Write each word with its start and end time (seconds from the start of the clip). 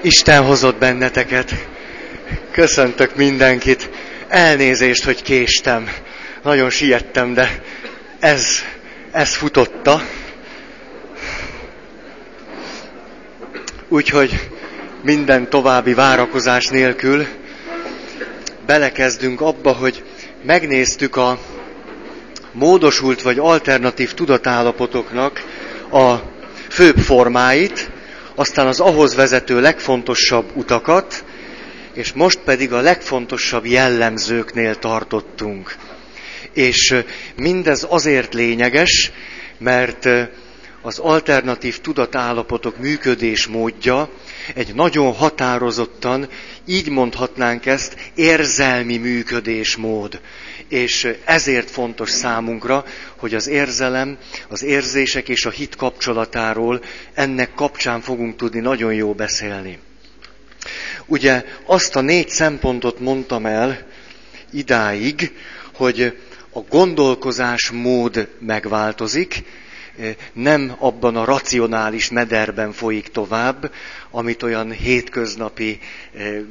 Isten 0.00 0.42
hozott 0.44 0.78
benneteket. 0.78 1.54
Köszöntök 2.50 3.16
mindenkit. 3.16 3.90
Elnézést, 4.28 5.04
hogy 5.04 5.22
késtem. 5.22 5.88
Nagyon 6.42 6.70
siettem, 6.70 7.34
de 7.34 7.62
ez, 8.18 8.46
ez 9.12 9.34
futotta. 9.34 10.02
Úgyhogy 13.88 14.48
minden 15.02 15.50
további 15.50 15.94
várakozás 15.94 16.66
nélkül 16.66 17.26
belekezdünk 18.66 19.40
abba, 19.40 19.72
hogy 19.72 20.04
megnéztük 20.42 21.16
a 21.16 21.38
módosult 22.52 23.22
vagy 23.22 23.38
alternatív 23.38 24.14
tudatállapotoknak 24.14 25.42
a 25.92 26.14
főbb 26.68 26.96
formáit, 26.96 27.90
aztán 28.36 28.66
az 28.66 28.80
ahhoz 28.80 29.14
vezető 29.14 29.60
legfontosabb 29.60 30.50
utakat, 30.54 31.24
és 31.94 32.12
most 32.12 32.38
pedig 32.38 32.72
a 32.72 32.80
legfontosabb 32.80 33.66
jellemzőknél 33.66 34.76
tartottunk. 34.78 35.76
És 36.52 36.94
mindez 37.36 37.86
azért 37.88 38.34
lényeges, 38.34 39.12
mert 39.58 40.08
az 40.82 40.98
alternatív 40.98 41.80
tudatállapotok 41.80 42.78
működésmódja 42.78 44.08
egy 44.54 44.74
nagyon 44.74 45.12
határozottan, 45.12 46.28
így 46.66 46.88
mondhatnánk 46.88 47.66
ezt, 47.66 47.96
érzelmi 48.14 48.96
működésmód. 48.96 50.20
És 50.68 51.08
ezért 51.24 51.70
fontos 51.70 52.10
számunkra, 52.10 52.84
hogy 53.16 53.34
az 53.34 53.46
érzelem, 53.46 54.18
az 54.48 54.62
érzések 54.62 55.28
és 55.28 55.46
a 55.46 55.50
hit 55.50 55.76
kapcsolatáról 55.76 56.82
ennek 57.14 57.54
kapcsán 57.54 58.00
fogunk 58.00 58.36
tudni 58.36 58.60
nagyon 58.60 58.94
jó 58.94 59.14
beszélni. 59.14 59.78
Ugye 61.06 61.44
azt 61.64 61.96
a 61.96 62.00
négy 62.00 62.28
szempontot 62.28 63.00
mondtam 63.00 63.46
el 63.46 63.86
idáig, 64.52 65.32
hogy 65.74 66.18
a 66.52 66.60
gondolkozás 66.60 67.70
mód 67.70 68.28
megváltozik, 68.38 69.44
nem 70.32 70.76
abban 70.78 71.16
a 71.16 71.24
racionális 71.24 72.10
mederben 72.10 72.72
folyik 72.72 73.08
tovább, 73.08 73.70
amit 74.10 74.42
olyan 74.42 74.70
hétköznapi 74.70 75.78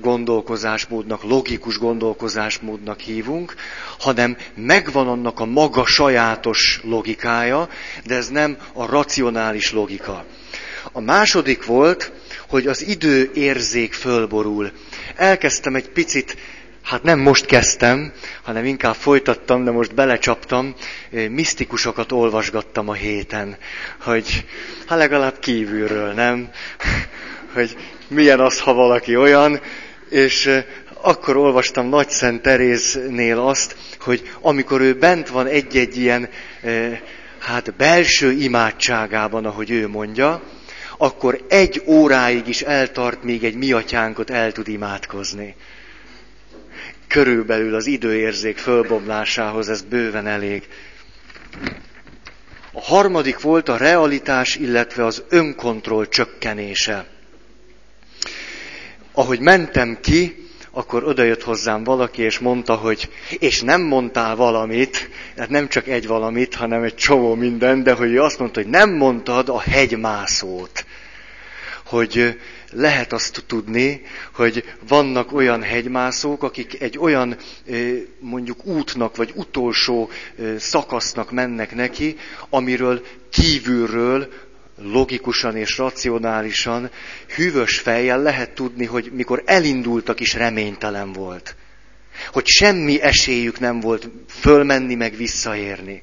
gondolkozásmódnak, 0.02 1.24
logikus 1.24 1.78
gondolkozásmódnak 1.78 3.00
hívunk, 3.00 3.56
hanem 4.00 4.38
megvan 4.56 5.08
annak 5.08 5.40
a 5.40 5.46
maga 5.46 5.86
sajátos 5.86 6.80
logikája, 6.84 7.70
de 8.06 8.16
ez 8.16 8.30
nem 8.30 8.58
a 8.74 8.86
racionális 8.86 9.72
logika. 9.72 10.26
A 10.92 11.00
második 11.00 11.66
volt, 11.66 12.12
hogy 12.48 12.68
az 12.68 12.88
idő 12.88 13.32
érzék 13.34 13.94
fölborul. 13.94 14.72
Elkezdtem 15.16 15.76
egy 15.76 15.90
picit 15.90 16.38
hát 16.86 17.04
nem 17.04 17.20
most 17.20 17.46
kezdtem, 17.46 18.12
hanem 18.42 18.66
inkább 18.66 18.96
folytattam, 18.96 19.64
de 19.64 19.72
most 19.72 19.94
belecsaptam, 19.94 20.74
misztikusokat 21.30 22.12
olvasgattam 22.12 22.90
a 22.90 22.94
héten, 22.94 23.58
hogy 24.02 24.46
hát 24.88 24.98
legalább 24.98 25.40
kívülről, 25.40 26.14
nem? 26.14 26.50
Hogy 27.54 27.78
milyen 28.08 28.40
az, 28.40 28.60
ha 28.60 28.74
valaki 28.74 29.16
olyan, 29.16 29.60
és 30.10 30.62
akkor 31.02 31.38
olvastam 31.38 31.90
Nagy 31.90 32.10
Szent 32.10 32.42
Teréznél 32.42 33.40
azt, 33.40 33.76
hogy 34.00 34.32
amikor 34.42 34.82
ő 34.82 34.94
bent 34.94 35.30
van 35.30 35.48
egy-egy 35.48 35.98
ilyen, 35.98 36.30
hát 37.40 37.76
belső 37.76 38.32
imádságában, 38.32 39.46
ahogy 39.46 39.72
ő 39.72 39.88
mondja, 39.88 40.42
akkor 40.98 41.46
egy 41.50 41.82
óráig 41.86 42.48
is 42.48 42.62
eltart, 42.62 43.24
még 43.24 43.44
egy 43.44 43.56
miatyánkot 43.56 44.30
el 44.30 44.52
tud 44.52 44.68
imádkozni 44.68 45.56
körülbelül 47.08 47.76
az 47.76 47.86
időérzék 47.86 48.58
fölbomlásához 48.58 49.70
ez 49.70 49.82
bőven 49.82 50.28
elég. 50.28 50.68
A 52.72 52.82
harmadik 52.82 53.40
volt 53.40 53.70
a 53.70 53.78
realitás, 53.78 54.56
illetve 54.56 55.06
az 55.06 55.24
önkontroll 55.30 56.08
csökkenése. 56.08 57.06
Ahogy 59.12 59.40
mentem 59.40 59.98
ki, 60.02 60.46
akkor 60.72 61.04
odajött 61.04 61.44
hozzám 61.44 61.84
valaki, 61.84 62.22
és 62.22 62.40
mondta, 62.40 62.76
hogy 62.76 63.10
és 63.40 63.62
nem 63.62 63.82
mondtál 63.82 64.36
valamit, 64.36 65.10
hát 65.38 65.50
nem 65.50 65.68
csak 65.68 65.88
egy 65.88 66.08
valamit, 66.08 66.56
hanem 66.56 66.84
egy 66.84 66.96
csomó 66.96 67.36
minden, 67.36 67.84
de 67.84 67.94
hogy 67.94 68.12
ő 68.12 68.22
azt 68.22 68.40
mondta, 68.40 68.62
hogy 68.62 68.70
nem 68.70 68.90
mondtad 68.90 69.50
a 69.50 69.60
hegymászót. 69.60 70.86
Hogy 71.86 72.40
lehet 72.76 73.14
azt 73.14 73.44
tudni, 73.48 74.02
hogy 74.34 74.64
vannak 74.88 75.34
olyan 75.34 75.62
hegymászók, 75.64 76.44
akik 76.44 76.82
egy 76.82 76.98
olyan 76.98 77.38
mondjuk 78.20 78.66
útnak 78.66 79.16
vagy 79.16 79.32
utolsó 79.36 80.10
szakasznak 80.58 81.32
mennek 81.32 81.76
neki, 81.76 82.16
amiről 82.50 83.06
kívülről 83.30 84.28
logikusan 84.78 85.56
és 85.56 85.78
racionálisan, 85.78 86.90
hűvös 87.36 87.80
fejjel 87.80 88.22
lehet 88.22 88.52
tudni, 88.52 88.86
hogy 88.86 89.12
mikor 89.14 89.44
elindultak 89.46 90.20
is 90.20 90.34
reménytelen 90.34 91.12
volt. 91.12 91.56
Hogy 92.32 92.48
semmi 92.48 93.02
esélyük 93.02 93.60
nem 93.60 93.80
volt 93.80 94.10
fölmenni 94.28 94.96
meg 94.96 95.16
visszaérni. 95.16 96.02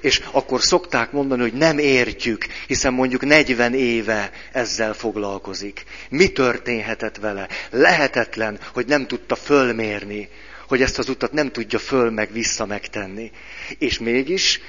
És 0.00 0.22
akkor 0.32 0.62
szokták 0.62 1.12
mondani, 1.12 1.40
hogy 1.40 1.52
nem 1.52 1.78
értjük, 1.78 2.46
hiszen 2.66 2.92
mondjuk 2.92 3.24
40 3.24 3.74
éve 3.74 4.30
ezzel 4.52 4.94
foglalkozik. 4.94 5.84
Mi 6.10 6.28
történhetett 6.28 7.16
vele? 7.16 7.48
Lehetetlen, 7.70 8.58
hogy 8.72 8.86
nem 8.86 9.06
tudta 9.06 9.34
fölmérni, 9.34 10.28
hogy 10.68 10.82
ezt 10.82 10.98
az 10.98 11.08
utat 11.08 11.32
nem 11.32 11.50
tudja 11.50 11.78
föl 11.78 12.10
meg 12.10 12.32
vissza 12.32 12.66
megtenni. 12.66 13.30
És 13.78 13.98
mégis 13.98 14.60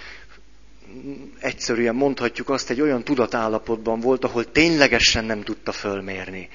egyszerűen 1.40 1.96
mondhatjuk 1.96 2.50
azt, 2.50 2.70
egy 2.70 2.82
olyan 2.82 3.04
tudatállapotban 3.04 4.00
volt, 4.00 4.24
ahol 4.24 4.52
ténylegesen 4.52 5.26
nem 5.26 5.44
tudta 5.44 5.72
fölmérni, 5.72 6.50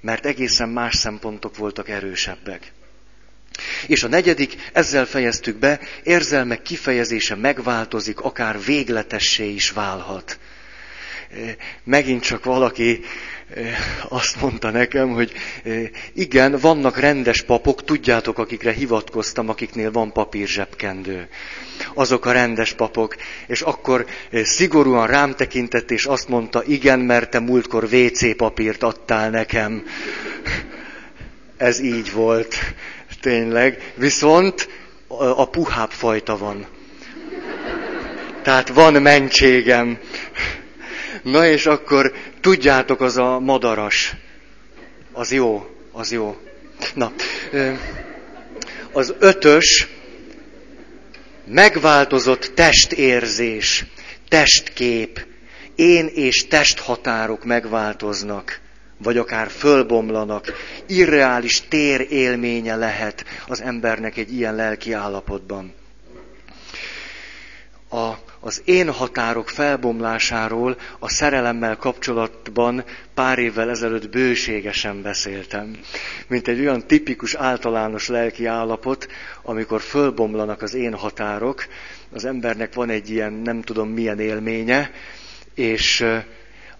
mert 0.00 0.26
egészen 0.26 0.68
más 0.68 0.94
szempontok 0.96 1.56
voltak 1.56 1.88
erősebbek. 1.88 2.72
És 3.86 4.02
a 4.02 4.08
negyedik, 4.08 4.56
ezzel 4.72 5.06
fejeztük 5.06 5.56
be, 5.56 5.80
érzelmek 6.02 6.62
kifejezése 6.62 7.34
megváltozik, 7.34 8.20
akár 8.20 8.64
végletessé 8.64 9.48
is 9.48 9.70
válhat. 9.70 10.38
Megint 11.84 12.22
csak 12.22 12.44
valaki 12.44 13.00
azt 14.08 14.40
mondta 14.40 14.70
nekem, 14.70 15.08
hogy 15.08 15.32
igen, 16.12 16.58
vannak 16.58 16.98
rendes 16.98 17.42
papok, 17.42 17.84
tudjátok, 17.84 18.38
akikre 18.38 18.72
hivatkoztam, 18.72 19.48
akiknél 19.48 19.90
van 19.90 20.12
papírzsebkendő. 20.12 21.28
Azok 21.94 22.26
a 22.26 22.32
rendes 22.32 22.72
papok. 22.72 23.16
És 23.46 23.60
akkor 23.60 24.06
szigorúan 24.32 25.06
rám 25.06 25.34
tekintett, 25.34 25.90
és 25.90 26.04
azt 26.04 26.28
mondta, 26.28 26.64
igen, 26.64 27.00
mert 27.00 27.30
te 27.30 27.38
múltkor 27.38 27.84
WC 27.84 28.36
papírt 28.36 28.82
adtál 28.82 29.30
nekem. 29.30 29.86
Ez 31.56 31.80
így 31.80 32.12
volt 32.12 32.56
tényleg, 33.24 33.92
viszont 33.94 34.68
a 35.08 35.48
puhább 35.48 35.90
fajta 35.90 36.36
van. 36.36 36.66
Tehát 38.42 38.68
van 38.68 38.92
mentségem. 38.92 39.98
Na 41.22 41.46
és 41.46 41.66
akkor 41.66 42.12
tudjátok, 42.40 43.00
az 43.00 43.16
a 43.16 43.38
madaras. 43.38 44.14
Az 45.12 45.32
jó, 45.32 45.66
az 45.92 46.12
jó. 46.12 46.36
Na, 46.94 47.12
az 48.92 49.14
ötös 49.18 49.88
megváltozott 51.44 52.52
testérzés, 52.54 53.84
testkép, 54.28 55.26
én 55.74 56.06
és 56.06 56.46
testhatárok 56.46 57.44
megváltoznak 57.44 58.60
vagy 58.98 59.18
akár 59.18 59.48
fölbomlanak. 59.50 60.52
Irreális 60.86 61.68
tér 61.68 62.06
élménye 62.10 62.76
lehet 62.76 63.24
az 63.46 63.60
embernek 63.62 64.16
egy 64.16 64.32
ilyen 64.32 64.54
lelki 64.54 64.92
állapotban. 64.92 65.74
A, 67.90 68.12
az 68.40 68.62
én 68.64 68.90
határok 68.90 69.48
felbomlásáról 69.48 70.76
a 70.98 71.08
szerelemmel 71.08 71.76
kapcsolatban 71.76 72.84
pár 73.14 73.38
évvel 73.38 73.70
ezelőtt 73.70 74.10
bőségesen 74.10 75.02
beszéltem. 75.02 75.78
Mint 76.26 76.48
egy 76.48 76.60
olyan 76.60 76.86
tipikus 76.86 77.34
általános 77.34 78.08
lelki 78.08 78.46
állapot, 78.46 79.06
amikor 79.42 79.80
fölbomlanak 79.80 80.62
az 80.62 80.74
én 80.74 80.94
határok, 80.94 81.66
az 82.12 82.24
embernek 82.24 82.74
van 82.74 82.90
egy 82.90 83.10
ilyen 83.10 83.32
nem 83.32 83.62
tudom 83.62 83.88
milyen 83.88 84.20
élménye, 84.20 84.90
és 85.54 86.04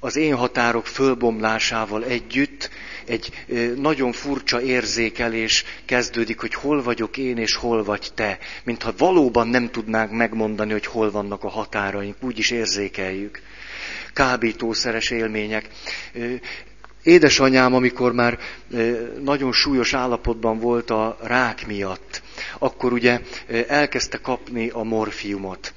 az 0.05 0.17
én 0.17 0.35
határok 0.35 0.87
fölbomlásával 0.87 2.05
együtt 2.05 2.71
egy 3.07 3.45
nagyon 3.77 4.13
furcsa 4.13 4.63
érzékelés 4.63 5.65
kezdődik, 5.85 6.41
hogy 6.41 6.55
hol 6.55 6.83
vagyok 6.83 7.17
én 7.17 7.37
és 7.37 7.55
hol 7.55 7.85
vagy 7.85 8.11
te. 8.15 8.39
Mintha 8.65 8.93
valóban 8.99 9.49
nem 9.49 9.71
tudnánk 9.71 10.11
megmondani, 10.11 10.73
hogy 10.73 10.87
hol 10.87 11.11
vannak 11.11 11.45
a 11.45 11.49
határaink, 11.49 12.17
úgy 12.21 12.39
is 12.39 12.51
érzékeljük. 12.51 13.41
Kábítószeres 14.13 15.11
élmények. 15.11 15.69
édesanyám, 17.03 17.75
amikor 17.75 18.13
már 18.13 18.39
nagyon 19.23 19.53
súlyos 19.53 19.95
állapotban 19.95 20.59
volt 20.59 20.91
a 20.91 21.19
rák 21.23 21.67
miatt, 21.67 22.23
akkor 22.59 22.93
ugye 22.93 23.21
elkezdte 23.69 24.19
kapni 24.19 24.69
a 24.69 24.83
morfiumot. 24.83 25.73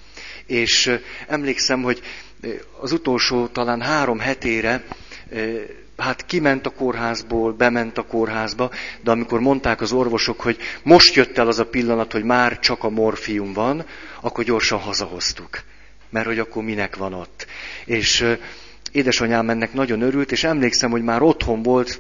És 0.46 1.00
emlékszem, 1.28 1.82
hogy 1.82 2.02
az 2.80 2.92
utolsó 2.92 3.48
talán 3.48 3.82
három 3.82 4.20
hetére 4.20 4.84
hát 5.98 6.26
kiment 6.26 6.66
a 6.66 6.70
kórházból, 6.70 7.54
bement 7.54 7.98
a 7.98 8.06
kórházba, 8.06 8.72
de 9.02 9.12
amikor 9.12 9.40
mondták 9.40 9.82
az 9.82 9.92
orvosok, 9.92 10.42
hogy 10.42 10.58
most 10.84 11.16
jött 11.16 11.38
el 11.38 11.48
az 11.48 11.60
a 11.60 11.66
pillanat, 11.66 12.12
hogy 12.12 12.24
már 12.24 12.60
csak 12.60 12.84
a 12.84 12.90
morfium 12.90 13.54
van, 13.54 13.86
akkor 14.22 14.44
gyorsan 14.44 14.80
hazahoztuk. 14.80 15.62
Mert 16.10 16.26
hogy 16.26 16.40
akkor 16.40 16.64
minek 16.64 16.96
van 16.96 17.14
ott. 17.14 17.48
És 17.86 18.26
édesanyám 18.92 19.50
ennek 19.50 19.74
nagyon 19.74 20.02
örült, 20.02 20.32
és 20.32 20.44
emlékszem, 20.44 20.92
hogy 20.92 21.04
már 21.04 21.22
otthon 21.22 21.62
volt, 21.62 22.00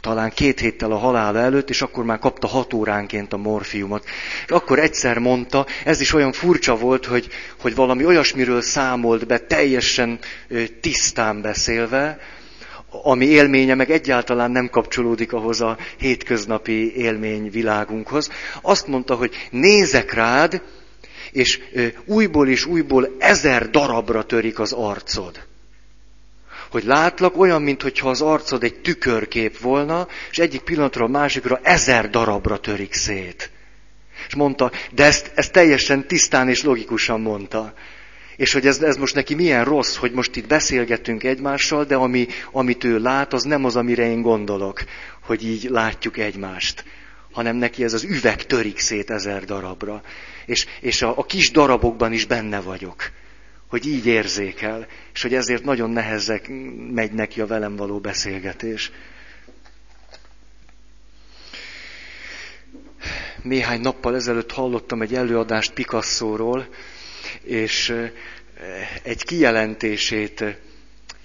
talán 0.00 0.30
két 0.34 0.60
héttel 0.60 0.92
a 0.92 0.96
halála 0.96 1.38
előtt, 1.38 1.70
és 1.70 1.82
akkor 1.82 2.04
már 2.04 2.18
kapta 2.18 2.46
hat 2.46 2.74
óránként 2.74 3.32
a 3.32 3.36
morfiumot. 3.36 4.04
És 4.44 4.50
akkor 4.50 4.78
egyszer 4.78 5.18
mondta, 5.18 5.66
ez 5.84 6.00
is 6.00 6.12
olyan 6.12 6.32
furcsa 6.32 6.76
volt, 6.76 7.06
hogy, 7.06 7.28
hogy 7.60 7.74
valami 7.74 8.04
olyasmiről 8.04 8.60
számolt 8.60 9.26
be, 9.26 9.38
teljesen 9.38 10.18
tisztán 10.80 11.40
beszélve, 11.40 12.18
ami 13.02 13.24
élménye 13.26 13.74
meg 13.74 13.90
egyáltalán 13.90 14.50
nem 14.50 14.68
kapcsolódik 14.70 15.32
ahhoz 15.32 15.60
a 15.60 15.76
hétköznapi 15.98 16.96
élményvilágunkhoz. 16.96 18.30
Azt 18.62 18.86
mondta, 18.86 19.14
hogy 19.14 19.34
nézek 19.50 20.12
rád, 20.12 20.62
és 21.32 21.60
újból 22.04 22.48
és 22.48 22.64
újból 22.64 23.16
ezer 23.18 23.70
darabra 23.70 24.22
törik 24.22 24.58
az 24.58 24.72
arcod. 24.72 25.46
Hogy 26.76 26.84
látlak 26.84 27.38
olyan, 27.38 27.62
mintha 27.62 28.08
az 28.08 28.20
arcod 28.20 28.62
egy 28.62 28.74
tükörkép 28.74 29.58
volna, 29.58 30.08
és 30.30 30.38
egyik 30.38 30.60
pillanatról 30.60 31.06
a 31.06 31.10
másikra 31.10 31.60
ezer 31.62 32.10
darabra 32.10 32.58
törik 32.58 32.92
szét. 32.94 33.50
És 34.26 34.34
mondta, 34.34 34.70
de 34.92 35.04
ezt, 35.04 35.32
ezt 35.34 35.52
teljesen 35.52 36.06
tisztán 36.06 36.48
és 36.48 36.62
logikusan 36.62 37.20
mondta. 37.20 37.74
És 38.36 38.52
hogy 38.52 38.66
ez, 38.66 38.82
ez 38.82 38.96
most 38.96 39.14
neki 39.14 39.34
milyen 39.34 39.64
rossz, 39.64 39.96
hogy 39.96 40.12
most 40.12 40.36
itt 40.36 40.46
beszélgetünk 40.46 41.24
egymással, 41.24 41.84
de 41.84 41.94
ami, 41.94 42.26
amit 42.52 42.84
ő 42.84 42.98
lát, 42.98 43.32
az 43.32 43.42
nem 43.42 43.64
az, 43.64 43.76
amire 43.76 44.10
én 44.10 44.22
gondolok, 44.22 44.84
hogy 45.20 45.44
így 45.44 45.68
látjuk 45.70 46.18
egymást, 46.18 46.84
hanem 47.32 47.56
neki 47.56 47.84
ez 47.84 47.92
az 47.92 48.04
üveg 48.04 48.46
törik 48.46 48.78
szét 48.78 49.10
ezer 49.10 49.44
darabra. 49.44 50.02
És, 50.46 50.66
és 50.80 51.02
a, 51.02 51.18
a 51.18 51.24
kis 51.24 51.50
darabokban 51.50 52.12
is 52.12 52.24
benne 52.26 52.60
vagyok, 52.60 53.10
hogy 53.68 53.86
így 53.86 54.06
érzékel, 54.06 54.86
és 55.14 55.22
hogy 55.22 55.34
ezért 55.34 55.64
nagyon 55.64 55.90
nehezek 55.90 56.48
megy 56.92 57.12
neki 57.12 57.40
a 57.40 57.46
velem 57.46 57.76
való 57.76 57.98
beszélgetés. 57.98 58.90
Néhány 63.42 63.80
nappal 63.80 64.14
ezelőtt 64.14 64.52
hallottam 64.52 65.02
egy 65.02 65.14
előadást 65.14 65.72
Picasso-ról, 65.72 66.68
és 67.42 67.94
egy 69.02 69.24
kijelentését, 69.24 70.44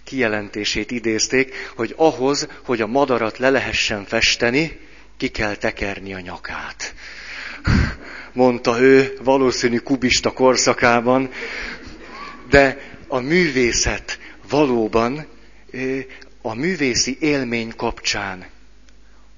kijelentését 0.03 0.91
idézték, 0.91 1.71
hogy 1.75 1.93
ahhoz, 1.97 2.47
hogy 2.63 2.81
a 2.81 2.87
madarat 2.87 3.37
le 3.37 3.49
lehessen 3.49 4.05
festeni, 4.05 4.79
ki 5.17 5.27
kell 5.27 5.55
tekerni 5.55 6.13
a 6.13 6.19
nyakát. 6.19 6.93
Mondta 8.33 8.79
ő, 8.79 9.17
valószínű 9.23 9.77
kubista 9.77 10.31
korszakában, 10.31 11.29
de 12.51 12.77
a 13.07 13.19
művészet 13.19 14.19
valóban 14.49 15.27
a 16.41 16.53
művészi 16.53 17.17
élmény 17.19 17.73
kapcsán 17.75 18.45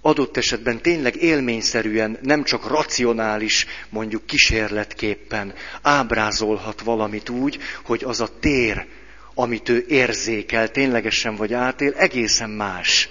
adott 0.01 0.38
esetben 0.38 0.81
tényleg 0.81 1.15
élményszerűen, 1.15 2.18
nem 2.21 2.44
csak 2.44 2.68
racionális, 2.68 3.65
mondjuk 3.89 4.25
kísérletképpen 4.25 5.54
ábrázolhat 5.81 6.81
valamit 6.81 7.30
úgy, 7.30 7.60
hogy 7.83 8.04
az 8.04 8.19
a 8.21 8.39
tér, 8.39 8.86
amit 9.33 9.69
ő 9.69 9.86
érzékel, 9.88 10.69
ténylegesen 10.69 11.36
vagy 11.36 11.54
átél, 11.54 11.94
egészen 11.98 12.50
más, 12.50 13.09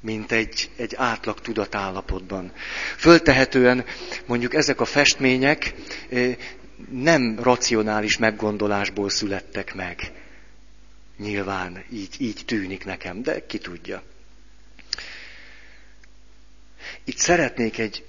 mint 0.00 0.32
egy, 0.32 0.70
egy 0.76 0.94
átlag 0.96 1.40
tudatállapotban. 1.40 2.52
Föltehetően 2.96 3.84
mondjuk 4.26 4.54
ezek 4.54 4.80
a 4.80 4.84
festmények 4.84 5.74
nem 6.90 7.38
racionális 7.42 8.16
meggondolásból 8.16 9.10
születtek 9.10 9.74
meg. 9.74 10.12
Nyilván 11.16 11.84
így, 11.92 12.14
így 12.18 12.42
tűnik 12.46 12.84
nekem, 12.84 13.22
de 13.22 13.46
ki 13.46 13.58
tudja. 13.58 14.02
Itt 17.04 17.18
szeretnék 17.18 17.78
egy 17.78 18.04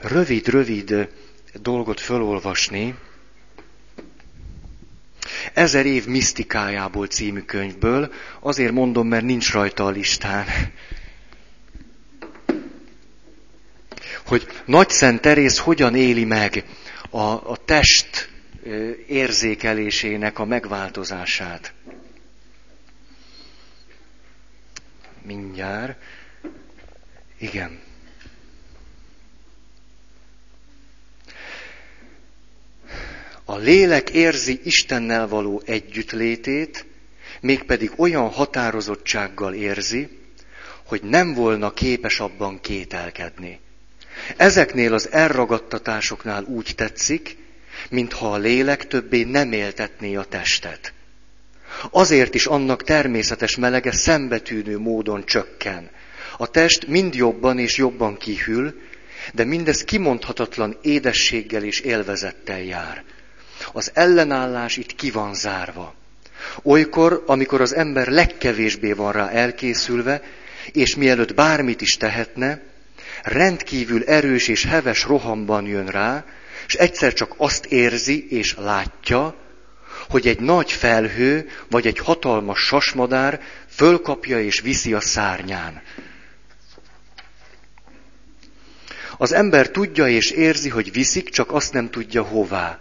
rövid-rövid 0.00 1.08
dolgot 1.54 2.00
felolvasni. 2.00 2.94
Ezer 5.52 5.86
év 5.86 6.06
misztikájából 6.06 7.06
című 7.06 7.40
könyvből, 7.40 8.12
azért 8.40 8.72
mondom, 8.72 9.08
mert 9.08 9.24
nincs 9.24 9.52
rajta 9.52 9.84
a 9.84 9.90
listán. 9.90 10.46
Hogy 14.26 14.46
Nagy 14.64 14.90
Szent 14.90 15.20
Terész 15.20 15.58
hogyan 15.58 15.94
éli 15.94 16.24
meg 16.24 16.64
a, 17.10 17.50
a 17.50 17.56
test 17.64 18.28
érzékelésének 19.06 20.38
a 20.38 20.44
megváltozását. 20.44 21.72
Mindjárt. 25.22 25.98
Igen. 27.38 27.80
A 33.44 33.56
lélek 33.56 34.10
érzi 34.10 34.60
Istennel 34.64 35.28
való 35.28 35.62
együttlétét, 35.64 36.86
mégpedig 37.40 37.92
olyan 37.96 38.28
határozottsággal 38.28 39.54
érzi, 39.54 40.08
hogy 40.84 41.02
nem 41.02 41.34
volna 41.34 41.72
képes 41.72 42.20
abban 42.20 42.60
kételkedni. 42.60 43.60
Ezeknél 44.36 44.94
az 44.94 45.08
elragadtatásoknál 45.12 46.44
úgy 46.44 46.72
tetszik, 46.76 47.36
mintha 47.90 48.32
a 48.32 48.36
lélek 48.36 48.86
többé 48.86 49.22
nem 49.22 49.52
éltetné 49.52 50.14
a 50.14 50.24
testet. 50.24 50.92
Azért 51.90 52.34
is 52.34 52.46
annak 52.46 52.82
természetes 52.82 53.56
melege 53.56 53.92
szembetűnő 53.92 54.78
módon 54.78 55.24
csökken, 55.24 55.90
a 56.36 56.46
test 56.46 56.86
mind 56.86 57.14
jobban 57.14 57.58
és 57.58 57.76
jobban 57.76 58.16
kihűl, 58.16 58.74
de 59.32 59.44
mindez 59.44 59.84
kimondhatatlan 59.84 60.78
édességgel 60.82 61.62
és 61.62 61.80
élvezettel 61.80 62.60
jár. 62.60 63.04
Az 63.72 63.90
ellenállás 63.94 64.76
itt 64.76 64.94
ki 64.94 65.10
van 65.10 65.34
zárva. 65.34 65.94
Olykor, 66.62 67.22
amikor 67.26 67.60
az 67.60 67.74
ember 67.74 68.08
legkevésbé 68.08 68.92
van 68.92 69.12
rá 69.12 69.28
elkészülve, 69.28 70.22
és 70.72 70.96
mielőtt 70.96 71.34
bármit 71.34 71.80
is 71.80 71.96
tehetne, 71.96 72.62
rendkívül 73.26 74.04
erős 74.04 74.48
és 74.48 74.64
heves 74.64 75.04
rohamban 75.04 75.66
jön 75.66 75.86
rá, 75.86 76.24
és 76.66 76.74
egyszer 76.74 77.12
csak 77.12 77.34
azt 77.36 77.66
érzi 77.66 78.26
és 78.30 78.54
látja, 78.54 79.34
hogy 80.08 80.26
egy 80.26 80.40
nagy 80.40 80.72
felhő 80.72 81.48
vagy 81.70 81.86
egy 81.86 81.98
hatalmas 81.98 82.58
sasmadár 82.58 83.40
fölkapja 83.68 84.40
és 84.40 84.60
viszi 84.60 84.92
a 84.92 85.00
szárnyán. 85.00 85.82
Az 89.18 89.32
ember 89.32 89.70
tudja 89.70 90.08
és 90.08 90.30
érzi, 90.30 90.68
hogy 90.68 90.92
viszik, 90.92 91.28
csak 91.28 91.52
azt 91.52 91.72
nem 91.72 91.90
tudja 91.90 92.22
hová. 92.22 92.80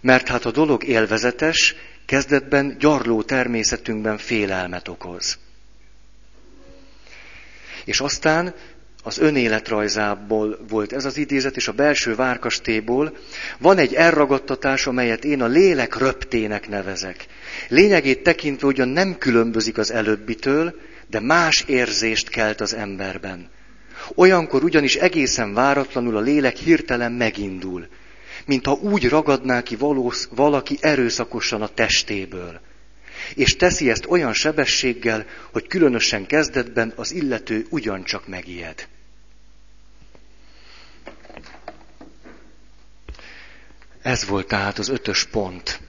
Mert 0.00 0.28
hát 0.28 0.44
a 0.44 0.50
dolog 0.50 0.84
élvezetes, 0.84 1.74
kezdetben 2.06 2.76
gyarló 2.78 3.22
természetünkben 3.22 4.18
félelmet 4.18 4.88
okoz. 4.88 5.38
És 7.84 8.00
aztán 8.00 8.54
az 9.08 9.18
önéletrajzából 9.18 10.58
volt 10.68 10.92
ez 10.92 11.04
az 11.04 11.16
idézet, 11.16 11.56
és 11.56 11.68
a 11.68 11.72
belső 11.72 12.14
várkastéból 12.14 13.16
van 13.58 13.78
egy 13.78 13.94
elragadtatás, 13.94 14.86
amelyet 14.86 15.24
én 15.24 15.42
a 15.42 15.46
lélek 15.46 15.96
röptének 15.96 16.68
nevezek. 16.68 17.26
Lényegét 17.68 18.22
tekintve 18.22 18.66
ugyan 18.66 18.88
nem 18.88 19.18
különbözik 19.18 19.78
az 19.78 19.92
előbbitől, 19.92 20.74
de 21.10 21.20
más 21.20 21.64
érzést 21.66 22.28
kelt 22.28 22.60
az 22.60 22.74
emberben. 22.74 23.50
Olyankor 24.14 24.64
ugyanis 24.64 24.96
egészen 24.96 25.54
váratlanul 25.54 26.16
a 26.16 26.20
lélek 26.20 26.56
hirtelen 26.56 27.12
megindul, 27.12 27.86
mintha 28.46 28.72
úgy 28.72 29.08
ragadná 29.08 29.62
ki 29.62 29.76
valósz, 29.76 30.28
valaki 30.30 30.78
erőszakosan 30.80 31.62
a 31.62 31.68
testéből. 31.68 32.60
És 33.34 33.56
teszi 33.56 33.90
ezt 33.90 34.06
olyan 34.08 34.32
sebességgel, 34.32 35.26
hogy 35.52 35.66
különösen 35.66 36.26
kezdetben 36.26 36.92
az 36.96 37.12
illető 37.12 37.66
ugyancsak 37.70 38.28
megijed. 38.28 38.88
Ez 44.08 44.24
volt 44.24 44.46
tehát 44.46 44.78
az 44.78 44.88
ötös 44.88 45.24
pont. 45.24 45.80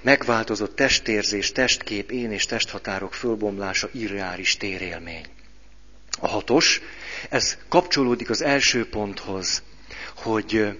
megváltozott 0.00 0.76
testérzés, 0.76 1.52
testkép, 1.52 2.10
én 2.10 2.32
és 2.32 2.46
testhatárok 2.46 3.14
fölbomlása, 3.14 3.88
irreális 3.92 4.56
térélmény. 4.56 5.24
A 6.20 6.28
hatos, 6.28 6.80
ez 7.28 7.56
kapcsolódik 7.68 8.30
az 8.30 8.42
első 8.42 8.88
ponthoz, 8.88 9.62
hogy 10.14 10.78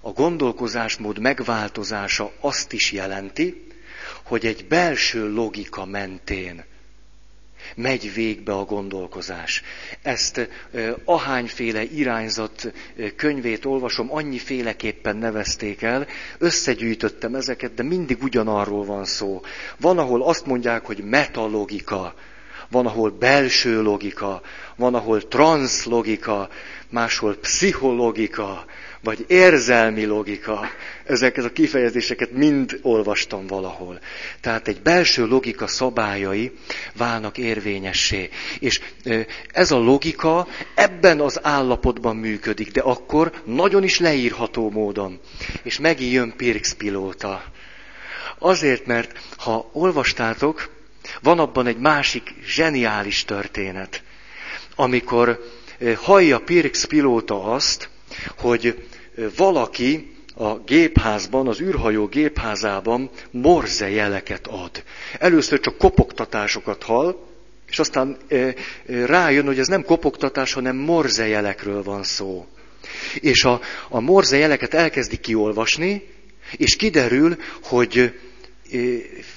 a 0.00 0.10
gondolkozásmód 0.10 1.18
megváltozása 1.18 2.32
azt 2.40 2.72
is 2.72 2.92
jelenti, 2.92 3.66
hogy 4.22 4.46
egy 4.46 4.66
belső 4.66 5.32
logika 5.32 5.84
mentén 5.84 6.64
megy 7.76 8.14
végbe 8.14 8.52
a 8.52 8.64
gondolkozás. 8.64 9.62
Ezt 10.02 10.48
ahányféle 11.04 11.82
irányzat 11.82 12.72
könyvét 13.16 13.64
olvasom, 13.64 14.12
annyiféleképpen 14.12 15.16
nevezték 15.16 15.82
el, 15.82 16.06
összegyűjtöttem 16.38 17.34
ezeket, 17.34 17.74
de 17.74 17.82
mindig 17.82 18.22
ugyanarról 18.22 18.84
van 18.84 19.04
szó. 19.04 19.40
Van, 19.76 19.98
ahol 19.98 20.22
azt 20.22 20.46
mondják, 20.46 20.84
hogy 20.84 21.04
metalogika, 21.04 22.14
van, 22.70 22.86
ahol 22.86 23.10
belső 23.10 23.82
logika, 23.82 24.42
van, 24.76 24.94
ahol 24.94 25.28
transzlogika, 25.28 26.48
máshol 26.88 27.36
pszichologika, 27.36 28.64
vagy 29.02 29.24
érzelmi 29.28 30.04
logika. 30.04 30.70
Ezeket 31.04 31.44
a 31.44 31.52
kifejezéseket 31.52 32.30
mind 32.30 32.78
olvastam 32.82 33.46
valahol. 33.46 33.98
Tehát 34.40 34.68
egy 34.68 34.80
belső 34.82 35.26
logika 35.26 35.66
szabályai 35.66 36.52
válnak 36.96 37.38
érvényessé. 37.38 38.28
És 38.58 38.80
ez 39.52 39.70
a 39.70 39.78
logika 39.78 40.46
ebben 40.74 41.20
az 41.20 41.38
állapotban 41.42 42.16
működik, 42.16 42.72
de 42.72 42.80
akkor 42.80 43.32
nagyon 43.44 43.82
is 43.82 43.98
leírható 43.98 44.70
módon. 44.70 45.20
És 45.62 45.78
megint 45.78 46.12
jön 46.12 46.34
Pirx 46.36 46.72
pilóta. 46.72 47.44
Azért, 48.38 48.86
mert 48.86 49.18
ha 49.36 49.70
olvastátok, 49.72 50.76
van 51.22 51.38
abban 51.38 51.66
egy 51.66 51.78
másik 51.78 52.34
zseniális 52.46 53.24
történet, 53.24 54.02
amikor 54.74 55.44
hallja 55.96 56.38
Pirx 56.38 56.84
pilóta 56.84 57.42
azt, 57.44 57.88
hogy 58.36 58.86
valaki 59.36 60.16
a 60.34 60.58
gépházban, 60.58 61.48
az 61.48 61.60
űrhajó 61.60 62.06
gépházában 62.06 63.10
morze 63.30 63.90
jeleket 63.90 64.46
ad. 64.46 64.82
Először 65.18 65.60
csak 65.60 65.78
kopogtatásokat 65.78 66.82
hall, 66.82 67.16
és 67.68 67.78
aztán 67.78 68.16
rájön, 68.86 69.46
hogy 69.46 69.58
ez 69.58 69.66
nem 69.66 69.84
kopogtatás, 69.84 70.52
hanem 70.52 70.76
morze 70.76 71.26
jelekről 71.26 71.82
van 71.82 72.02
szó. 72.02 72.46
És 73.14 73.44
a, 73.44 73.60
a 73.88 74.00
morze 74.00 74.36
jeleket 74.36 74.74
elkezdi 74.74 75.16
kiolvasni, 75.16 76.02
és 76.56 76.76
kiderül, 76.76 77.36
hogy 77.62 78.12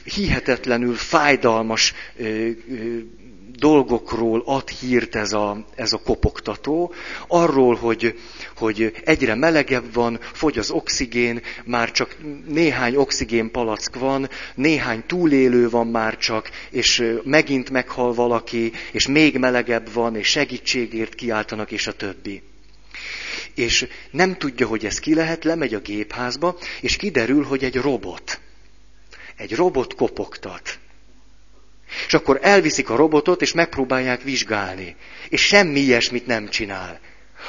hihetetlenül 0.03 0.95
fájdalmas 0.95 1.93
dolgokról 3.61 4.41
ad 4.45 4.69
hírt 4.69 5.15
ez 5.15 5.33
a, 5.33 5.65
ez 5.75 5.93
a 5.93 5.97
kopogtató, 5.97 6.93
arról, 7.27 7.75
hogy, 7.75 8.19
hogy 8.55 8.93
egyre 9.03 9.35
melegebb 9.35 9.93
van, 9.93 10.19
fogy 10.21 10.57
az 10.57 10.71
oxigén, 10.71 11.41
már 11.65 11.91
csak 11.91 12.17
néhány 12.47 12.95
oxigén 12.95 13.51
palack 13.51 13.95
van, 13.95 14.29
néhány 14.55 15.03
túlélő 15.05 15.69
van 15.69 15.87
már 15.87 16.17
csak, 16.17 16.49
és 16.69 17.03
megint 17.23 17.69
meghal 17.69 18.13
valaki, 18.13 18.71
és 18.91 19.07
még 19.07 19.37
melegebb 19.37 19.93
van, 19.93 20.15
és 20.15 20.27
segítségért 20.27 21.15
kiáltanak, 21.15 21.71
és 21.71 21.87
a 21.87 21.93
többi. 21.93 22.41
És 23.55 23.87
nem 24.11 24.37
tudja, 24.37 24.67
hogy 24.67 24.85
ez 24.85 24.99
ki 24.99 25.13
lehet, 25.13 25.43
lemegy 25.43 25.73
a 25.73 25.79
gépházba, 25.79 26.57
és 26.81 26.95
kiderül, 26.95 27.43
hogy 27.43 27.63
egy 27.63 27.75
robot. 27.75 28.39
Egy 29.35 29.55
robot 29.55 29.95
kopogtat. 29.95 30.79
És 32.07 32.13
akkor 32.13 32.39
elviszik 32.41 32.89
a 32.89 32.95
robotot, 32.95 33.41
és 33.41 33.53
megpróbálják 33.53 34.21
vizsgálni. 34.21 34.95
És 35.29 35.41
semmi 35.41 35.79
ilyesmit 35.79 36.25
nem 36.25 36.49
csinál. 36.49 36.99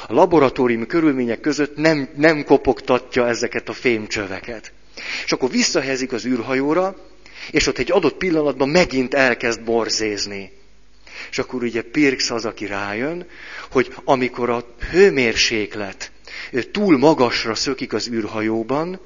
A 0.07 0.13
laboratóriumi 0.13 0.85
körülmények 0.85 1.39
között 1.39 1.75
nem, 1.75 2.09
nem 2.15 2.43
kopogtatja 2.43 3.27
ezeket 3.27 3.69
a 3.69 3.73
fémcsöveket. 3.73 4.71
És 5.25 5.31
akkor 5.31 5.49
visszahelyezik 5.49 6.11
az 6.11 6.25
űrhajóra, 6.25 6.95
és 7.51 7.67
ott 7.67 7.77
egy 7.77 7.91
adott 7.91 8.17
pillanatban 8.17 8.69
megint 8.69 9.13
elkezd 9.13 9.63
borzézni. 9.63 10.51
És 11.29 11.39
akkor 11.39 11.63
ugye 11.63 11.81
Pirx 11.81 12.29
az, 12.29 12.45
aki 12.45 12.65
rájön, 12.65 13.25
hogy 13.71 13.93
amikor 14.03 14.49
a 14.49 14.65
hőmérséklet 14.91 16.11
túl 16.71 16.97
magasra 16.97 17.55
szökik 17.55 17.93
az 17.93 18.09
űrhajóban, 18.09 18.99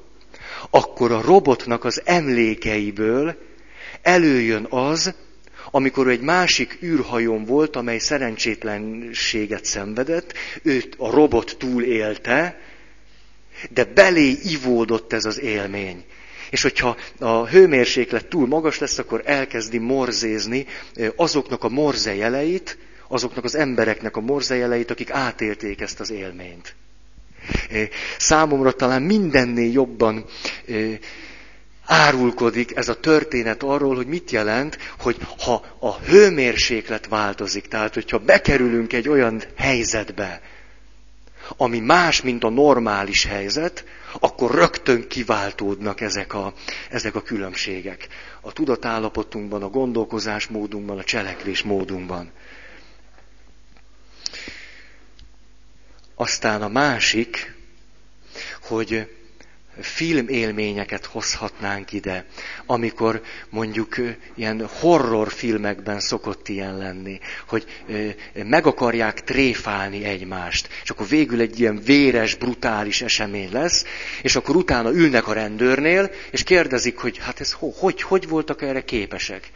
akkor 0.70 1.12
a 1.12 1.22
robotnak 1.22 1.84
az 1.84 2.02
emlékeiből 2.06 3.36
előjön 4.02 4.66
az, 4.70 5.14
amikor 5.78 6.08
egy 6.08 6.22
másik 6.22 6.78
űrhajón 6.84 7.46
volt, 7.46 7.76
amely 7.76 7.98
szerencsétlenséget 7.98 9.66
szenvedett, 9.66 10.34
őt 10.64 10.96
a 10.98 11.10
robot 11.10 11.56
túlélte, 11.60 12.60
de 13.70 13.84
belé 13.86 14.38
ivódott 14.44 15.14
ez 15.14 15.26
az 15.26 15.40
élmény. 15.42 16.04
És 16.50 16.62
hogyha 16.62 16.98
a 17.20 17.48
hőmérséklet 17.48 18.26
túl 18.26 18.48
magas 18.48 18.80
lesz, 18.80 18.98
akkor 18.98 19.22
elkezdi 19.26 19.78
morzézni 19.78 20.66
azoknak 21.16 21.64
a 21.64 21.70
morzejeleit, 21.70 22.78
azoknak 23.08 23.44
az 23.44 23.56
embereknek 23.56 24.18
a 24.18 24.22
morzejeleit, 24.22 24.92
akik 24.92 25.12
átélték 25.12 25.82
ezt 25.82 26.00
az 26.00 26.12
élményt. 26.12 26.76
Számomra 28.18 28.72
talán 28.72 29.02
mindennél 29.02 29.72
jobban 29.72 30.26
árulkodik 31.88 32.76
ez 32.76 32.90
a 32.90 33.00
történet 33.00 33.64
arról, 33.64 33.96
hogy 33.96 34.08
mit 34.08 34.32
jelent, 34.32 34.78
hogy 35.00 35.18
ha 35.44 35.66
a 35.80 35.96
hőmérséklet 35.98 37.08
változik, 37.08 37.68
tehát 37.68 37.94
hogyha 37.94 38.18
bekerülünk 38.18 38.94
egy 38.94 39.10
olyan 39.10 39.42
helyzetbe, 39.56 40.42
ami 41.58 41.80
más, 41.80 42.22
mint 42.22 42.44
a 42.44 42.50
normális 42.50 43.26
helyzet, 43.26 43.86
akkor 44.20 44.52
rögtön 44.56 45.08
kiváltódnak 45.08 46.02
ezek 46.02 46.34
a, 46.34 46.54
ezek 46.90 47.16
a 47.16 47.22
különbségek. 47.22 48.08
A 48.42 48.54
tudatállapotunkban, 48.54 49.64
a 49.64 49.70
gondolkozásmódunkban, 49.70 50.98
a 50.98 51.04
cselekvésmódunkban. 51.04 52.32
Aztán 56.16 56.62
a 56.62 56.68
másik, 56.68 57.56
hogy 58.62 59.16
filmélményeket 59.82 61.06
hozhatnánk 61.06 61.92
ide, 61.92 62.26
amikor 62.66 63.22
mondjuk 63.50 63.96
ilyen 64.36 64.68
horrorfilmekben 64.80 66.00
szokott 66.00 66.48
ilyen 66.48 66.78
lenni, 66.78 67.20
hogy 67.48 67.66
meg 68.34 68.66
akarják 68.66 69.24
tréfálni 69.24 70.04
egymást, 70.04 70.70
és 70.84 70.90
akkor 70.90 71.08
végül 71.08 71.42
egy 71.42 71.60
ilyen 71.60 71.82
véres, 71.86 72.36
brutális 72.36 73.02
esemény 73.02 73.52
lesz, 73.52 73.86
és 74.22 74.36
akkor 74.36 74.56
utána 74.56 74.92
ülnek 74.92 75.28
a 75.28 75.34
rendőrnél, 75.34 76.12
és 76.32 76.44
kérdezik, 76.44 76.98
hogy 76.98 77.18
hát 77.18 77.40
ez 77.40 77.56
hogy, 77.60 78.02
hogy, 78.02 78.28
voltak 78.28 78.62
erre 78.62 78.84
képesek. 78.84 79.52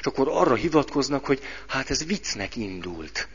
És 0.00 0.06
akkor 0.06 0.28
arra 0.30 0.54
hivatkoznak, 0.54 1.26
hogy 1.26 1.40
hát 1.68 1.90
ez 1.90 2.06
viccnek 2.06 2.56
indult. 2.56 3.28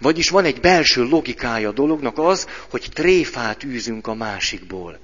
Vagyis 0.00 0.28
van 0.28 0.44
egy 0.44 0.60
belső 0.60 1.02
logikája 1.02 1.68
a 1.68 1.72
dolognak 1.72 2.18
az, 2.18 2.46
hogy 2.70 2.88
tréfát 2.92 3.64
űzünk 3.64 4.06
a 4.06 4.14
másikból. 4.14 4.98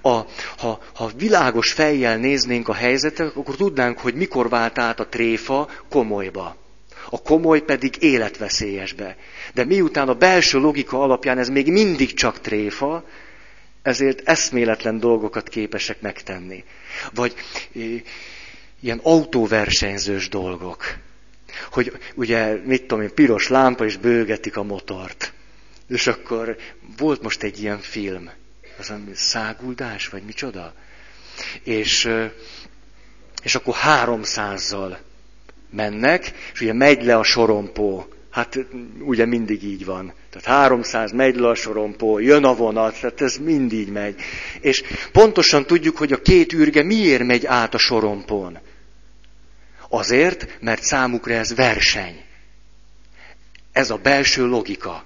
A, 0.00 0.20
ha, 0.58 0.80
ha 0.94 1.10
világos 1.16 1.72
fejjel 1.72 2.16
néznénk 2.16 2.68
a 2.68 2.74
helyzetet, 2.74 3.36
akkor 3.36 3.56
tudnánk, 3.56 3.98
hogy 3.98 4.14
mikor 4.14 4.48
vált 4.48 4.78
át 4.78 5.00
a 5.00 5.08
tréfa 5.08 5.68
komolyba. 5.88 6.56
A 7.10 7.22
komoly 7.22 7.60
pedig 7.60 8.02
életveszélyesbe. 8.02 9.16
De 9.54 9.64
miután 9.64 10.08
a 10.08 10.14
belső 10.14 10.58
logika 10.58 11.00
alapján 11.00 11.38
ez 11.38 11.48
még 11.48 11.72
mindig 11.72 12.14
csak 12.14 12.40
tréfa, 12.40 13.04
ezért 13.82 14.28
eszméletlen 14.28 14.98
dolgokat 14.98 15.48
képesek 15.48 16.00
megtenni. 16.00 16.64
Vagy 17.14 17.34
ilyen 18.80 19.00
autóversenyzős 19.02 20.28
dolgok 20.28 20.84
hogy 21.70 21.98
ugye, 22.14 22.60
mit 22.64 22.80
tudom 22.80 23.02
én, 23.02 23.14
piros 23.14 23.48
lámpa, 23.48 23.84
és 23.84 23.96
bőgetik 23.96 24.56
a 24.56 24.62
motort. 24.62 25.32
És 25.88 26.06
akkor 26.06 26.56
volt 26.96 27.22
most 27.22 27.42
egy 27.42 27.60
ilyen 27.60 27.78
film, 27.78 28.30
az 28.78 28.90
a 28.90 28.98
száguldás, 29.14 30.08
vagy 30.08 30.22
micsoda? 30.22 30.74
És, 31.62 32.10
és 33.42 33.54
akkor 33.54 33.74
háromszázzal 33.74 34.98
mennek, 35.70 36.32
és 36.52 36.60
ugye 36.60 36.72
megy 36.72 37.04
le 37.04 37.16
a 37.16 37.22
sorompó. 37.22 38.06
Hát 38.30 38.58
ugye 38.98 39.26
mindig 39.26 39.62
így 39.62 39.84
van. 39.84 40.12
Tehát 40.30 40.60
300 40.60 41.12
megy 41.12 41.36
le 41.36 41.48
a 41.48 41.54
sorompó, 41.54 42.18
jön 42.18 42.44
a 42.44 42.54
vonat, 42.54 43.00
tehát 43.00 43.20
ez 43.20 43.36
mindig 43.36 43.88
megy. 43.88 44.20
És 44.60 44.82
pontosan 45.12 45.66
tudjuk, 45.66 45.96
hogy 45.96 46.12
a 46.12 46.22
két 46.22 46.52
űrge 46.52 46.82
miért 46.82 47.24
megy 47.24 47.46
át 47.46 47.74
a 47.74 47.78
sorompón. 47.78 48.58
Azért, 49.94 50.60
mert 50.60 50.82
számukra 50.82 51.34
ez 51.34 51.54
verseny. 51.54 52.24
Ez 53.72 53.90
a 53.90 53.96
belső 53.96 54.46
logika. 54.46 55.04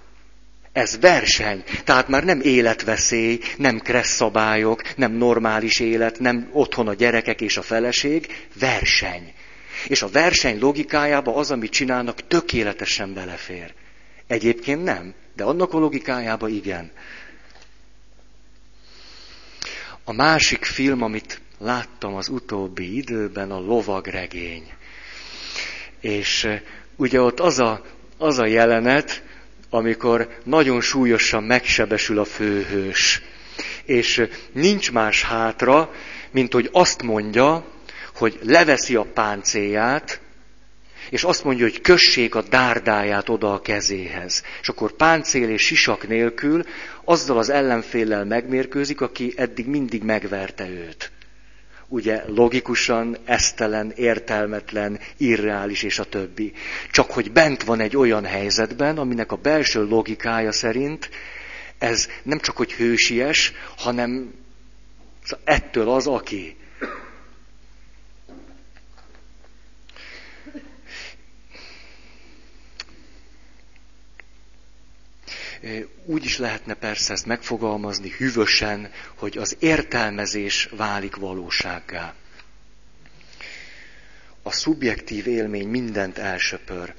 Ez 0.73 0.99
verseny. 0.99 1.65
Tehát 1.85 2.09
már 2.09 2.25
nem 2.25 2.41
életveszély, 2.41 3.41
nem 3.57 3.79
kressz 3.79 4.15
szabályok, 4.15 4.97
nem 4.97 5.13
normális 5.13 5.81
élet, 5.81 6.19
nem 6.19 6.49
otthon 6.53 6.89
a 6.89 6.95
gyerekek 6.95 7.41
és 7.41 7.57
a 7.57 7.63
feleség. 7.63 8.49
Verseny. 8.59 9.33
És 9.87 10.03
a 10.03 10.09
verseny 10.09 10.59
logikájába 10.59 11.35
az, 11.35 11.51
amit 11.51 11.73
csinálnak, 11.73 12.27
tökéletesen 12.27 13.15
belefér. 13.15 13.75
Egyébként 14.27 14.85
nem, 14.85 15.15
de 15.35 15.45
annak 15.45 15.73
a 15.73 15.79
logikájába 15.79 16.49
igen. 16.49 16.91
A 20.05 20.13
másik 20.13 20.65
film, 20.65 21.03
amit 21.03 21.41
láttam 21.59 22.15
az 22.15 22.29
utóbbi 22.29 22.97
időben, 22.97 23.51
a 23.51 23.59
lovagregény. 23.59 24.76
És 26.07 26.45
eh, 26.45 26.61
ugye 26.97 27.21
ott 27.21 27.41
az 27.41 27.59
a, 27.59 27.85
az 28.19 28.39
a 28.39 28.47
jelenet, 28.47 29.23
amikor 29.71 30.29
nagyon 30.45 30.81
súlyosan 30.81 31.43
megsebesül 31.43 32.19
a 32.19 32.25
főhős. 32.25 33.23
És 33.85 34.19
eh, 34.19 34.29
nincs 34.53 34.93
más 34.93 35.23
hátra, 35.23 35.93
mint 36.31 36.53
hogy 36.53 36.69
azt 36.73 37.03
mondja, 37.03 37.65
hogy 38.15 38.39
leveszi 38.43 38.95
a 38.95 39.07
páncéját, 39.15 40.21
és 41.11 41.25
azt 41.25 41.45
mondja, 41.45 41.65
hogy 41.65 41.81
kössék 41.81 42.35
a 42.35 42.43
dárdáját 42.43 43.29
oda 43.29 43.53
a 43.53 43.61
kezéhez. 43.61 44.43
És 44.61 44.69
akkor 44.69 44.93
páncél 44.93 45.49
és 45.49 45.63
sisak 45.63 46.09
nélkül 46.09 46.65
azzal 47.05 47.39
az 47.39 47.51
ellenféllel 47.51 48.25
megmérkőzik, 48.25 49.01
aki 49.01 49.33
eddig 49.37 49.67
mindig 49.67 50.03
megverte 50.03 50.69
őt. 50.69 51.11
Ugye 51.89 52.23
logikusan, 52.27 53.17
esztelen, 53.25 53.93
értelmetlen, 53.97 55.01
irreális 55.17 55.83
és 55.83 55.99
a 55.99 56.05
többi. 56.05 56.53
Csak 56.91 57.11
hogy 57.11 57.33
bent 57.33 57.63
van 57.63 57.81
egy 57.81 57.97
olyan 57.97 58.25
helyzetben, 58.25 58.99
aminek 58.99 59.33
a 59.33 59.37
belső 59.37 59.85
logikája 59.85 60.53
szerint 60.53 61.11
ez 61.79 62.09
nem 62.23 62.39
csak 62.39 62.57
hogy 62.57 62.73
hősies, 62.73 63.53
hanem 63.77 64.35
ettől 65.45 65.89
az, 65.89 66.07
aki. 66.07 66.57
Úgy 76.05 76.25
is 76.25 76.39
lehetne 76.39 76.75
persze 76.75 77.13
ezt 77.13 77.27
megfogalmazni 77.27 78.11
hűvösen, 78.11 78.91
hogy 79.15 79.39
az 79.39 79.57
értelmezés 79.59 80.69
válik 80.77 81.17
valósággá. 81.17 82.15
A 84.43 84.53
szubjektív 84.53 85.27
élmény 85.27 85.69
mindent 85.69 86.19
elsöpör 86.19 86.95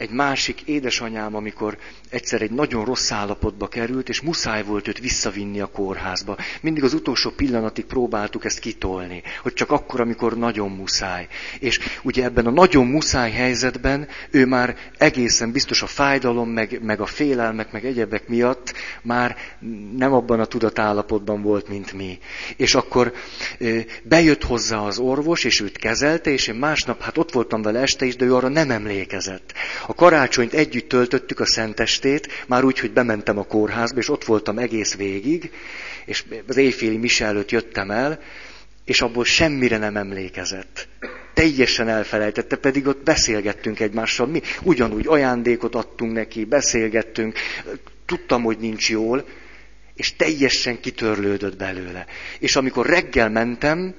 egy 0.00 0.10
másik 0.10 0.60
édesanyám, 0.60 1.34
amikor 1.34 1.78
egyszer 2.10 2.42
egy 2.42 2.50
nagyon 2.50 2.84
rossz 2.84 3.10
állapotba 3.10 3.68
került, 3.68 4.08
és 4.08 4.20
muszáj 4.20 4.62
volt 4.62 4.88
őt 4.88 4.98
visszavinni 4.98 5.60
a 5.60 5.66
kórházba. 5.66 6.36
Mindig 6.60 6.84
az 6.84 6.94
utolsó 6.94 7.30
pillanatig 7.30 7.84
próbáltuk 7.84 8.44
ezt 8.44 8.58
kitolni, 8.58 9.22
hogy 9.42 9.52
csak 9.52 9.70
akkor, 9.70 10.00
amikor 10.00 10.38
nagyon 10.38 10.70
muszáj. 10.70 11.28
És 11.58 11.78
ugye 12.02 12.24
ebben 12.24 12.46
a 12.46 12.50
nagyon 12.50 12.86
muszáj 12.86 13.30
helyzetben 13.30 14.08
ő 14.30 14.46
már 14.46 14.76
egészen 14.98 15.52
biztos 15.52 15.82
a 15.82 15.86
fájdalom, 15.86 16.48
meg, 16.48 16.82
meg 16.82 17.00
a 17.00 17.06
félelmek, 17.06 17.72
meg 17.72 17.84
egyebek 17.84 18.28
miatt 18.28 18.72
már 19.02 19.36
nem 19.96 20.12
abban 20.12 20.40
a 20.40 20.44
tudatállapotban 20.44 21.42
volt, 21.42 21.68
mint 21.68 21.92
mi. 21.92 22.18
És 22.56 22.74
akkor 22.74 23.12
bejött 24.02 24.44
hozzá 24.44 24.78
az 24.78 24.98
orvos, 24.98 25.44
és 25.44 25.60
őt 25.60 25.78
kezelte, 25.78 26.30
és 26.30 26.46
én 26.46 26.54
másnap, 26.54 27.02
hát 27.02 27.18
ott 27.18 27.32
voltam 27.32 27.62
vele 27.62 27.80
este 27.80 28.04
is, 28.04 28.16
de 28.16 28.24
ő 28.24 28.34
arra 28.34 28.48
nem 28.48 28.70
emlékezett. 28.70 29.52
A 29.90 29.94
karácsonyt 29.94 30.54
együtt 30.54 30.88
töltöttük 30.88 31.40
a 31.40 31.46
szentestét, 31.46 32.44
már 32.46 32.64
úgy, 32.64 32.78
hogy 32.78 32.92
bementem 32.92 33.38
a 33.38 33.44
kórházba, 33.44 33.98
és 33.98 34.08
ott 34.08 34.24
voltam 34.24 34.58
egész 34.58 34.94
végig, 34.94 35.50
és 36.04 36.24
az 36.46 36.56
éjféli 36.56 36.96
mise 36.96 37.24
előtt 37.24 37.50
jöttem 37.50 37.90
el, 37.90 38.20
és 38.84 39.00
abból 39.00 39.24
semmire 39.24 39.78
nem 39.78 39.96
emlékezett. 39.96 40.88
Teljesen 41.34 41.88
elfelejtette, 41.88 42.56
pedig 42.56 42.86
ott 42.86 43.02
beszélgettünk 43.02 43.80
egymással. 43.80 44.26
Mi 44.26 44.40
ugyanúgy 44.62 45.06
ajándékot 45.06 45.74
adtunk 45.74 46.12
neki, 46.12 46.44
beszélgettünk, 46.44 47.38
tudtam, 48.06 48.42
hogy 48.42 48.58
nincs 48.58 48.90
jól, 48.90 49.24
és 49.94 50.16
teljesen 50.16 50.80
kitörlődött 50.80 51.56
belőle. 51.56 52.06
És 52.38 52.56
amikor 52.56 52.86
reggel 52.86 53.30
mentem, 53.30 53.94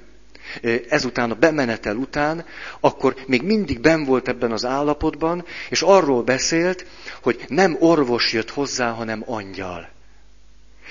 ezután 0.88 1.30
a 1.30 1.34
bemenetel 1.34 1.96
után, 1.96 2.44
akkor 2.80 3.16
még 3.26 3.42
mindig 3.42 3.80
ben 3.80 4.04
volt 4.04 4.28
ebben 4.28 4.52
az 4.52 4.64
állapotban, 4.64 5.44
és 5.70 5.82
arról 5.82 6.22
beszélt, 6.22 6.86
hogy 7.22 7.44
nem 7.48 7.76
orvos 7.78 8.32
jött 8.32 8.50
hozzá, 8.50 8.90
hanem 8.90 9.22
angyal. 9.26 9.90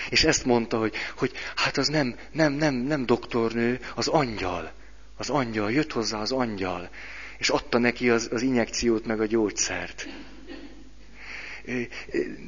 És 0.09 0.23
ezt 0.23 0.45
mondta, 0.45 0.77
hogy, 0.77 0.93
hogy 1.17 1.31
hát 1.55 1.77
az 1.77 1.87
nem, 1.87 2.15
nem, 2.31 2.53
nem, 2.53 2.73
nem 2.73 3.05
doktornő, 3.05 3.79
az 3.95 4.07
angyal. 4.07 4.71
Az 5.17 5.29
angyal, 5.29 5.71
jött 5.71 5.91
hozzá 5.91 6.19
az 6.19 6.31
angyal, 6.31 6.89
és 7.37 7.49
adta 7.49 7.77
neki 7.77 8.09
az, 8.09 8.29
az 8.31 8.41
injekciót, 8.41 9.05
meg 9.05 9.21
a 9.21 9.25
gyógyszert 9.25 10.07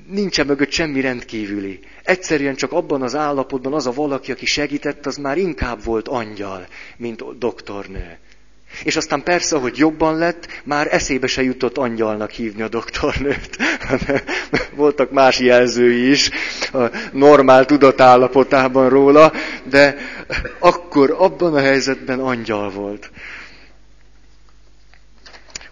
nincsen 0.07 0.45
mögött 0.45 0.71
semmi 0.71 1.01
rendkívüli. 1.01 1.79
Egyszerűen 2.03 2.55
csak 2.55 2.71
abban 2.71 3.01
az 3.01 3.15
állapotban 3.15 3.73
az 3.73 3.87
a 3.87 3.91
valaki, 3.91 4.31
aki 4.31 4.45
segített, 4.45 5.05
az 5.05 5.17
már 5.17 5.37
inkább 5.37 5.83
volt 5.83 6.07
angyal, 6.07 6.67
mint 6.97 7.37
doktornő. 7.37 8.17
És 8.83 8.95
aztán 8.95 9.23
persze, 9.23 9.57
hogy 9.57 9.77
jobban 9.77 10.17
lett, 10.17 10.47
már 10.63 10.87
eszébe 10.91 11.27
se 11.27 11.43
jutott 11.43 11.77
angyalnak 11.77 12.31
hívni 12.31 12.61
a 12.61 12.67
doktornőt. 12.67 13.57
Voltak 14.75 15.11
más 15.11 15.39
jelzői 15.39 16.09
is 16.09 16.29
a 16.71 16.91
normál 17.11 17.65
tudatállapotában 17.65 18.89
róla, 18.89 19.33
de 19.63 19.95
akkor 20.59 21.15
abban 21.17 21.53
a 21.53 21.59
helyzetben 21.59 22.19
angyal 22.19 22.69
volt. 22.69 23.11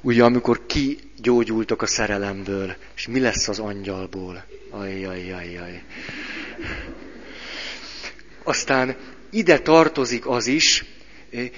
Ugye, 0.01 0.23
amikor 0.23 0.65
ki 0.65 0.97
gyógyultak 1.21 1.81
a 1.81 1.87
szerelemből, 1.87 2.75
és 2.95 3.07
mi 3.07 3.19
lesz 3.19 3.47
az 3.47 3.59
angyalból? 3.59 4.45
Ajjajjajjaj. 4.69 5.83
Aztán 8.43 8.95
ide 9.29 9.59
tartozik 9.59 10.27
az 10.27 10.47
is, 10.47 10.85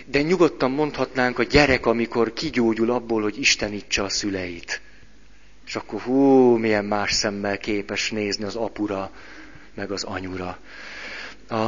de 0.06 0.21
nyugodtan 0.21 0.71
mondhatnánk 0.71 1.39
a 1.39 1.43
gyerek, 1.43 1.86
amikor 1.86 2.34
kigyógyul 2.34 2.91
abból, 2.91 3.21
hogy 3.21 3.39
istenítse 3.39 4.04
a 4.04 4.10
szüleit. 4.10 4.82
És 5.65 5.76
akkor 5.76 6.02
hú, 6.02 6.56
milyen 6.58 6.86
más 6.86 7.13
szemmel 7.13 7.58
képes 7.58 8.12
nézni 8.12 8.43
az 8.43 8.56
apura, 8.56 9.12
meg 9.76 9.91
az 9.91 10.04
anyura. 10.04 10.60
A 11.49 11.67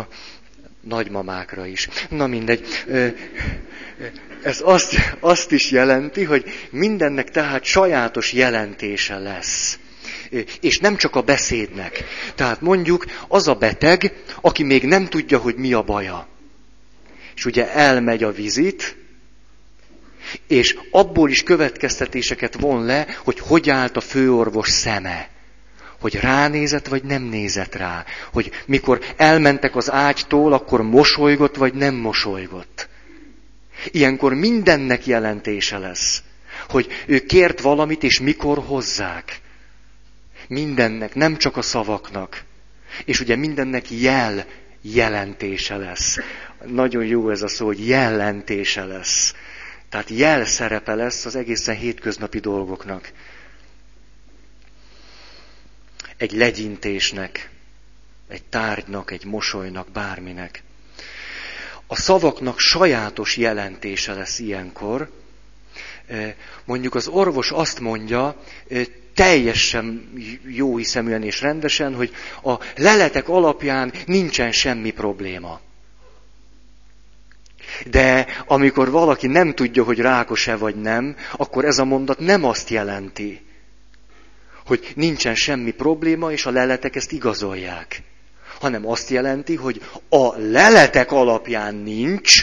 nagymamákra 0.86 1.66
is. 1.66 1.90
Na 2.10 2.28
mindegy. 2.28 2.68
Ez 4.44 4.62
azt, 4.64 4.96
azt 5.20 5.52
is 5.52 5.72
jelenti, 5.72 6.24
hogy 6.24 6.68
mindennek 6.70 7.30
tehát 7.32 7.64
sajátos 7.64 8.34
jelentése 8.34 9.18
lesz. 9.18 9.80
És 10.62 10.80
nem 10.80 10.96
csak 10.96 11.16
a 11.16 11.22
beszédnek. 11.22 12.04
Tehát 12.36 12.62
mondjuk 12.62 13.06
az 13.28 13.48
a 13.48 13.54
beteg, 13.54 14.14
aki 14.42 14.64
még 14.64 14.84
nem 14.84 15.08
tudja, 15.08 15.38
hogy 15.38 15.56
mi 15.56 15.74
a 15.74 15.82
baja. 15.82 16.28
És 17.36 17.46
ugye 17.46 17.72
elmegy 17.72 18.24
a 18.24 18.32
vizit, 18.32 18.96
és 20.48 20.78
abból 20.92 21.30
is 21.30 21.44
következtetéseket 21.44 22.56
von 22.60 22.86
le, 22.86 23.08
hogy 23.24 23.40
hogy 23.40 23.70
állt 23.70 23.98
a 23.98 24.02
főorvos 24.02 24.70
szeme. 24.70 25.30
Hogy 26.00 26.16
ránézett, 26.16 26.88
vagy 26.88 27.04
nem 27.04 27.24
nézett 27.24 27.76
rá. 27.76 28.06
Hogy 28.34 28.52
mikor 28.66 29.00
elmentek 29.18 29.76
az 29.76 29.92
ágytól, 29.92 30.54
akkor 30.54 30.82
mosolygott, 30.82 31.56
vagy 31.56 31.74
nem 31.74 31.96
mosolygott. 31.96 32.88
Ilyenkor 33.92 34.34
mindennek 34.34 35.06
jelentése 35.06 35.78
lesz, 35.78 36.24
hogy 36.70 36.88
ő 37.06 37.20
kért 37.20 37.62
valamit, 37.62 38.04
és 38.04 38.20
mikor 38.20 38.64
hozzák. 38.66 39.40
Mindennek, 40.48 41.16
nem 41.16 41.38
csak 41.38 41.58
a 41.58 41.62
szavaknak. 41.62 42.44
És 43.06 43.20
ugye 43.20 43.36
mindennek 43.36 43.92
jel 43.92 44.46
jelentése 44.82 45.76
lesz. 45.76 46.18
Nagyon 46.66 47.06
jó 47.06 47.30
ez 47.30 47.42
a 47.42 47.48
szó, 47.48 47.66
hogy 47.66 47.88
jelentése 47.88 48.86
lesz. 48.86 49.34
Tehát 49.90 50.10
jel 50.10 50.46
szerepe 50.46 50.96
lesz 50.96 51.26
az 51.26 51.36
egészen 51.36 51.76
hétköznapi 51.76 52.40
dolgoknak. 52.40 53.12
Egy 56.18 56.32
legyintésnek, 56.32 57.50
egy 58.28 58.44
tárgynak, 58.44 59.12
egy 59.12 59.26
mosolynak, 59.26 59.92
bárminek. 59.92 60.64
A 61.88 61.96
szavaknak 61.96 62.60
sajátos 62.60 63.38
jelentése 63.38 64.14
lesz 64.14 64.40
ilyenkor. 64.40 65.12
Mondjuk 66.66 66.96
az 66.96 67.08
orvos 67.08 67.52
azt 67.52 67.80
mondja, 67.80 68.42
teljesen 69.14 70.12
jó 70.48 70.78
hiszeműen 70.78 71.24
és 71.24 71.42
rendesen, 71.42 71.96
hogy 71.96 72.14
a 72.44 72.60
leletek 72.76 73.30
alapján 73.30 73.94
nincsen 74.06 74.52
semmi 74.52 74.92
probléma. 74.92 75.60
De 77.86 78.28
amikor 78.46 78.92
valaki 78.92 79.28
nem 79.28 79.54
tudja, 79.54 79.84
hogy 79.84 80.00
rákos-e 80.00 80.56
vagy 80.56 80.76
nem, 80.76 81.16
akkor 81.32 81.66
ez 81.66 81.80
a 81.80 81.86
mondat 81.86 82.20
nem 82.20 82.44
azt 82.44 82.70
jelenti, 82.70 83.46
hogy 84.66 84.92
nincsen 84.96 85.36
semmi 85.36 85.72
probléma, 85.72 86.32
és 86.32 86.46
a 86.46 86.52
leletek 86.52 86.96
ezt 86.96 87.12
igazolják. 87.12 88.02
Hanem 88.60 88.88
azt 88.88 89.10
jelenti, 89.10 89.56
hogy 89.56 89.82
a 90.10 90.38
leletek 90.38 91.12
alapján 91.12 91.76
nincs, 91.76 92.34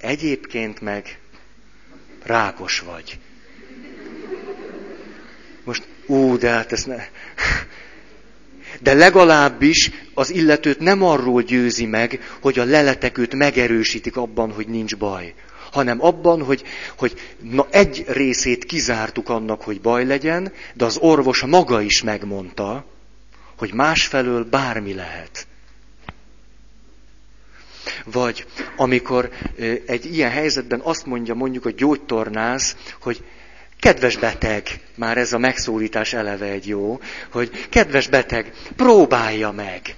egyébként 0.00 0.80
meg 0.80 1.18
rákos 2.22 2.80
vagy. 2.80 3.18
Most, 5.64 5.82
ú, 6.06 6.38
de 6.38 6.50
hát 6.50 6.72
ezt 6.72 6.86
ne... 6.86 7.04
De 8.80 8.94
legalábbis 8.94 9.90
az 10.14 10.30
illetőt 10.30 10.78
nem 10.78 11.02
arról 11.02 11.42
győzi 11.42 11.86
meg, 11.86 12.20
hogy 12.40 12.58
a 12.58 12.64
leletek 12.64 13.18
őt 13.18 13.34
megerősítik 13.34 14.16
abban, 14.16 14.52
hogy 14.52 14.68
nincs 14.68 14.96
baj, 14.96 15.34
hanem 15.72 16.04
abban, 16.04 16.42
hogy, 16.42 16.62
hogy 16.96 17.20
na 17.40 17.66
egy 17.70 18.04
részét 18.08 18.64
kizártuk 18.64 19.28
annak, 19.28 19.62
hogy 19.62 19.80
baj 19.80 20.04
legyen, 20.04 20.52
de 20.74 20.84
az 20.84 20.96
orvos 20.96 21.40
maga 21.40 21.80
is 21.80 22.02
megmondta, 22.02 22.84
hogy 23.56 23.72
másfelől 23.74 24.44
bármi 24.44 24.94
lehet. 24.94 25.46
Vagy 28.04 28.46
amikor 28.76 29.30
egy 29.86 30.14
ilyen 30.14 30.30
helyzetben 30.30 30.80
azt 30.80 31.06
mondja 31.06 31.34
mondjuk 31.34 31.66
a 31.66 31.70
gyógytornász, 31.70 32.76
hogy 33.00 33.24
kedves 33.80 34.16
beteg, 34.16 34.80
már 34.94 35.18
ez 35.18 35.32
a 35.32 35.38
megszólítás 35.38 36.12
eleve 36.12 36.46
egy 36.46 36.66
jó, 36.66 37.00
hogy 37.30 37.66
kedves 37.68 38.08
beteg, 38.08 38.52
próbálja 38.76 39.50
meg. 39.50 39.94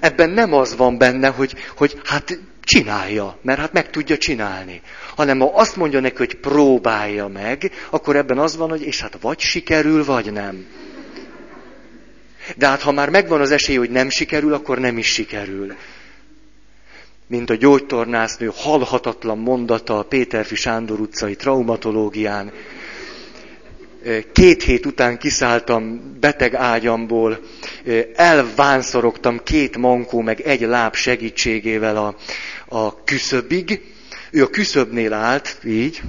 Ebben 0.00 0.30
nem 0.30 0.52
az 0.52 0.76
van 0.76 0.98
benne, 0.98 1.28
hogy, 1.28 1.54
hogy 1.76 2.00
hát 2.04 2.38
csinálja, 2.64 3.38
mert 3.42 3.58
hát 3.58 3.72
meg 3.72 3.90
tudja 3.90 4.18
csinálni. 4.18 4.80
Hanem 5.16 5.38
ha 5.38 5.52
azt 5.54 5.76
mondja 5.76 6.00
neki, 6.00 6.16
hogy 6.16 6.34
próbálja 6.34 7.26
meg, 7.26 7.70
akkor 7.90 8.16
ebben 8.16 8.38
az 8.38 8.56
van, 8.56 8.68
hogy 8.68 8.82
és 8.82 9.00
hát 9.00 9.18
vagy 9.20 9.40
sikerül, 9.40 10.04
vagy 10.04 10.32
nem. 10.32 10.66
De 12.56 12.66
hát 12.68 12.82
ha 12.82 12.92
már 12.92 13.10
megvan 13.10 13.40
az 13.40 13.50
esély, 13.50 13.76
hogy 13.76 13.90
nem 13.90 14.08
sikerül, 14.08 14.54
akkor 14.54 14.78
nem 14.78 14.98
is 14.98 15.06
sikerül. 15.06 15.74
Mint 17.26 17.50
a 17.50 17.54
gyógytornásznő 17.54 18.50
halhatatlan 18.54 19.38
mondata 19.38 19.98
a 19.98 20.02
Péterfi 20.02 20.54
Sándor 20.54 21.00
utcai 21.00 21.36
traumatológián. 21.36 22.52
Két 24.32 24.62
hét 24.62 24.86
után 24.86 25.18
kiszálltam 25.18 26.00
beteg 26.20 26.54
ágyamból, 26.54 27.40
elvánszorogtam 28.14 29.40
két 29.42 29.76
mankó 29.76 30.20
meg 30.20 30.40
egy 30.40 30.60
láb 30.60 30.94
segítségével 30.94 31.96
a, 31.96 32.16
a 32.74 33.04
küszöbig. 33.04 33.80
Ő 34.30 34.42
a 34.42 34.48
küszöbnél 34.50 35.12
állt, 35.12 35.58
így, 35.64 36.02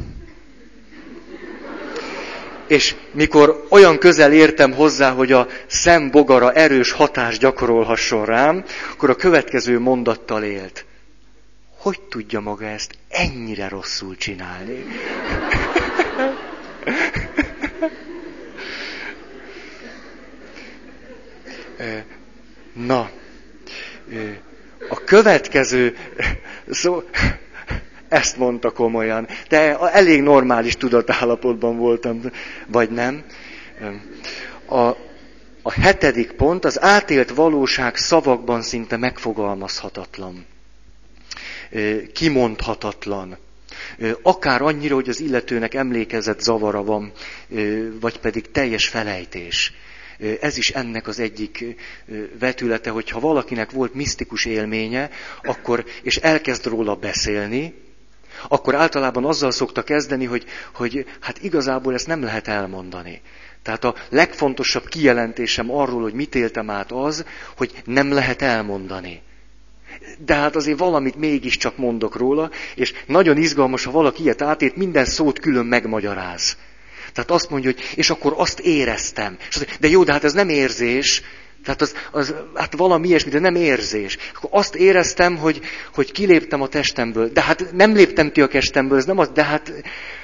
és 2.67 2.95
mikor 3.11 3.65
olyan 3.69 3.97
közel 3.97 4.33
értem 4.33 4.73
hozzá, 4.73 5.11
hogy 5.11 5.31
a 5.31 5.47
szembogara 5.67 6.51
erős 6.51 6.91
hatást 6.91 7.39
gyakorolhasson 7.39 8.25
rám, 8.25 8.63
akkor 8.91 9.09
a 9.09 9.15
következő 9.15 9.79
mondattal 9.79 10.43
élt. 10.43 10.85
Hogy 11.77 12.01
tudja 12.01 12.39
maga 12.39 12.65
ezt 12.65 12.97
ennyire 13.09 13.67
rosszul 13.67 14.15
csinálni? 14.15 14.85
Na, 22.73 23.09
a 24.89 25.03
következő, 25.03 25.95
szó, 26.69 27.03
ezt 28.07 28.37
mondta 28.37 28.71
komolyan, 28.71 29.27
de 29.49 29.77
elég 29.77 30.21
normális 30.21 30.75
tudatállapotban 30.77 31.77
voltam, 31.77 32.21
vagy 32.67 32.89
nem. 32.89 33.23
A, 34.65 34.87
a 35.61 35.71
hetedik 35.71 36.31
pont, 36.31 36.65
az 36.65 36.81
átélt 36.81 37.29
valóság 37.29 37.95
szavakban 37.95 38.61
szinte 38.61 38.97
megfogalmazhatatlan, 38.97 40.45
kimondhatatlan. 42.13 43.37
Akár 44.21 44.61
annyira, 44.61 44.95
hogy 44.95 45.09
az 45.09 45.19
illetőnek 45.19 45.73
emlékezett 45.73 46.39
zavara 46.39 46.83
van, 46.83 47.11
vagy 47.99 48.19
pedig 48.19 48.51
teljes 48.51 48.87
felejtés. 48.87 49.73
Ez 50.41 50.57
is 50.57 50.69
ennek 50.69 51.07
az 51.07 51.19
egyik 51.19 51.65
vetülete, 52.39 52.89
hogyha 52.89 53.19
valakinek 53.19 53.71
volt 53.71 53.93
misztikus 53.93 54.45
élménye, 54.45 55.09
akkor, 55.43 55.85
és 56.01 56.15
elkezd 56.15 56.65
róla 56.65 56.95
beszélni, 56.95 57.73
akkor 58.47 58.75
általában 58.75 59.25
azzal 59.25 59.51
szokta 59.51 59.83
kezdeni, 59.83 60.25
hogy, 60.25 60.45
hogy 60.73 61.05
hát 61.19 61.43
igazából 61.43 61.93
ezt 61.93 62.07
nem 62.07 62.23
lehet 62.23 62.47
elmondani. 62.47 63.21
Tehát 63.61 63.83
a 63.83 63.95
legfontosabb 64.09 64.87
kijelentésem 64.87 65.71
arról, 65.71 66.01
hogy 66.01 66.13
mit 66.13 66.35
éltem 66.35 66.69
át 66.69 66.91
az, 66.91 67.25
hogy 67.57 67.81
nem 67.85 68.11
lehet 68.11 68.41
elmondani. 68.41 69.21
De 70.25 70.35
hát 70.35 70.55
azért 70.55 70.79
valamit 70.79 71.15
mégiscsak 71.15 71.77
mondok 71.77 72.15
róla, 72.15 72.49
és 72.75 72.93
nagyon 73.05 73.37
izgalmas, 73.37 73.83
ha 73.83 73.91
valaki 73.91 74.23
ilyet 74.23 74.41
átét, 74.41 74.75
minden 74.75 75.05
szót 75.05 75.39
külön 75.39 75.65
megmagyaráz. 75.65 76.57
Tehát 77.15 77.31
azt 77.31 77.49
mondja, 77.49 77.71
hogy 77.71 77.83
és 77.95 78.09
akkor 78.09 78.33
azt 78.37 78.59
éreztem. 78.59 79.37
De 79.79 79.87
jó, 79.87 80.03
de 80.03 80.11
hát 80.11 80.23
ez 80.23 80.33
nem 80.33 80.49
érzés, 80.49 81.21
tehát 81.63 81.81
az, 81.81 81.95
az 82.11 82.33
hát 82.53 82.77
valami 82.77 83.07
ilyesmi, 83.07 83.31
de 83.31 83.39
nem 83.39 83.55
érzés. 83.55 84.17
Akkor 84.35 84.49
azt 84.53 84.75
éreztem, 84.75 85.37
hogy, 85.37 85.61
hogy 85.93 86.11
kiléptem 86.11 86.61
a 86.61 86.67
testemből. 86.67 87.29
De 87.29 87.41
hát 87.41 87.71
nem 87.71 87.93
léptem 87.93 88.31
ki 88.31 88.41
a 88.41 88.47
testemből, 88.47 88.97
ez 88.97 89.05
nem 89.05 89.17
az, 89.17 89.29
de 89.29 89.43
hát 89.43 89.71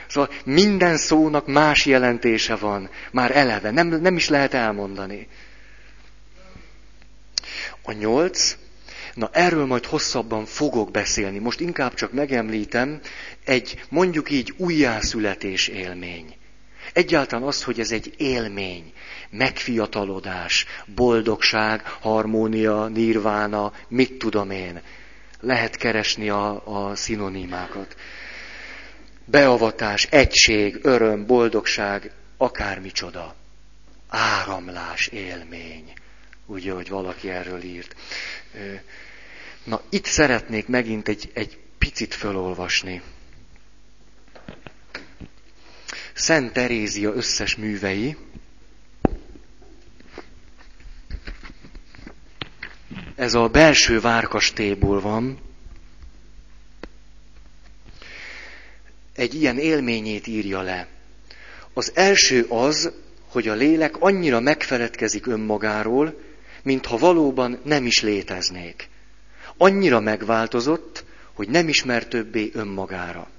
szóval 0.07 0.29
minden 0.45 0.97
szónak 0.97 1.47
más 1.47 1.85
jelentése 1.85 2.55
van. 2.55 2.89
Már 3.11 3.35
eleve, 3.35 3.71
nem, 3.71 3.87
nem 3.87 4.15
is 4.15 4.29
lehet 4.29 4.53
elmondani. 4.53 5.27
A 7.83 7.91
nyolc, 7.91 8.55
na 9.13 9.29
erről 9.33 9.65
majd 9.65 9.85
hosszabban 9.85 10.45
fogok 10.45 10.91
beszélni. 10.91 11.39
Most 11.39 11.59
inkább 11.59 11.93
csak 11.93 12.11
megemlítem 12.11 12.99
egy 13.45 13.83
mondjuk 13.89 14.31
így 14.31 14.53
újjászületés 14.57 15.67
élmény. 15.67 16.39
Egyáltalán 16.93 17.47
az, 17.47 17.63
hogy 17.63 17.79
ez 17.79 17.91
egy 17.91 18.13
élmény, 18.17 18.93
megfiatalodás, 19.29 20.65
boldogság, 20.95 21.81
harmónia, 21.85 22.87
nirvána, 22.87 23.73
mit 23.87 24.13
tudom 24.13 24.51
én. 24.51 24.81
Lehet 25.39 25.75
keresni 25.75 26.29
a, 26.29 26.61
a 26.89 26.95
szinonimákat. 26.95 27.95
Beavatás, 29.25 30.05
egység, 30.05 30.79
öröm, 30.81 31.25
boldogság, 31.25 32.11
akármicsoda. 32.37 33.35
Áramlás, 34.09 35.07
élmény. 35.07 35.93
Ugye, 36.45 36.71
hogy 36.71 36.89
valaki 36.89 37.29
erről 37.29 37.61
írt. 37.63 37.95
Na, 39.63 39.81
itt 39.89 40.05
szeretnék 40.05 40.67
megint 40.67 41.07
egy, 41.07 41.31
egy 41.33 41.57
picit 41.77 42.13
felolvasni. 42.13 43.01
Szent 46.13 46.53
Terézia 46.53 47.13
összes 47.13 47.55
művei, 47.55 48.15
ez 53.15 53.33
a 53.33 53.47
belső 53.47 53.99
várkastélyból 53.99 55.01
van, 55.01 55.39
egy 59.15 59.33
ilyen 59.33 59.57
élményét 59.57 60.27
írja 60.27 60.61
le. 60.61 60.87
Az 61.73 61.91
első 61.95 62.45
az, 62.49 62.91
hogy 63.27 63.47
a 63.47 63.53
lélek 63.53 63.97
annyira 63.99 64.39
megfeledkezik 64.39 65.27
önmagáról, 65.27 66.21
mintha 66.63 66.97
valóban 66.97 67.59
nem 67.63 67.85
is 67.85 68.01
léteznék. 68.01 68.89
Annyira 69.57 69.99
megváltozott, 69.99 71.03
hogy 71.33 71.49
nem 71.49 71.67
ismer 71.67 72.07
többé 72.07 72.49
önmagára. 72.53 73.29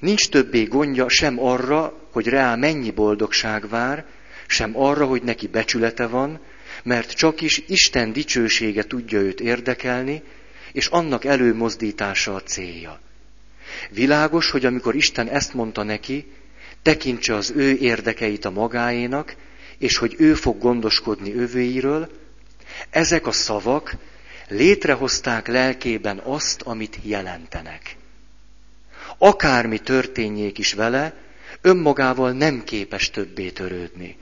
Nincs 0.00 0.28
többé 0.28 0.62
gondja 0.62 1.08
sem 1.08 1.40
arra, 1.40 2.08
hogy 2.12 2.26
rá 2.26 2.54
mennyi 2.54 2.90
boldogság 2.90 3.68
vár, 3.68 4.04
sem 4.46 4.76
arra, 4.76 5.06
hogy 5.06 5.22
neki 5.22 5.46
becsülete 5.46 6.06
van, 6.06 6.40
mert 6.82 7.12
csak 7.12 7.40
is 7.40 7.62
Isten 7.66 8.12
dicsősége 8.12 8.82
tudja 8.84 9.18
őt 9.18 9.40
érdekelni, 9.40 10.22
és 10.72 10.86
annak 10.86 11.24
előmozdítása 11.24 12.34
a 12.34 12.42
célja. 12.42 13.00
Világos, 13.90 14.50
hogy 14.50 14.64
amikor 14.66 14.94
Isten 14.94 15.28
ezt 15.28 15.54
mondta 15.54 15.82
neki, 15.82 16.26
tekintse 16.82 17.34
az 17.34 17.52
ő 17.56 17.76
érdekeit 17.76 18.44
a 18.44 18.50
magáénak, 18.50 19.36
és 19.78 19.96
hogy 19.96 20.14
ő 20.18 20.34
fog 20.34 20.58
gondoskodni 20.58 21.34
övőiről, 21.34 22.10
ezek 22.90 23.26
a 23.26 23.32
szavak 23.32 23.96
létrehozták 24.48 25.48
lelkében 25.48 26.18
azt, 26.18 26.62
amit 26.62 26.98
jelentenek 27.02 27.96
akármi 29.22 29.78
történjék 29.78 30.58
is 30.58 30.72
vele, 30.72 31.14
önmagával 31.60 32.32
nem 32.32 32.64
képes 32.64 33.10
többé 33.10 33.50
törődni. 33.50 34.16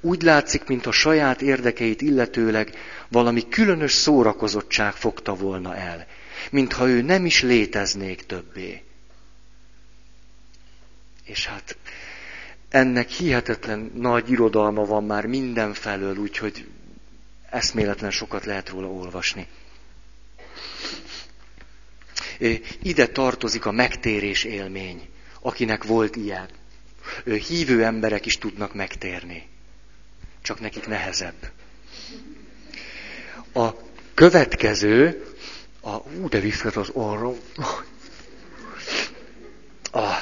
Úgy 0.00 0.22
látszik, 0.22 0.64
mintha 0.64 0.92
saját 0.92 1.42
érdekeit 1.42 2.00
illetőleg 2.00 2.74
valami 3.08 3.48
különös 3.48 3.92
szórakozottság 3.92 4.92
fogta 4.92 5.34
volna 5.34 5.76
el, 5.76 6.06
mintha 6.50 6.88
ő 6.88 7.02
nem 7.02 7.26
is 7.26 7.42
léteznék 7.42 8.26
többé. 8.26 8.82
És 11.24 11.46
hát 11.46 11.76
ennek 12.68 13.08
hihetetlen 13.08 13.90
nagy 13.94 14.30
irodalma 14.30 14.84
van 14.84 15.04
már 15.04 15.26
mindenfelől, 15.26 16.16
úgyhogy 16.16 16.66
eszméletlen 17.50 18.10
sokat 18.10 18.44
lehet 18.44 18.68
róla 18.68 18.86
olvasni. 18.86 19.46
Ide 22.82 23.06
tartozik 23.06 23.66
a 23.66 23.70
megtérés 23.70 24.44
élmény, 24.44 25.08
akinek 25.40 25.84
volt 25.84 26.16
ilyen. 26.16 26.48
Hívő 27.24 27.84
emberek 27.84 28.26
is 28.26 28.38
tudnak 28.38 28.74
megtérni. 28.74 29.46
Csak 30.42 30.60
nekik 30.60 30.86
nehezebb. 30.86 31.50
A 33.54 33.68
következő, 34.14 35.26
a, 35.80 35.96
ú, 35.96 36.28
de 36.28 36.40
visszat 36.40 36.76
az 36.76 36.88
arra, 36.94 37.32
a 39.92 40.18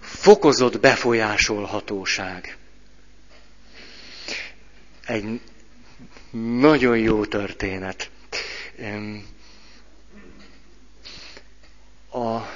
fokozott 0.00 0.80
befolyásolhatóság. 0.80 2.56
Egy 5.06 5.40
nagyon 6.58 6.98
jó 6.98 7.24
történet. 7.24 8.10
A 12.14 12.46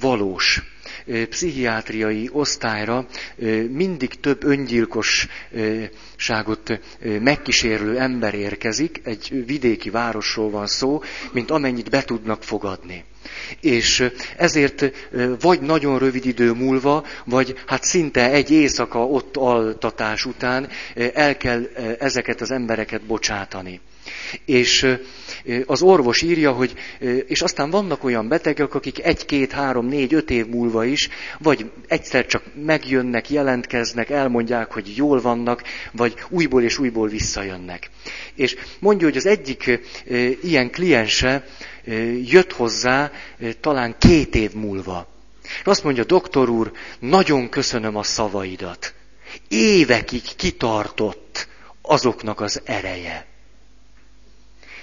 valós 0.00 0.62
pszichiátriai 1.28 2.28
osztályra 2.32 3.06
mindig 3.70 4.20
több 4.20 4.44
öngyilkosságot 4.44 6.80
megkísérlő 7.20 7.98
ember 7.98 8.34
érkezik, 8.34 9.00
egy 9.04 9.42
vidéki 9.46 9.90
városról 9.90 10.50
van 10.50 10.66
szó, 10.66 11.02
mint 11.32 11.50
amennyit 11.50 11.90
be 11.90 12.02
tudnak 12.02 12.42
fogadni. 12.42 13.04
És 13.60 14.10
ezért 14.36 14.92
vagy 15.40 15.60
nagyon 15.60 15.98
rövid 15.98 16.26
idő 16.26 16.52
múlva, 16.52 17.04
vagy 17.24 17.54
hát 17.66 17.84
szinte 17.84 18.30
egy 18.30 18.50
éjszaka 18.50 19.06
ott 19.06 19.36
altatás 19.36 20.24
után 20.24 20.68
el 21.14 21.36
kell 21.36 21.62
ezeket 21.98 22.40
az 22.40 22.50
embereket 22.50 23.02
bocsátani. 23.02 23.80
És 24.44 24.96
az 25.66 25.82
orvos 25.82 26.22
írja, 26.22 26.52
hogy, 26.52 26.72
és 27.26 27.40
aztán 27.42 27.70
vannak 27.70 28.04
olyan 28.04 28.28
betegek, 28.28 28.74
akik 28.74 29.04
egy, 29.04 29.26
két, 29.26 29.52
három, 29.52 29.86
négy, 29.86 30.14
öt 30.14 30.30
év 30.30 30.46
múlva 30.46 30.84
is, 30.84 31.08
vagy 31.38 31.70
egyszer 31.88 32.26
csak 32.26 32.42
megjönnek, 32.64 33.30
jelentkeznek, 33.30 34.10
elmondják, 34.10 34.72
hogy 34.72 34.96
jól 34.96 35.20
vannak, 35.20 35.62
vagy 35.92 36.14
újból 36.28 36.62
és 36.62 36.78
újból 36.78 37.08
visszajönnek. 37.08 37.90
És 38.34 38.56
mondja, 38.78 39.06
hogy 39.06 39.16
az 39.16 39.26
egyik 39.26 39.80
ilyen 40.42 40.70
kliense 40.70 41.46
jött 42.24 42.52
hozzá 42.52 43.12
talán 43.60 43.96
két 43.98 44.34
év 44.34 44.52
múlva. 44.52 45.08
Azt 45.64 45.84
mondja, 45.84 46.04
doktor 46.04 46.48
úr, 46.48 46.72
nagyon 46.98 47.48
köszönöm 47.48 47.96
a 47.96 48.02
szavaidat. 48.02 48.94
Évekig 49.48 50.22
kitartott 50.36 51.48
azoknak 51.82 52.40
az 52.40 52.60
ereje. 52.64 53.26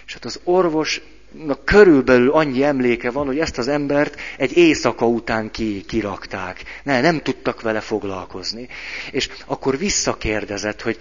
És 0.06 0.14
hát 0.14 0.26
az 0.26 0.40
orvosnak 0.44 1.66
körülbelül 1.66 2.32
annyi 2.32 2.64
emléke 2.64 3.12
van, 3.12 3.26
hogy 3.26 3.40
ezt 3.40 3.58
az 3.58 3.68
embert 3.68 4.20
egy 4.38 4.58
éjszaka 4.58 5.08
után 5.08 5.52
ki, 5.52 5.84
kirakták. 5.88 6.64
Ne, 6.84 7.02
nem 7.02 7.22
tudtak 7.22 7.62
vele 7.62 7.80
foglalkozni. 7.80 8.68
És 9.12 9.30
akkor 9.46 9.78
visszakérdezett, 9.78 10.82
hogy 10.82 10.98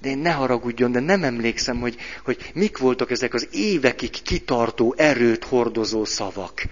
de 0.00 0.08
én 0.08 0.18
ne 0.18 0.30
haragudjon, 0.30 0.92
de 0.92 1.00
nem 1.00 1.24
emlékszem, 1.24 1.80
hogy, 1.80 1.96
hogy 2.24 2.50
mik 2.54 2.78
voltak 2.78 3.10
ezek 3.10 3.34
az 3.34 3.48
évekig 3.50 4.22
kitartó, 4.22 4.94
erőt 4.96 5.44
hordozó 5.44 6.04
szavak. 6.04 6.62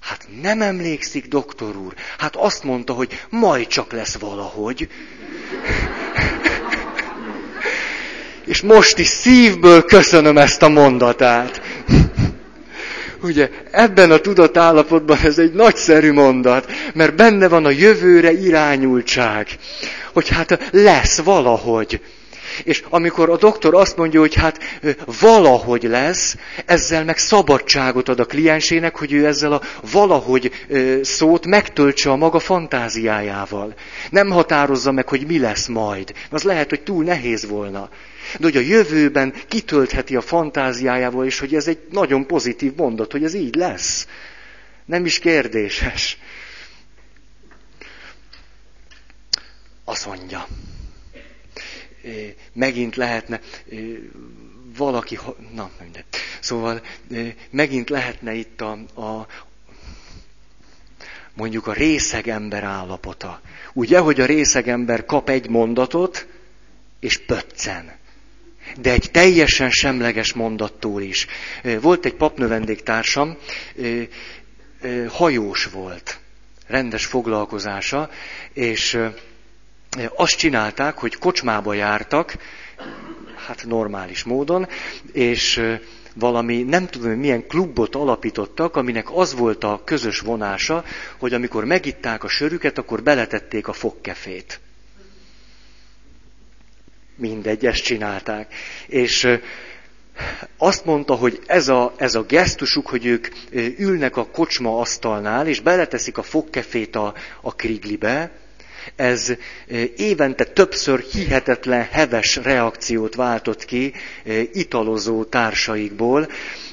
Hát 0.00 0.28
nem 0.42 0.62
emlékszik, 0.62 1.26
doktor 1.26 1.76
úr. 1.76 1.94
Hát 2.18 2.36
azt 2.36 2.64
mondta, 2.64 2.92
hogy 2.92 3.26
majd 3.30 3.66
csak 3.66 3.92
lesz 3.92 4.18
valahogy. 4.18 4.88
És 8.52 8.60
most 8.60 8.98
is 8.98 9.06
szívből 9.06 9.84
köszönöm 9.84 10.38
ezt 10.38 10.62
a 10.62 10.68
mondatát. 10.68 11.60
Ugye, 13.22 13.50
ebben 13.70 14.10
a 14.10 14.18
tudatállapotban 14.18 15.18
ez 15.22 15.38
egy 15.38 15.52
nagyszerű 15.52 16.12
mondat, 16.12 16.70
mert 16.94 17.14
benne 17.14 17.48
van 17.48 17.64
a 17.64 17.70
jövőre 17.70 18.32
irányultság, 18.32 19.46
hogy 20.12 20.28
hát 20.28 20.68
lesz 20.70 21.18
valahogy. 21.18 22.00
És 22.64 22.84
amikor 22.88 23.30
a 23.30 23.36
doktor 23.36 23.74
azt 23.74 23.96
mondja, 23.96 24.20
hogy 24.20 24.34
hát 24.34 24.58
valahogy 25.20 25.82
lesz, 25.82 26.36
ezzel 26.66 27.04
meg 27.04 27.18
szabadságot 27.18 28.08
ad 28.08 28.20
a 28.20 28.24
kliensének, 28.24 28.96
hogy 28.96 29.12
ő 29.12 29.26
ezzel 29.26 29.52
a 29.52 29.62
valahogy 29.90 30.50
szót 31.02 31.46
megtöltse 31.46 32.10
a 32.10 32.16
maga 32.16 32.38
fantáziájával. 32.38 33.74
Nem 34.10 34.30
határozza 34.30 34.92
meg, 34.92 35.08
hogy 35.08 35.26
mi 35.26 35.38
lesz 35.38 35.66
majd. 35.66 36.12
Az 36.30 36.42
lehet, 36.42 36.68
hogy 36.68 36.82
túl 36.82 37.04
nehéz 37.04 37.46
volna. 37.46 37.88
De 38.38 38.44
hogy 38.44 38.56
a 38.56 38.60
jövőben 38.60 39.34
kitöltheti 39.48 40.16
a 40.16 40.20
fantáziájával, 40.20 41.26
és 41.26 41.38
hogy 41.38 41.54
ez 41.54 41.66
egy 41.66 41.78
nagyon 41.90 42.26
pozitív 42.26 42.72
mondat, 42.76 43.12
hogy 43.12 43.24
ez 43.24 43.34
így 43.34 43.54
lesz. 43.54 44.06
Nem 44.84 45.04
is 45.04 45.18
kérdéses. 45.18 46.18
Azt 49.84 50.06
mondja 50.06 50.46
megint 52.52 52.96
lehetne 52.96 53.40
valaki, 54.76 55.18
na 55.54 55.70
mindegy. 55.80 56.04
Szóval 56.40 56.82
megint 57.50 57.90
lehetne 57.90 58.34
itt 58.34 58.60
a, 58.60 58.70
a 59.00 59.26
mondjuk 61.34 61.66
a 61.66 61.72
részegember 61.72 62.64
állapota. 62.64 63.40
Ugye, 63.72 63.98
hogy 63.98 64.20
a 64.20 64.26
részegember 64.26 65.04
kap 65.04 65.28
egy 65.28 65.48
mondatot, 65.48 66.26
és 67.00 67.18
pöccen. 67.18 67.92
De 68.80 68.90
egy 68.90 69.08
teljesen 69.12 69.70
semleges 69.70 70.32
mondattól 70.32 71.02
is. 71.02 71.26
Volt 71.80 72.04
egy 72.04 72.14
papnövendéktársam, 72.14 73.36
hajós 75.08 75.64
volt, 75.64 76.20
rendes 76.66 77.06
foglalkozása, 77.06 78.10
és 78.52 78.98
azt 80.14 80.36
csinálták, 80.36 80.98
hogy 80.98 81.18
kocsmába 81.18 81.74
jártak, 81.74 82.34
hát 83.46 83.64
normális 83.66 84.24
módon, 84.24 84.68
és 85.12 85.62
valami, 86.14 86.62
nem 86.62 86.86
tudom, 86.86 87.12
milyen 87.12 87.46
klubot 87.46 87.94
alapítottak, 87.94 88.76
aminek 88.76 89.10
az 89.10 89.34
volt 89.34 89.64
a 89.64 89.82
közös 89.84 90.20
vonása, 90.20 90.84
hogy 91.18 91.34
amikor 91.34 91.64
megitták 91.64 92.24
a 92.24 92.28
sörüket, 92.28 92.78
akkor 92.78 93.02
beletették 93.02 93.68
a 93.68 93.72
fogkefét. 93.72 94.60
Mindegy, 97.16 97.66
ezt 97.66 97.82
csinálták. 97.82 98.54
És 98.86 99.38
azt 100.56 100.84
mondta, 100.84 101.14
hogy 101.14 101.40
ez 101.46 101.68
a, 101.68 101.94
ez 101.96 102.14
a 102.14 102.22
gesztusuk, 102.22 102.88
hogy 102.88 103.06
ők 103.06 103.28
ülnek 103.78 104.16
a 104.16 104.26
kocsma 104.26 104.78
asztalnál, 104.78 105.46
és 105.46 105.60
beleteszik 105.60 106.18
a 106.18 106.22
fogkefét 106.22 106.96
a, 106.96 107.14
a 107.40 107.54
kriglibe, 107.54 108.41
ez 108.96 109.28
e, 109.30 109.36
évente 109.96 110.44
többször 110.44 111.00
hihetetlen 111.00 111.88
heves 111.90 112.36
reakciót 112.36 113.14
váltott 113.14 113.64
ki 113.64 113.92
e, 114.24 114.32
italozó 114.52 115.24
társaikból. 115.24 116.28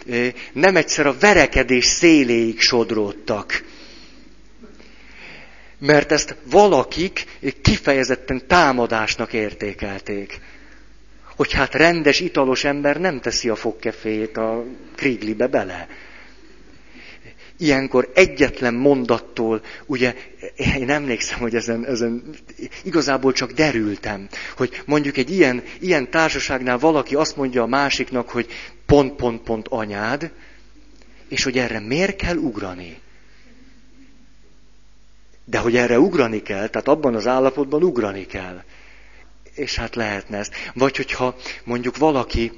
E, 0.09 0.33
nem 0.53 0.75
egyszer 0.75 1.05
a 1.07 1.15
verekedés 1.19 1.85
széléig 1.85 2.59
sodródtak. 2.59 3.63
Mert 5.79 6.11
ezt 6.11 6.35
valakik 6.43 7.25
kifejezetten 7.61 8.47
támadásnak 8.47 9.33
értékelték. 9.33 10.39
Hogy 11.35 11.51
hát 11.53 11.73
rendes, 11.73 12.19
italos 12.19 12.63
ember 12.63 12.97
nem 12.99 13.19
teszi 13.19 13.49
a 13.49 13.55
fogkefét 13.55 14.37
a 14.37 14.63
kriglibe 14.95 15.47
bele 15.47 15.87
ilyenkor 17.59 18.11
egyetlen 18.13 18.73
mondattól, 18.73 19.61
ugye 19.85 20.15
én 20.55 20.89
emlékszem, 20.89 21.39
hogy 21.39 21.55
ezen, 21.55 21.85
ezen 21.85 22.23
igazából 22.83 23.31
csak 23.31 23.51
derültem, 23.51 24.27
hogy 24.57 24.81
mondjuk 24.85 25.17
egy 25.17 25.31
ilyen, 25.31 25.63
ilyen 25.79 26.09
társaságnál 26.09 26.77
valaki 26.77 27.15
azt 27.15 27.35
mondja 27.35 27.61
a 27.61 27.67
másiknak, 27.67 28.29
hogy 28.29 28.47
pont, 28.85 29.15
pont, 29.15 29.41
pont 29.41 29.67
anyád, 29.67 30.31
és 31.27 31.43
hogy 31.43 31.57
erre 31.57 31.79
miért 31.79 32.15
kell 32.15 32.35
ugrani? 32.35 32.97
De 35.45 35.57
hogy 35.57 35.75
erre 35.75 35.99
ugrani 35.99 36.41
kell, 36.41 36.67
tehát 36.67 36.87
abban 36.87 37.15
az 37.15 37.27
állapotban 37.27 37.83
ugrani 37.83 38.25
kell. 38.25 38.63
És 39.53 39.75
hát 39.75 39.95
lehetne 39.95 40.37
ezt. 40.37 40.53
Vagy 40.73 40.95
hogyha 40.97 41.35
mondjuk 41.63 41.97
valaki 41.97 42.51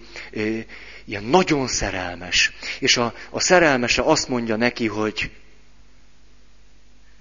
ilyen 1.11 1.23
nagyon 1.23 1.67
szerelmes. 1.67 2.51
És 2.79 2.97
a, 2.97 3.13
a 3.29 3.39
szerelmese 3.39 4.01
azt 4.01 4.27
mondja 4.27 4.55
neki, 4.55 4.87
hogy 4.87 5.31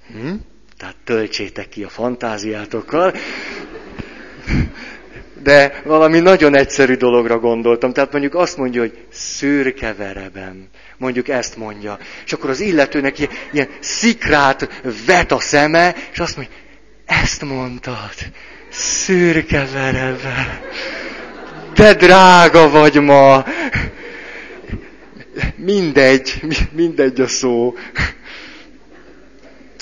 hm? 0.07 0.33
tehát 0.77 0.97
töltsétek 1.05 1.69
ki 1.69 1.83
a 1.83 1.89
fantáziátokkal, 1.89 3.15
de 5.43 5.83
valami 5.85 6.19
nagyon 6.19 6.57
egyszerű 6.57 6.95
dologra 6.95 7.39
gondoltam. 7.39 7.93
Tehát 7.93 8.13
mondjuk 8.13 8.35
azt 8.35 8.57
mondja, 8.57 8.81
hogy 8.81 9.07
szürke 9.13 9.95
vereben. 9.95 10.69
Mondjuk 10.97 11.29
ezt 11.29 11.57
mondja. 11.57 11.99
És 12.25 12.33
akkor 12.33 12.51
az 12.51 12.61
illetőnek 12.61 13.19
ilyen, 13.19 13.31
ilyen 13.53 13.69
szikrát 13.81 14.83
vet 15.07 15.33
a 15.33 15.41
szeme, 15.41 15.95
és 16.13 16.19
azt 16.19 16.37
mondja, 16.37 16.55
ezt 17.07 17.43
mondtad, 17.43 18.15
szürke 18.69 19.67
vereve, 19.73 20.61
de 21.75 21.95
drága 21.95 22.69
vagy 22.69 22.95
ma. 22.95 23.45
Mindegy, 25.57 26.41
mindegy 26.73 27.21
a 27.21 27.29
szó. 27.29 27.75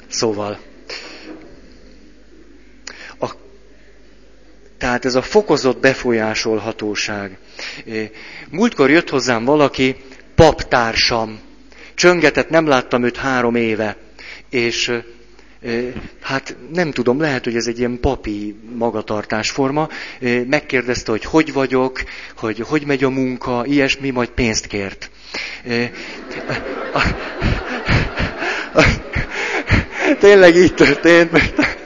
Szóval. 0.09 0.59
A, 3.18 3.31
tehát 4.79 5.05
ez 5.05 5.14
a 5.14 5.22
fokozott 5.22 5.81
befolyásolhatóság. 5.81 7.38
Múltkor 8.51 8.90
jött 8.90 9.09
hozzám 9.09 9.44
valaki, 9.44 9.96
paptársam. 10.35 11.40
Csöngetett, 11.94 12.48
nem 12.48 12.66
láttam 12.66 13.05
őt 13.05 13.16
három 13.16 13.55
éve. 13.55 13.96
És 14.51 14.92
hát 16.21 16.57
nem 16.73 16.90
tudom, 16.90 17.21
lehet, 17.21 17.44
hogy 17.44 17.57
ez 17.57 17.66
egy 17.66 17.79
ilyen 17.79 18.01
papi 18.01 18.55
magatartásforma. 18.77 19.88
Megkérdezte, 20.47 21.11
hogy 21.11 21.25
hogy 21.25 21.53
vagyok, 21.53 22.03
hogy 22.37 22.59
hogy 22.68 22.85
megy 22.87 23.05
a 23.05 23.11
munka, 23.11 23.62
ilyesmi, 23.66 24.11
majd 24.11 24.29
pénzt 24.29 24.66
kért. 24.66 25.11
Tényleg 30.18 30.57
így 30.57 30.75
történt, 30.75 31.31
mert 31.33 31.79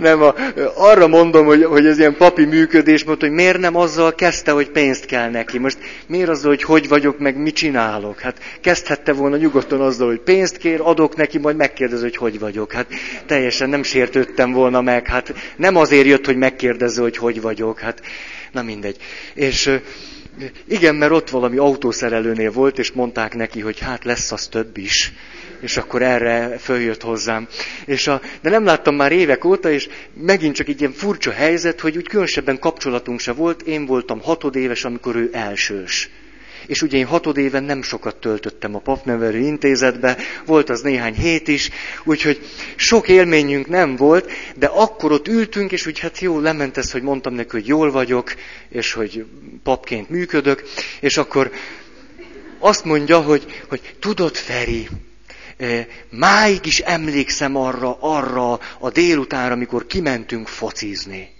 nem, 0.00 0.22
a, 0.22 0.34
arra 0.74 1.06
mondom, 1.06 1.46
hogy, 1.46 1.64
hogy 1.64 1.86
ez 1.86 1.98
ilyen 1.98 2.16
papi 2.16 2.44
működés, 2.44 3.04
mert 3.04 3.20
hogy 3.20 3.30
miért 3.30 3.58
nem 3.58 3.76
azzal 3.76 4.14
kezdte, 4.14 4.50
hogy 4.50 4.68
pénzt 4.68 5.04
kell 5.04 5.30
neki. 5.30 5.58
Most 5.58 5.78
miért 6.06 6.28
azzal, 6.28 6.48
hogy 6.48 6.62
hogy 6.62 6.88
vagyok, 6.88 7.18
meg 7.18 7.36
mit 7.36 7.54
csinálok? 7.54 8.20
Hát 8.20 8.38
kezdhette 8.60 9.12
volna 9.12 9.36
nyugodtan 9.36 9.80
azzal, 9.80 10.06
hogy 10.06 10.20
pénzt 10.20 10.56
kér, 10.56 10.80
adok 10.82 11.16
neki, 11.16 11.38
majd 11.38 11.56
megkérdez, 11.56 12.00
hogy 12.00 12.16
hogy 12.16 12.38
vagyok. 12.38 12.72
Hát 12.72 12.86
teljesen 13.26 13.68
nem 13.68 13.82
sértődtem 13.82 14.52
volna 14.52 14.80
meg. 14.80 15.06
Hát 15.06 15.34
nem 15.56 15.76
azért 15.76 16.06
jött, 16.06 16.26
hogy 16.26 16.36
megkérdezze, 16.36 17.00
hogy 17.00 17.16
hogy 17.16 17.40
vagyok. 17.40 17.78
Hát 17.78 18.00
na 18.52 18.62
mindegy. 18.62 18.96
És 19.34 19.70
igen, 20.68 20.94
mert 20.94 21.12
ott 21.12 21.30
valami 21.30 21.56
autószerelőnél 21.56 22.50
volt, 22.52 22.78
és 22.78 22.92
mondták 22.92 23.34
neki, 23.34 23.60
hogy 23.60 23.78
hát 23.78 24.04
lesz 24.04 24.32
az 24.32 24.46
több 24.46 24.76
is 24.76 25.12
és 25.60 25.76
akkor 25.76 26.02
erre 26.02 26.58
följött 26.58 27.02
hozzám. 27.02 27.48
És 27.84 28.06
a, 28.06 28.20
de 28.42 28.50
nem 28.50 28.64
láttam 28.64 28.94
már 28.94 29.12
évek 29.12 29.44
óta, 29.44 29.70
és 29.70 29.88
megint 30.20 30.54
csak 30.54 30.68
egy 30.68 30.80
ilyen 30.80 30.92
furcsa 30.92 31.30
helyzet, 31.30 31.80
hogy 31.80 31.96
úgy 31.96 32.08
különösebben 32.08 32.58
kapcsolatunk 32.58 33.20
se 33.20 33.32
volt. 33.32 33.62
Én 33.62 33.86
voltam 33.86 34.20
hatodéves, 34.20 34.84
amikor 34.84 35.16
ő 35.16 35.30
elsős. 35.32 36.10
És 36.66 36.82
ugye 36.82 36.96
én 36.96 37.06
hatodéven 37.06 37.64
nem 37.64 37.82
sokat 37.82 38.16
töltöttem 38.16 38.74
a 38.74 38.78
papnevelő 38.78 39.38
intézetbe, 39.38 40.16
volt 40.46 40.70
az 40.70 40.80
néhány 40.80 41.14
hét 41.14 41.48
is, 41.48 41.70
úgyhogy 42.04 42.40
sok 42.76 43.08
élményünk 43.08 43.66
nem 43.66 43.96
volt, 43.96 44.30
de 44.56 44.66
akkor 44.66 45.12
ott 45.12 45.28
ültünk, 45.28 45.72
és 45.72 45.86
úgy 45.86 45.98
hát 45.98 46.20
jó, 46.20 46.40
lement 46.40 46.76
ez, 46.76 46.90
hogy 46.90 47.02
mondtam 47.02 47.34
neki, 47.34 47.50
hogy 47.50 47.66
jól 47.66 47.90
vagyok, 47.90 48.34
és 48.68 48.92
hogy 48.92 49.24
papként 49.62 50.10
működök, 50.10 50.62
és 51.00 51.16
akkor 51.16 51.50
azt 52.58 52.84
mondja, 52.84 53.20
hogy, 53.20 53.62
hogy 53.68 53.94
tudod, 53.98 54.36
Feri, 54.36 54.88
máig 56.10 56.66
is 56.66 56.78
emlékszem 56.78 57.56
arra, 57.56 57.96
arra 58.00 58.60
a 58.78 58.90
délutánra, 58.90 59.54
amikor 59.54 59.86
kimentünk 59.86 60.48
focizni. 60.48 61.35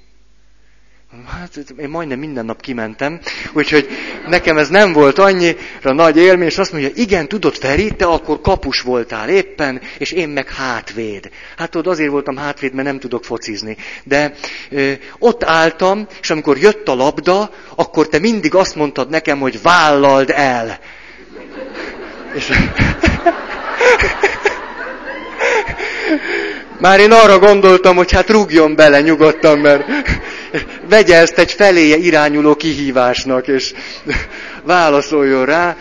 Hát 1.12 1.64
én 1.78 1.88
majdnem 1.88 2.18
minden 2.18 2.44
nap 2.44 2.60
kimentem, 2.60 3.20
úgyhogy 3.52 3.88
nekem 4.26 4.58
ez 4.58 4.68
nem 4.68 4.92
volt 4.92 5.18
annyira 5.18 5.92
nagy 5.92 6.16
élmény, 6.16 6.46
és 6.46 6.58
azt 6.58 6.72
mondja, 6.72 6.90
igen, 6.94 7.28
tudod 7.28 7.54
Feri, 7.54 7.90
te 7.90 8.04
akkor 8.04 8.40
kapus 8.40 8.80
voltál 8.80 9.28
éppen, 9.28 9.80
és 9.98 10.12
én 10.12 10.28
meg 10.28 10.48
hátvéd. 10.48 11.30
Hát 11.56 11.70
tudod, 11.70 11.92
azért 11.92 12.10
voltam 12.10 12.36
hátvéd, 12.36 12.72
mert 12.72 12.86
nem 12.86 12.98
tudok 12.98 13.24
focizni. 13.24 13.76
De 14.04 14.34
ö, 14.70 14.92
ott 15.18 15.44
álltam, 15.44 16.06
és 16.20 16.30
amikor 16.30 16.58
jött 16.58 16.88
a 16.88 16.94
labda, 16.94 17.50
akkor 17.74 18.08
te 18.08 18.18
mindig 18.18 18.54
azt 18.54 18.74
mondtad 18.74 19.08
nekem, 19.08 19.38
hogy 19.38 19.62
vállald 19.62 20.30
el. 20.30 20.78
És... 22.34 22.50
Már 26.80 27.00
én 27.00 27.12
arra 27.12 27.38
gondoltam, 27.38 27.96
hogy 27.96 28.12
hát 28.12 28.30
rúgjon 28.30 28.74
bele 28.74 29.00
nyugodtan, 29.00 29.58
mert 29.58 29.84
vegye 30.88 31.16
ezt 31.16 31.38
egy 31.38 31.52
feléje 31.52 31.96
irányuló 31.96 32.54
kihívásnak, 32.54 33.48
és 33.48 33.72
válaszoljon 34.64 35.44
rá. 35.44 35.76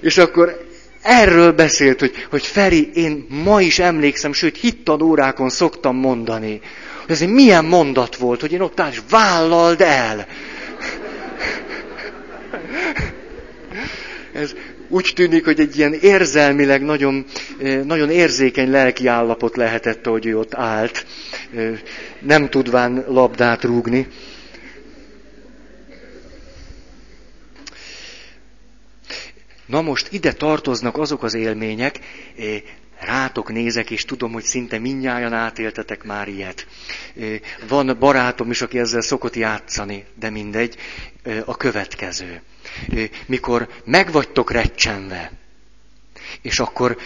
És 0.00 0.18
akkor 0.18 0.66
erről 1.02 1.52
beszélt, 1.52 2.00
hogy, 2.00 2.26
hogy 2.30 2.46
Feri, 2.46 2.90
én 2.94 3.26
ma 3.44 3.60
is 3.60 3.78
emlékszem, 3.78 4.32
sőt, 4.32 4.56
hittanórákon 4.56 5.48
szoktam 5.48 5.96
mondani, 5.96 6.60
hogy 7.00 7.10
ez 7.10 7.20
milyen 7.20 7.64
mondat 7.64 8.16
volt, 8.16 8.40
hogy 8.40 8.52
én 8.52 8.60
ott 8.60 8.80
áll, 8.80 8.90
és 8.90 9.00
vállald 9.10 9.80
el. 9.80 10.26
Ez 14.32 14.54
úgy 14.92 15.12
tűnik, 15.14 15.44
hogy 15.44 15.60
egy 15.60 15.78
ilyen 15.78 15.92
érzelmileg 15.92 16.82
nagyon, 16.82 17.24
nagyon 17.84 18.10
érzékeny 18.10 18.70
lelki 18.70 19.06
állapot 19.06 19.56
lehetett, 19.56 20.06
hogy 20.06 20.26
ő 20.26 20.38
ott 20.38 20.54
állt, 20.54 21.06
nem 22.20 22.48
tudván 22.48 23.04
labdát 23.08 23.64
rúgni. 23.64 24.06
Na 29.66 29.80
most 29.80 30.12
ide 30.12 30.32
tartoznak 30.32 30.98
azok 30.98 31.22
az 31.22 31.34
élmények, 31.34 31.98
rátok 33.04 33.52
nézek, 33.52 33.90
és 33.90 34.04
tudom, 34.04 34.32
hogy 34.32 34.44
szinte 34.44 34.78
minnyáján 34.78 35.32
átéltetek 35.32 36.04
már 36.04 36.28
ilyet. 36.28 36.66
Van 37.68 37.96
barátom 37.98 38.50
is, 38.50 38.62
aki 38.62 38.78
ezzel 38.78 39.00
szokott 39.00 39.34
játszani, 39.34 40.04
de 40.14 40.30
mindegy, 40.30 40.76
a 41.44 41.56
következő 41.56 42.42
mikor 43.26 43.68
megvagytok 43.84 44.50
recsenve, 44.50 45.32
és 46.42 46.58
akkor 46.58 46.96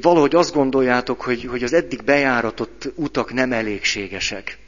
valahogy 0.00 0.34
azt 0.34 0.52
gondoljátok, 0.52 1.22
hogy, 1.22 1.44
hogy 1.44 1.62
az 1.62 1.72
eddig 1.72 2.02
bejáratott 2.04 2.92
utak 2.94 3.32
nem 3.32 3.52
elégségesek. 3.52 4.58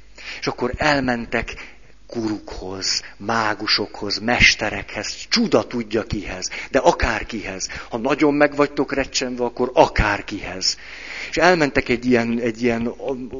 És 0.41 0.47
akkor 0.47 0.73
elmentek 0.77 1.55
kurukhoz, 2.09 3.03
mágusokhoz, 3.17 4.19
mesterekhez, 4.19 5.27
csuda 5.29 5.67
tudja 5.67 6.03
kihez, 6.03 6.51
de 6.71 6.79
akárkihez. 6.79 7.69
Ha 7.89 7.99
nagyon 7.99 8.35
megvagytok 8.35 8.93
recsenve, 8.93 9.45
akkor 9.45 9.71
akárkihez. 9.75 10.77
És 11.31 11.37
elmentek 11.37 11.89
egy 11.89 12.05
ilyen, 12.05 12.41
egy 12.41 12.63
ilyen 12.63 12.87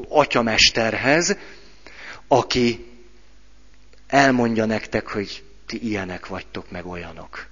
atyamesterhez, 0.09 1.37
aki 2.27 2.85
elmondja 4.07 4.65
nektek, 4.65 5.07
hogy 5.07 5.43
ti 5.65 5.87
ilyenek 5.87 6.27
vagytok, 6.27 6.71
meg 6.71 6.85
olyanok. 6.85 7.47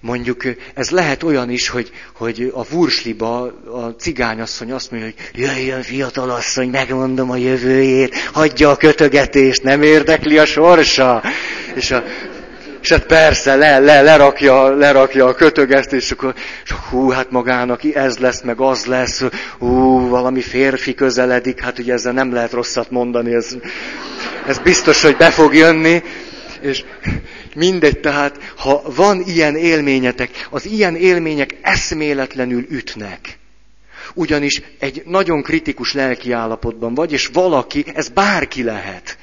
Mondjuk 0.00 0.42
ez 0.74 0.90
lehet 0.90 1.22
olyan 1.22 1.50
is, 1.50 1.68
hogy, 1.68 1.90
hogy 2.14 2.52
a 2.54 2.64
vursliba 2.64 3.40
a 3.72 3.94
cigányasszony 3.98 4.72
azt 4.72 4.90
mondja, 4.90 5.08
hogy 5.08 5.40
jöjjön 5.40 5.82
fiatalasszony, 5.82 6.68
megmondom 6.68 7.30
a 7.30 7.36
jövőjét, 7.36 8.14
hagyja 8.32 8.70
a 8.70 8.76
kötögetést, 8.76 9.62
nem 9.62 9.82
érdekli 9.82 10.38
a 10.38 10.44
sorsa. 10.44 11.22
És, 11.74 11.90
a, 11.90 12.04
és 12.82 12.88
hát 12.88 13.06
persze 13.06 13.54
le, 13.54 13.78
le, 13.78 14.02
lerakja, 14.02 14.76
lerakja 14.76 15.26
a 15.26 15.34
kötögest, 15.34 15.92
és 15.92 16.10
akkor 16.10 16.34
és 16.64 16.70
hú, 16.70 17.08
hát 17.08 17.30
magának 17.30 17.94
ez 17.94 18.18
lesz, 18.18 18.42
meg 18.42 18.60
az 18.60 18.84
lesz, 18.86 19.22
hú, 19.58 20.08
valami 20.08 20.40
férfi 20.40 20.94
közeledik, 20.94 21.60
hát 21.60 21.78
ugye 21.78 21.92
ezzel 21.92 22.12
nem 22.12 22.32
lehet 22.32 22.52
rosszat 22.52 22.90
mondani, 22.90 23.34
ez, 23.34 23.56
ez 24.46 24.58
biztos, 24.58 25.02
hogy 25.02 25.16
be 25.16 25.30
fog 25.30 25.54
jönni, 25.54 26.02
és 26.60 26.84
mindegy, 27.54 28.00
tehát 28.00 28.52
ha 28.56 28.82
van 28.94 29.22
ilyen 29.26 29.56
élményetek, 29.56 30.48
az 30.50 30.66
ilyen 30.66 30.96
élmények 30.96 31.58
eszméletlenül 31.62 32.66
ütnek. 32.70 33.38
Ugyanis 34.14 34.62
egy 34.78 35.02
nagyon 35.06 35.42
kritikus 35.42 35.92
lelki 35.92 36.32
állapotban 36.32 36.94
vagy, 36.94 37.12
és 37.12 37.26
valaki, 37.32 37.84
ez 37.94 38.08
bárki 38.08 38.62
lehet. 38.62 39.18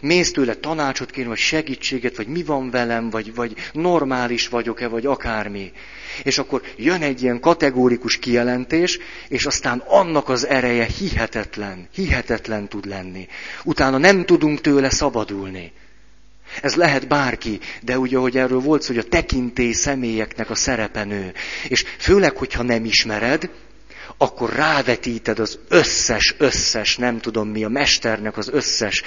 Mész 0.00 0.32
tőle 0.32 0.54
tanácsot 0.54 1.10
kérni, 1.10 1.28
vagy 1.28 1.38
segítséget, 1.38 2.16
vagy 2.16 2.26
mi 2.26 2.42
van 2.42 2.70
velem, 2.70 3.10
vagy, 3.10 3.34
vagy 3.34 3.54
normális 3.72 4.48
vagyok-e, 4.48 4.86
vagy 4.88 5.06
akármi. 5.06 5.72
És 6.22 6.38
akkor 6.38 6.62
jön 6.76 7.02
egy 7.02 7.22
ilyen 7.22 7.40
kategórikus 7.40 8.18
kijelentés, 8.18 8.98
és 9.28 9.46
aztán 9.46 9.82
annak 9.86 10.28
az 10.28 10.46
ereje 10.46 10.84
hihetetlen, 10.84 11.88
hihetetlen 11.94 12.68
tud 12.68 12.86
lenni. 12.86 13.28
Utána 13.64 13.98
nem 13.98 14.24
tudunk 14.24 14.60
tőle 14.60 14.90
szabadulni. 14.90 15.72
Ez 16.62 16.74
lehet 16.74 17.08
bárki, 17.08 17.60
de 17.82 17.98
ugye, 17.98 18.18
hogy 18.18 18.36
erről 18.36 18.60
volt 18.60 18.82
szó, 18.82 18.94
hogy 18.94 19.04
a 19.06 19.08
tekintély 19.08 19.72
személyeknek 19.72 20.50
a 20.50 20.54
szerepe 20.54 21.04
nő. 21.04 21.32
És 21.68 21.84
főleg, 21.98 22.36
hogyha 22.36 22.62
nem 22.62 22.84
ismered, 22.84 23.50
akkor 24.16 24.52
rávetíted 24.52 25.38
az 25.38 25.58
összes, 25.68 26.34
összes, 26.38 26.96
nem 26.96 27.18
tudom 27.18 27.48
mi, 27.48 27.64
a 27.64 27.68
mesternek 27.68 28.36
az 28.36 28.48
összes 28.48 29.02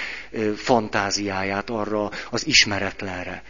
fantáziáját 0.56 1.70
arra 1.70 2.10
az 2.30 2.46
ismeretlenre. 2.46 3.42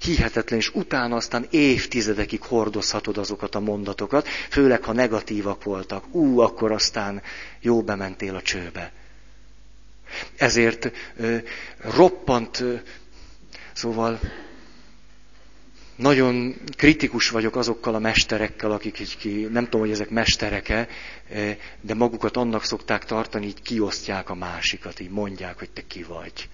hihetetlen, 0.00 0.58
és 0.58 0.74
utána 0.74 1.16
aztán 1.16 1.46
évtizedekig 1.50 2.42
hordozhatod 2.42 3.18
azokat 3.18 3.54
a 3.54 3.60
mondatokat, 3.60 4.28
főleg 4.50 4.84
ha 4.84 4.92
negatívak 4.92 5.64
voltak. 5.64 6.04
Ú, 6.14 6.38
akkor 6.40 6.72
aztán 6.72 7.22
jó 7.60 7.82
bementél 7.82 8.34
a 8.34 8.42
csőbe. 8.42 8.92
Ezért 10.36 10.92
ö, 11.16 11.36
roppant, 11.78 12.60
ö, 12.60 12.74
szóval 13.72 14.20
nagyon 15.96 16.54
kritikus 16.76 17.28
vagyok 17.28 17.56
azokkal 17.56 17.94
a 17.94 17.98
mesterekkel, 17.98 18.70
akik 18.72 18.98
így 18.98 19.16
ki, 19.16 19.48
nem 19.50 19.64
tudom, 19.64 19.80
hogy 19.80 19.90
ezek 19.90 20.10
mestereke, 20.10 20.88
de 21.80 21.94
magukat 21.94 22.36
annak 22.36 22.64
szokták 22.64 23.04
tartani, 23.04 23.46
így 23.46 23.62
kiosztják 23.62 24.30
a 24.30 24.34
másikat, 24.34 25.00
így 25.00 25.10
mondják, 25.10 25.58
hogy 25.58 25.70
te 25.70 25.82
ki 25.86 26.02
vagy. 26.02 26.48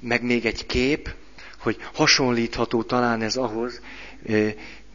Meg 0.00 0.22
még 0.22 0.46
egy 0.46 0.66
kép, 0.66 1.14
hogy 1.58 1.76
hasonlítható 1.94 2.82
talán 2.82 3.22
ez 3.22 3.36
ahhoz, 3.36 3.80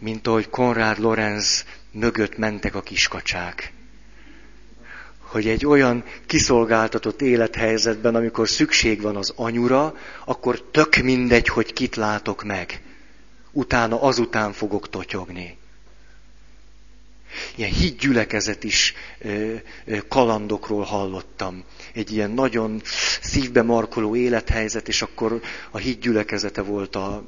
mint 0.05 0.27
ahogy 0.27 0.49
Konrád 0.49 0.99
Lorenz 0.99 1.65
mögött 1.91 2.37
mentek 2.37 2.75
a 2.75 2.81
kiskacsák. 2.81 3.73
Hogy 5.19 5.47
egy 5.47 5.65
olyan 5.65 6.03
kiszolgáltatott 6.25 7.21
élethelyzetben, 7.21 8.15
amikor 8.15 8.49
szükség 8.49 9.01
van 9.01 9.15
az 9.15 9.33
anyura, 9.35 9.95
akkor 10.25 10.61
tök 10.61 10.95
mindegy, 10.95 11.47
hogy 11.47 11.73
kit 11.73 11.95
látok 11.95 12.43
meg. 12.43 12.81
Utána 13.51 14.01
azután 14.01 14.53
fogok 14.53 14.89
totyogni 14.89 15.57
ilyen 17.55 17.71
hídgyülekezet 17.71 18.63
is 18.63 18.93
kalandokról 20.07 20.83
hallottam. 20.83 21.63
Egy 21.93 22.11
ilyen 22.11 22.31
nagyon 22.31 22.81
szívbe 23.21 23.61
markoló 23.61 24.15
élethelyzet, 24.15 24.87
és 24.87 25.01
akkor 25.01 25.41
a 25.71 25.77
hídgyülekezete 25.77 26.61
volt 26.61 26.95
a 26.95 27.23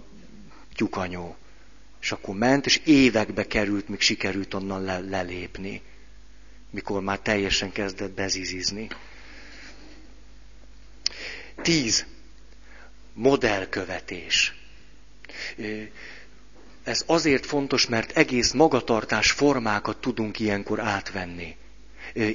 tyukanyó. 0.75 1.35
És 2.07 2.13
akkor 2.13 2.35
ment, 2.35 2.65
és 2.65 2.81
évekbe 2.83 3.47
került, 3.47 3.89
míg 3.89 3.99
sikerült 3.99 4.53
onnan 4.53 4.81
le, 4.81 4.99
lelépni. 4.99 5.81
Mikor 6.69 7.01
már 7.01 7.19
teljesen 7.19 7.71
kezdett 7.71 8.11
bezizizni. 8.11 8.87
Tíz. 11.61 12.05
Modellkövetés. 13.13 14.55
Ez 16.83 17.03
azért 17.05 17.45
fontos, 17.45 17.87
mert 17.87 18.17
egész 18.17 18.51
magatartás 18.51 19.31
formákat 19.31 19.97
tudunk 19.97 20.39
ilyenkor 20.39 20.79
átvenni. 20.79 21.55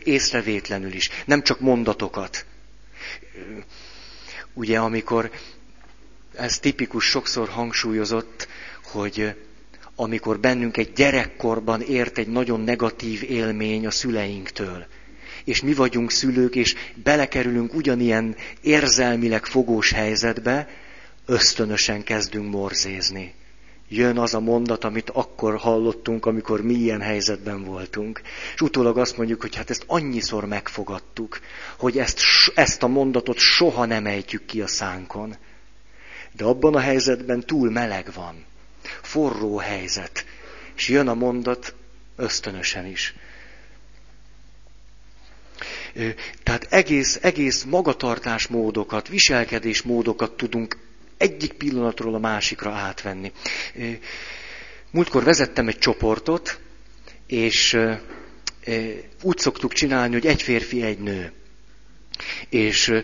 Észrevétlenül 0.05 0.93
is, 0.93 1.09
nem 1.25 1.43
csak 1.43 1.61
mondatokat. 1.61 2.47
Ugye, 4.53 4.79
amikor 4.79 5.31
ez 6.35 6.59
tipikus, 6.59 7.05
sokszor 7.05 7.49
hangsúlyozott, 7.49 8.49
hogy 8.83 9.35
amikor 9.97 10.40
bennünk 10.40 10.76
egy 10.76 10.93
gyerekkorban 10.93 11.80
ért 11.80 12.18
egy 12.18 12.28
nagyon 12.28 12.61
negatív 12.61 13.22
élmény 13.22 13.86
a 13.86 13.90
szüleinktől, 13.90 14.86
és 15.45 15.62
mi 15.62 15.74
vagyunk 15.74 16.11
szülők, 16.11 16.55
és 16.55 16.74
belekerülünk 16.95 17.74
ugyanilyen 17.74 18.36
érzelmileg 18.61 19.47
fogós 19.47 19.93
helyzetbe, 19.93 20.68
ösztönösen 21.26 22.03
kezdünk 22.03 22.51
morzézni 22.51 23.34
jön 23.93 24.18
az 24.18 24.34
a 24.34 24.40
mondat, 24.40 24.84
amit 24.84 25.11
akkor 25.11 25.57
hallottunk, 25.57 26.26
amikor 26.26 26.62
mi 26.62 26.74
ilyen 26.74 27.01
helyzetben 27.01 27.64
voltunk. 27.64 28.20
És 28.55 28.61
utólag 28.61 28.99
azt 28.99 29.16
mondjuk, 29.16 29.40
hogy 29.40 29.57
hát 29.57 29.70
ezt 29.70 29.84
annyiszor 29.86 30.45
megfogadtuk, 30.45 31.40
hogy 31.78 31.99
ezt, 31.99 32.20
ezt 32.55 32.82
a 32.82 32.86
mondatot 32.86 33.38
soha 33.38 33.84
nem 33.84 34.07
ejtjük 34.07 34.45
ki 34.45 34.61
a 34.61 34.66
szánkon. 34.66 35.36
De 36.36 36.45
abban 36.45 36.74
a 36.74 36.80
helyzetben 36.80 37.40
túl 37.40 37.70
meleg 37.70 38.11
van. 38.14 38.45
Forró 39.03 39.57
helyzet. 39.57 40.24
És 40.76 40.88
jön 40.88 41.09
a 41.09 41.14
mondat 41.14 41.74
ösztönösen 42.16 42.86
is. 42.86 43.14
Tehát 46.43 46.66
egész, 46.70 47.18
egész 47.22 47.62
magatartásmódokat, 47.62 49.09
viselkedésmódokat 49.09 50.32
tudunk 50.36 50.76
egyik 51.16 51.53
pillanatról 51.53 52.14
a 52.14 52.18
másikra 52.18 52.70
átvenni. 52.70 53.32
Múltkor 54.90 55.24
vezettem 55.24 55.68
egy 55.68 55.78
csoportot, 55.78 56.61
és 57.26 57.78
úgy 59.22 59.38
szoktuk 59.38 59.72
csinálni, 59.72 60.12
hogy 60.12 60.26
egy 60.26 60.43
férfi, 60.43 60.82
egy 60.82 60.99
nő. 60.99 61.32
És 62.49 63.03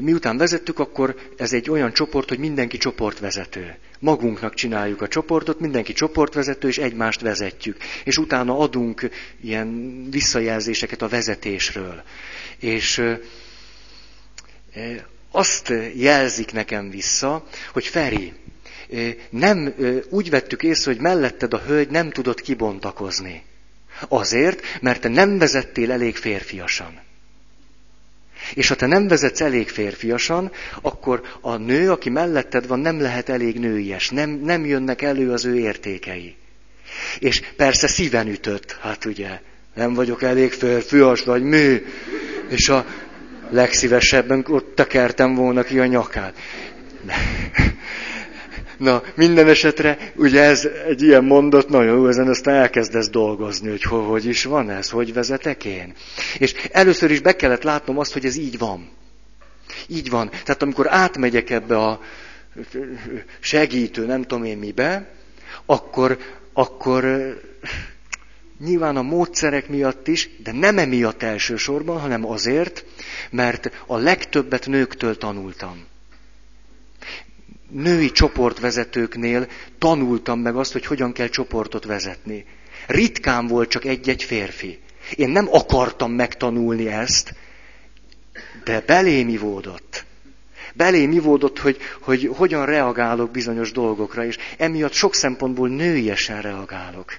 miután 0.00 0.36
vezettük, 0.36 0.78
akkor 0.78 1.16
ez 1.36 1.52
egy 1.52 1.70
olyan 1.70 1.92
csoport, 1.92 2.28
hogy 2.28 2.38
mindenki 2.38 2.76
csoportvezető. 2.76 3.76
Magunknak 3.98 4.54
csináljuk 4.54 5.02
a 5.02 5.08
csoportot, 5.08 5.60
mindenki 5.60 5.92
csoportvezető, 5.92 6.68
és 6.68 6.78
egymást 6.78 7.20
vezetjük. 7.20 7.76
És 8.04 8.18
utána 8.18 8.58
adunk 8.58 9.08
ilyen 9.40 10.00
visszajelzéseket 10.10 11.02
a 11.02 11.08
vezetésről. 11.08 12.02
És 12.58 13.02
azt 15.30 15.72
jelzik 15.94 16.52
nekem 16.52 16.90
vissza, 16.90 17.44
hogy 17.72 17.86
Feri, 17.86 18.32
nem 19.30 19.74
úgy 20.08 20.30
vettük 20.30 20.62
észre, 20.62 20.92
hogy 20.92 21.00
melletted 21.00 21.54
a 21.54 21.62
hölgy 21.66 21.88
nem 21.88 22.10
tudott 22.10 22.40
kibontakozni. 22.40 23.42
Azért, 24.08 24.80
mert 24.80 25.00
te 25.00 25.08
nem 25.08 25.38
vezettél 25.38 25.92
elég 25.92 26.16
férfiasan. 26.16 27.03
És 28.54 28.68
ha 28.68 28.74
te 28.74 28.86
nem 28.86 29.08
vezetsz 29.08 29.40
elég 29.40 29.68
férfiasan, 29.68 30.52
akkor 30.82 31.22
a 31.40 31.56
nő, 31.56 31.90
aki 31.90 32.10
melletted 32.10 32.66
van, 32.66 32.78
nem 32.78 33.00
lehet 33.00 33.28
elég 33.28 33.58
nőies, 33.58 34.10
nem, 34.10 34.30
nem 34.30 34.64
jönnek 34.64 35.02
elő 35.02 35.30
az 35.30 35.44
ő 35.44 35.58
értékei. 35.58 36.36
És 37.18 37.42
persze 37.56 37.86
szíven 37.86 38.28
ütött, 38.28 38.78
hát 38.80 39.04
ugye, 39.04 39.40
nem 39.74 39.94
vagyok 39.94 40.22
elég 40.22 40.52
férfias, 40.52 41.22
vagy 41.22 41.42
mi. 41.42 41.82
És 42.48 42.68
a 42.68 42.86
legszívesebben 43.50 44.44
ott 44.48 44.74
tekertem 44.74 45.34
volna 45.34 45.62
ki 45.62 45.78
a 45.78 45.86
nyakát. 45.86 46.34
Na, 48.76 49.02
minden 49.14 49.48
esetre, 49.48 50.12
ugye 50.16 50.42
ez 50.42 50.68
egy 50.88 51.02
ilyen 51.02 51.24
mondat, 51.24 51.68
nagyon 51.68 51.96
jó, 51.96 52.08
ezen 52.08 52.28
aztán 52.28 52.54
elkezdesz 52.54 53.08
dolgozni, 53.08 53.70
hogy 53.70 53.82
hogy, 53.82 54.04
hogy 54.06 54.26
is 54.26 54.44
van 54.44 54.70
ez, 54.70 54.90
hogy 54.90 55.12
vezetek 55.12 55.64
én. 55.64 55.94
És 56.38 56.54
először 56.72 57.10
is 57.10 57.20
be 57.20 57.36
kellett 57.36 57.62
látnom 57.62 57.98
azt, 57.98 58.12
hogy 58.12 58.24
ez 58.24 58.36
így 58.36 58.58
van. 58.58 58.90
Így 59.86 60.10
van. 60.10 60.28
Tehát 60.28 60.62
amikor 60.62 60.86
átmegyek 60.92 61.50
ebbe 61.50 61.78
a 61.78 62.00
segítő, 63.40 64.06
nem 64.06 64.22
tudom 64.22 64.44
én 64.44 64.58
mibe, 64.58 65.10
akkor, 65.66 66.18
akkor 66.52 67.34
Nyilván 68.58 68.96
a 68.96 69.02
módszerek 69.02 69.68
miatt 69.68 70.08
is, 70.08 70.30
de 70.42 70.52
nem 70.52 70.78
emiatt 70.78 71.22
elsősorban, 71.22 72.00
hanem 72.00 72.26
azért, 72.26 72.84
mert 73.30 73.70
a 73.86 73.96
legtöbbet 73.96 74.66
nőktől 74.66 75.16
tanultam. 75.16 75.86
Női 77.74 78.10
csoportvezetőknél 78.10 79.48
tanultam 79.78 80.40
meg 80.40 80.56
azt, 80.56 80.72
hogy 80.72 80.86
hogyan 80.86 81.12
kell 81.12 81.28
csoportot 81.28 81.84
vezetni. 81.84 82.44
Ritkán 82.86 83.46
volt 83.46 83.68
csak 83.68 83.84
egy-egy 83.84 84.22
férfi. 84.22 84.78
Én 85.14 85.28
nem 85.28 85.48
akartam 85.50 86.12
megtanulni 86.12 86.88
ezt, 86.88 87.34
de 88.64 88.80
belém 88.80 89.28
ivódott. 89.28 90.04
Belém 90.74 91.12
ivódott, 91.12 91.58
hogy, 91.58 91.78
hogy 92.00 92.30
hogyan 92.36 92.66
reagálok 92.66 93.30
bizonyos 93.30 93.72
dolgokra, 93.72 94.24
és 94.24 94.38
emiatt 94.58 94.92
sok 94.92 95.14
szempontból 95.14 95.68
nőiesen 95.68 96.40
reagálok. 96.42 97.18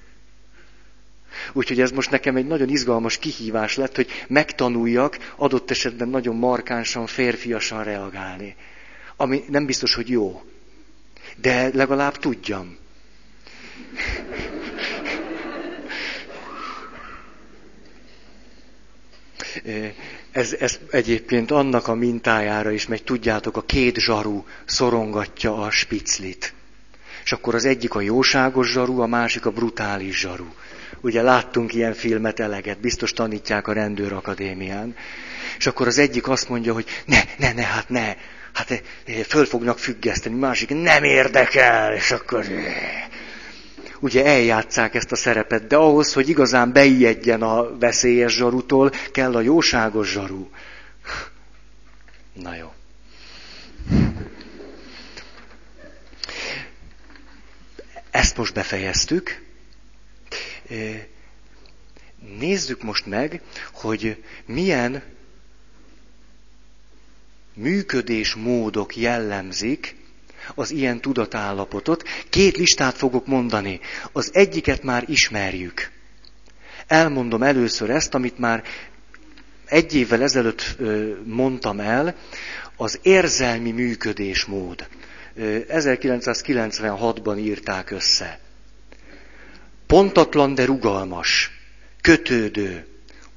Úgyhogy 1.54 1.82
ez 1.82 1.92
most 1.92 2.12
nekem 2.12 2.36
egy 2.36 2.48
nagyon 2.48 2.70
izgalmas 2.70 3.18
kihívás 3.18 3.76
lett, 3.76 3.96
hogy 3.96 4.08
megtanuljak 4.28 5.34
adott 5.36 5.72
esetben 5.72 6.08
nagyon 6.08 6.36
markánsan, 6.36 7.06
férfiasan 7.08 7.84
reagálni. 7.84 8.56
Ami 9.18 9.44
nem 9.50 9.66
biztos, 9.66 9.96
hogy 9.96 10.10
jó. 10.10 10.44
De 11.36 11.70
legalább 11.74 12.18
tudjam. 12.18 12.78
Ez, 20.32 20.54
ez 20.54 20.80
egyébként 20.92 21.52
annak 21.52 21.88
a 21.88 21.94
mintájára 21.94 22.72
is 22.72 22.88
megy, 22.88 23.04
tudjátok, 23.04 23.58
a 23.58 23.62
két 23.62 23.98
zsaru 23.98 24.44
szorongatja 24.66 25.58
a 25.58 25.72
spiclit. 25.72 26.54
És 27.24 27.32
akkor 27.32 27.56
az 27.56 27.66
egyik 27.66 27.96
a 27.96 28.02
jóságos 28.02 28.72
zsaru, 28.72 29.00
a 29.00 29.06
másik 29.06 29.46
a 29.46 29.52
brutális 29.52 30.20
zsaru. 30.20 30.48
Ugye 31.02 31.22
láttunk 31.22 31.74
ilyen 31.74 31.94
filmet 31.94 32.40
eleget, 32.40 32.80
biztos 32.80 33.14
tanítják 33.14 33.68
a 33.68 33.74
rendőrakadémián. 33.74 34.96
És 35.58 35.66
akkor 35.66 35.88
az 35.88 35.98
egyik 35.98 36.28
azt 36.28 36.50
mondja, 36.50 36.74
hogy 36.74 36.86
ne, 37.06 37.22
ne, 37.38 37.54
ne, 37.54 37.64
hát 37.64 37.90
ne, 37.90 38.16
hát 38.56 38.72
eh, 39.06 39.24
föl 39.24 39.46
fognak 39.46 39.80
függeszteni, 39.80 40.36
másik 40.36 40.70
nem 40.70 41.04
érdekel, 41.04 41.94
és 41.94 42.12
akkor... 42.12 42.46
Eh. 42.46 43.08
ugye 44.00 44.26
eljátszák 44.26 44.96
ezt 44.96 45.12
a 45.12 45.16
szerepet, 45.16 45.68
de 45.68 45.76
ahhoz, 45.76 46.14
hogy 46.14 46.30
igazán 46.30 46.72
beijedjen 46.72 47.42
a 47.42 47.78
veszélyes 47.78 48.34
zsarutól, 48.36 48.92
kell 49.12 49.36
a 49.36 49.42
jóságos 49.42 50.12
zsarú. 50.12 50.50
Na 52.34 52.56
jó. 52.56 52.74
Ezt 58.12 58.38
most 58.38 58.54
befejeztük. 58.54 59.42
Nézzük 62.40 62.84
most 62.84 63.06
meg, 63.06 63.42
hogy 63.74 64.24
milyen 64.46 65.04
működésmódok 67.56 68.96
jellemzik 68.96 69.96
az 70.56 70.72
ilyen 70.72 71.02
tudatállapotot. 71.02 72.04
Két 72.30 72.58
listát 72.58 72.96
fogok 72.96 73.28
mondani. 73.28 73.80
Az 74.12 74.30
egyiket 74.34 74.84
már 74.84 75.04
ismerjük. 75.08 75.92
Elmondom 76.88 77.44
először 77.44 77.90
ezt, 77.90 78.14
amit 78.14 78.38
már 78.38 78.64
egy 79.66 79.96
évvel 79.96 80.22
ezelőtt 80.22 80.78
mondtam 81.24 81.80
el, 81.80 82.16
az 82.76 83.00
érzelmi 83.02 83.72
működésmód. 83.72 84.88
1996-ban 85.38 87.40
írták 87.40 87.92
össze. 87.92 88.40
Pontatlan, 89.88 90.56
de 90.56 90.66
rugalmas, 90.66 91.52
kötődő, 92.02 92.86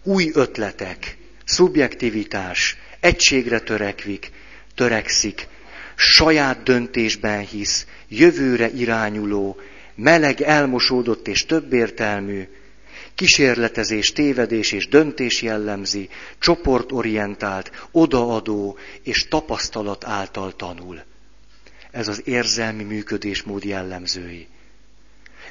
új 0.02 0.30
ötletek, 0.34 1.16
szubjektivitás, 1.44 2.76
egységre 3.00 3.60
törekvik, 3.60 4.30
törekszik, 4.74 5.46
saját 5.94 6.62
döntésben 6.62 7.40
hisz, 7.40 7.86
jövőre 8.08 8.70
irányuló, 8.70 9.56
meleg, 9.94 10.40
elmosódott 10.40 11.28
és 11.28 11.46
többértelmű, 11.46 12.48
kísérletezés, 13.14 14.12
tévedés 14.12 14.72
és 14.72 14.88
döntés 14.88 15.42
jellemzi, 15.42 16.08
csoportorientált, 16.38 17.88
odaadó 17.90 18.78
és 19.02 19.28
tapasztalat 19.28 20.04
által 20.04 20.56
tanul. 20.56 21.02
Ez 21.90 22.08
az 22.08 22.22
érzelmi 22.24 22.82
működésmód 22.82 23.64
jellemzői. 23.64 24.46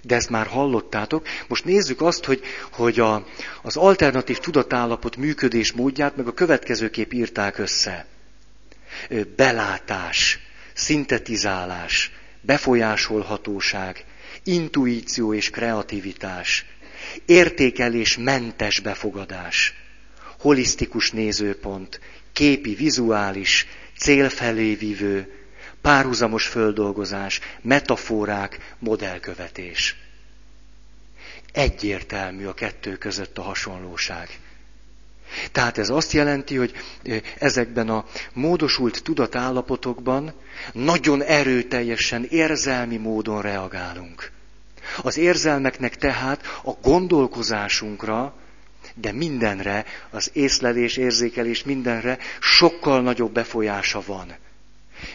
De 0.01 0.15
ezt 0.15 0.29
már 0.29 0.47
hallottátok. 0.47 1.27
Most 1.47 1.65
nézzük 1.65 2.01
azt, 2.01 2.25
hogy, 2.25 2.41
hogy 2.71 2.99
a, 2.99 3.25
az 3.61 3.77
alternatív 3.77 4.37
tudatállapot 4.37 5.15
működés 5.15 5.71
módját 5.71 6.15
meg 6.15 6.27
a 6.27 6.33
következőképp 6.33 7.11
írták 7.11 7.57
össze. 7.57 8.05
Belátás, 9.35 10.39
szintetizálás, 10.73 12.11
befolyásolhatóság, 12.41 14.05
intuíció 14.43 15.33
és 15.33 15.49
kreativitás, 15.49 16.65
értékelés 17.25 18.17
mentes 18.17 18.79
befogadás, 18.79 19.73
holisztikus 20.39 21.11
nézőpont, 21.11 21.99
képi, 22.33 22.75
vizuális, 22.75 23.67
célfelé 23.97 24.73
vívő, 24.73 25.36
párhuzamos 25.87 26.47
földolgozás, 26.47 27.39
metaforák, 27.61 28.75
modellkövetés. 28.79 29.95
Egyértelmű 31.53 32.45
a 32.45 32.53
kettő 32.53 32.95
között 32.97 33.37
a 33.37 33.41
hasonlóság. 33.41 34.39
Tehát 35.51 35.77
ez 35.77 35.89
azt 35.89 36.11
jelenti, 36.11 36.55
hogy 36.55 36.73
ezekben 37.39 37.89
a 37.89 38.05
módosult 38.33 39.03
tudatállapotokban 39.03 40.33
nagyon 40.73 41.23
erőteljesen 41.23 42.23
érzelmi 42.29 42.97
módon 42.97 43.41
reagálunk. 43.41 44.31
Az 45.01 45.17
érzelmeknek 45.17 45.95
tehát 45.95 46.41
a 46.63 46.71
gondolkozásunkra, 46.81 48.33
de 48.95 49.11
mindenre, 49.11 49.85
az 50.09 50.29
észlelés, 50.33 50.97
érzékelés 50.97 51.63
mindenre 51.63 52.17
sokkal 52.39 53.01
nagyobb 53.01 53.31
befolyása 53.31 54.01
van 54.05 54.35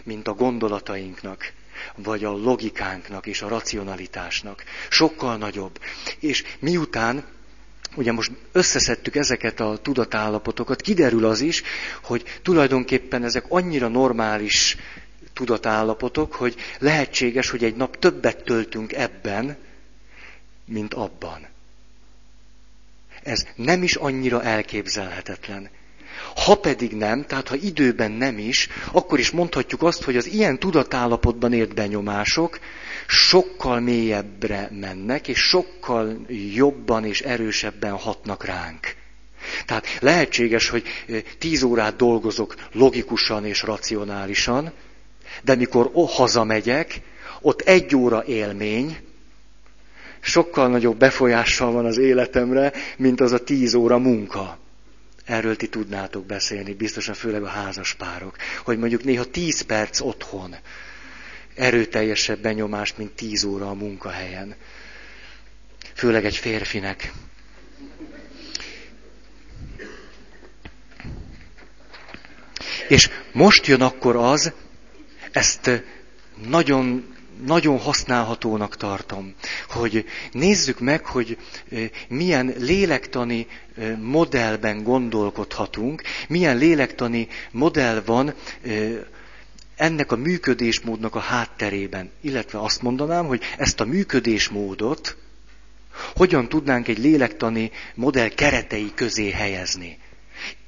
mint 0.05 0.28
a 0.28 0.33
gondolatainknak, 0.35 1.53
vagy 1.97 2.24
a 2.24 2.30
logikánknak 2.30 3.26
és 3.26 3.43
a 3.43 3.49
racionalitásnak. 3.49 4.64
Sokkal 4.89 5.37
nagyobb. 5.37 5.80
És 6.18 6.45
miután 6.59 7.24
ugye 7.97 8.12
most 8.12 8.30
összeszedtük 8.53 9.16
ezeket 9.16 9.61
a 9.61 9.78
tudatállapotokat, 9.83 10.80
kiderül 10.80 11.24
az 11.24 11.41
is, 11.41 11.62
hogy 12.03 12.24
tulajdonképpen 12.43 13.24
ezek 13.24 13.45
annyira 13.49 13.89
normális 13.89 14.76
tudatállapotok, 15.33 16.33
hogy 16.35 16.57
lehetséges, 16.78 17.51
hogy 17.51 17.64
egy 17.64 17.76
nap 17.76 17.99
többet 17.99 18.45
töltünk 18.45 18.93
ebben, 18.93 19.57
mint 20.64 20.95
abban. 20.95 21.47
Ez 23.22 23.47
nem 23.55 23.83
is 23.83 23.95
annyira 23.95 24.43
elképzelhetetlen. 24.43 25.68
Ha 26.37 26.55
pedig 26.55 26.93
nem, 26.93 27.24
tehát 27.26 27.49
ha 27.49 27.55
időben 27.55 28.11
nem 28.11 28.39
is, 28.39 28.68
akkor 28.93 29.18
is 29.18 29.30
mondhatjuk 29.30 29.83
azt, 29.83 30.03
hogy 30.03 30.16
az 30.16 30.26
ilyen 30.26 30.59
tudatállapotban 30.59 31.53
ért 31.53 31.74
benyomások 31.74 32.59
sokkal 33.07 33.80
mélyebbre 33.80 34.68
mennek, 34.80 35.28
és 35.28 35.39
sokkal 35.39 36.26
jobban 36.55 37.05
és 37.05 37.20
erősebben 37.20 37.93
hatnak 37.93 38.45
ránk. 38.45 38.95
Tehát 39.66 39.87
lehetséges, 40.01 40.68
hogy 40.68 40.83
tíz 41.39 41.62
órát 41.62 41.97
dolgozok 41.97 42.55
logikusan 42.72 43.47
és 43.47 43.62
racionálisan, 43.62 44.72
de 45.43 45.55
mikor 45.55 45.91
hazamegyek, 45.95 47.01
ott 47.41 47.61
egy 47.61 47.97
óra 47.97 48.24
élmény, 48.24 48.97
sokkal 50.20 50.68
nagyobb 50.68 50.97
befolyással 50.97 51.72
van 51.72 51.85
az 51.85 51.99
életemre, 51.99 52.72
mint 52.97 53.20
az 53.20 53.33
a 53.33 53.45
tíz 53.45 53.74
óra 53.74 53.99
munka. 53.99 54.59
Erről 55.25 55.57
ti 55.57 55.66
tudnátok 55.68 56.27
beszélni, 56.27 56.75
biztosan 56.75 57.14
főleg 57.14 57.43
a 57.43 57.49
házas 57.49 57.95
párok, 57.95 58.37
hogy 58.64 58.79
mondjuk 58.79 59.05
néha 59.05 59.25
tíz 59.25 59.61
perc 59.61 60.01
otthon 60.01 60.57
erőteljesebb 61.55 62.39
benyomást, 62.39 62.99
mint 62.99 63.12
tíz 63.12 63.45
óra 63.45 63.68
a 63.68 63.75
munkahelyen. 63.75 64.55
Főleg 65.95 66.25
egy 66.25 66.37
férfinek. 66.37 67.12
És 72.89 73.11
most 73.33 73.66
jön 73.66 73.81
akkor 73.81 74.16
az, 74.16 74.53
ezt 75.33 75.70
nagyon 76.47 77.14
nagyon 77.47 77.78
használhatónak 77.78 78.76
tartom, 78.76 79.35
hogy 79.68 80.05
nézzük 80.33 80.80
meg, 80.80 81.07
hogy 81.07 81.39
milyen 82.09 82.55
lélektani 82.59 83.47
modellben 84.01 84.83
gondolkodhatunk, 84.83 86.03
milyen 86.28 86.57
lélektani 86.57 87.28
modell 87.51 88.03
van 88.07 88.35
ennek 89.76 90.12
a 90.12 90.16
működésmódnak 90.16 91.14
a 91.14 91.18
hátterében. 91.18 92.11
Illetve 92.20 92.59
azt 92.61 92.83
mondanám, 92.83 93.26
hogy 93.26 93.43
ezt 93.59 93.80
a 93.80 93.85
működésmódot 93.85 95.16
hogyan 96.14 96.49
tudnánk 96.49 96.89
egy 96.89 96.99
lélektani 96.99 97.70
modell 97.95 98.28
keretei 98.28 98.93
közé 98.95 99.30
helyezni. 99.30 99.99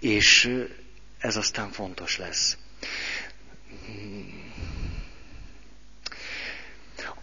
És 0.00 0.50
ez 1.18 1.36
aztán 1.36 1.70
fontos 1.70 2.18
lesz. 2.18 2.56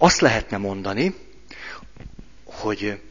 Azt 0.03 0.19
lehetne 0.21 0.57
mondani, 0.57 1.15
hogy 2.43 3.01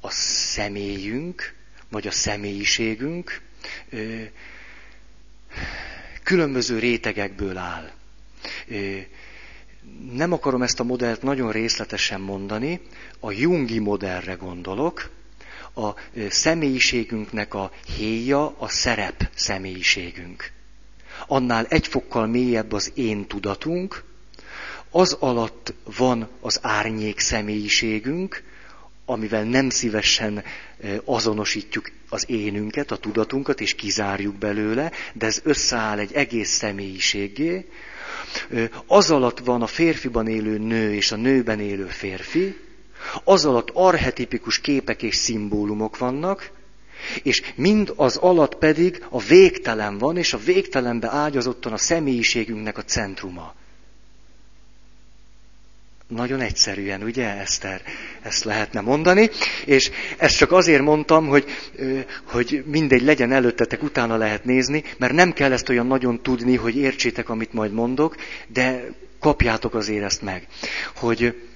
a 0.00 0.10
személyünk, 0.10 1.54
vagy 1.88 2.06
a 2.06 2.10
személyiségünk 2.10 3.40
különböző 6.22 6.78
rétegekből 6.78 7.56
áll. 7.56 7.90
Nem 10.12 10.32
akarom 10.32 10.62
ezt 10.62 10.80
a 10.80 10.84
modellt 10.84 11.22
nagyon 11.22 11.52
részletesen 11.52 12.20
mondani, 12.20 12.80
a 13.20 13.30
Jungi 13.32 13.78
modellre 13.78 14.32
gondolok, 14.34 15.10
a 15.74 15.90
személyiségünknek 16.28 17.54
a 17.54 17.70
héja 17.96 18.54
a 18.58 18.68
szerep 18.68 19.30
személyiségünk. 19.34 20.50
Annál 21.26 21.66
egy 21.68 21.86
fokkal 21.86 22.26
mélyebb 22.26 22.72
az 22.72 22.92
én 22.94 23.26
tudatunk, 23.26 24.04
az 24.96 25.16
alatt 25.20 25.74
van 25.96 26.28
az 26.40 26.58
árnyék 26.62 27.18
személyiségünk, 27.18 28.42
amivel 29.04 29.44
nem 29.44 29.70
szívesen 29.70 30.44
azonosítjuk 31.04 31.90
az 32.08 32.24
énünket, 32.30 32.90
a 32.90 32.96
tudatunkat, 32.96 33.60
és 33.60 33.74
kizárjuk 33.74 34.34
belőle, 34.34 34.92
de 35.12 35.26
ez 35.26 35.40
összeáll 35.42 35.98
egy 35.98 36.12
egész 36.12 36.50
személyiségé. 36.50 37.68
Az 38.86 39.10
alatt 39.10 39.38
van 39.38 39.62
a 39.62 39.66
férfiban 39.66 40.26
élő 40.26 40.58
nő 40.58 40.94
és 40.94 41.12
a 41.12 41.16
nőben 41.16 41.60
élő 41.60 41.86
férfi, 41.86 42.56
az 43.24 43.44
alatt 43.44 43.70
arhetipikus 43.72 44.60
képek 44.60 45.02
és 45.02 45.16
szimbólumok 45.16 45.98
vannak, 45.98 46.50
és 47.22 47.42
mind 47.54 47.92
az 47.96 48.16
alatt 48.16 48.54
pedig 48.54 49.04
a 49.08 49.20
végtelen 49.20 49.98
van, 49.98 50.16
és 50.16 50.32
a 50.32 50.38
végtelenbe 50.38 51.08
ágyazottan 51.08 51.72
a 51.72 51.76
személyiségünknek 51.76 52.78
a 52.78 52.84
centruma. 52.84 53.54
Nagyon 56.08 56.40
egyszerűen, 56.40 57.02
ugye, 57.02 57.36
Eszter? 57.36 57.82
Ezt 58.22 58.44
lehetne 58.44 58.80
mondani. 58.80 59.30
És 59.64 59.90
ezt 60.16 60.36
csak 60.36 60.52
azért 60.52 60.82
mondtam, 60.82 61.26
hogy, 61.26 61.44
hogy 62.24 62.64
mindegy 62.66 63.02
legyen 63.02 63.32
előttetek, 63.32 63.82
utána 63.82 64.16
lehet 64.16 64.44
nézni, 64.44 64.84
mert 64.96 65.12
nem 65.12 65.32
kell 65.32 65.52
ezt 65.52 65.68
olyan 65.68 65.86
nagyon 65.86 66.22
tudni, 66.22 66.56
hogy 66.56 66.76
értsétek, 66.76 67.28
amit 67.28 67.52
majd 67.52 67.72
mondok, 67.72 68.16
de 68.46 68.84
kapjátok 69.20 69.74
azért 69.74 70.04
ezt 70.04 70.22
meg. 70.22 70.46
Hogy 70.94 71.48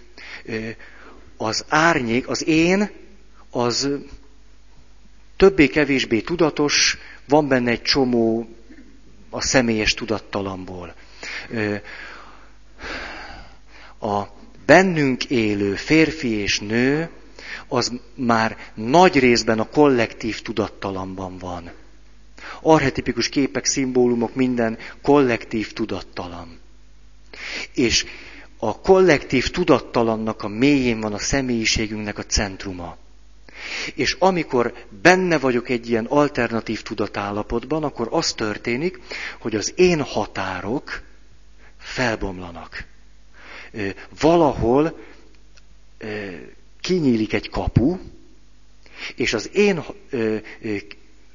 az 1.37 1.65
árnyék, 1.69 2.29
az 2.29 2.47
én, 2.47 2.91
az 3.51 3.89
többé-kevésbé 5.37 6.21
tudatos, 6.21 6.99
van 7.29 7.49
benne 7.49 7.71
egy 7.71 7.83
csomó 7.83 8.49
a 9.31 9.41
személyes 9.41 9.95
tudattalamból. 9.95 10.95
A 14.01 14.38
bennünk 14.69 15.25
élő 15.25 15.75
férfi 15.75 16.29
és 16.29 16.61
nő, 16.61 17.11
az 17.69 17.93
már 18.15 18.57
nagy 18.75 19.19
részben 19.19 19.59
a 19.59 19.69
kollektív 19.69 20.43
tudattalamban 20.43 21.39
van. 21.39 21.71
Arhetipikus 22.63 23.29
képek, 23.29 23.65
szimbólumok, 23.65 24.35
minden 24.35 24.79
kollektív 25.03 25.73
tudattalam. 25.73 26.59
És 27.75 28.07
a 28.59 28.81
kollektív 28.81 29.51
tudattalannak 29.51 30.43
a 30.43 30.49
mélyén 30.49 31.01
van 31.01 31.13
a 31.13 31.19
személyiségünknek 31.19 32.19
a 32.19 32.25
centruma. 32.25 32.97
És 33.95 34.17
amikor 34.19 34.75
benne 35.03 35.39
vagyok 35.39 35.69
egy 35.69 35.89
ilyen 35.89 36.05
alternatív 36.05 36.83
tudatállapotban, 36.83 37.85
akkor 37.85 38.09
az 38.11 38.33
történik, 38.33 39.01
hogy 39.39 39.55
az 39.55 39.73
én 39.77 40.01
határok 40.01 41.03
felbomlanak. 41.79 42.87
Valahol 44.21 44.99
kinyílik 46.81 47.33
egy 47.33 47.49
kapu, 47.49 47.99
és 49.17 49.33
az 49.35 49.51
én, 49.57 49.79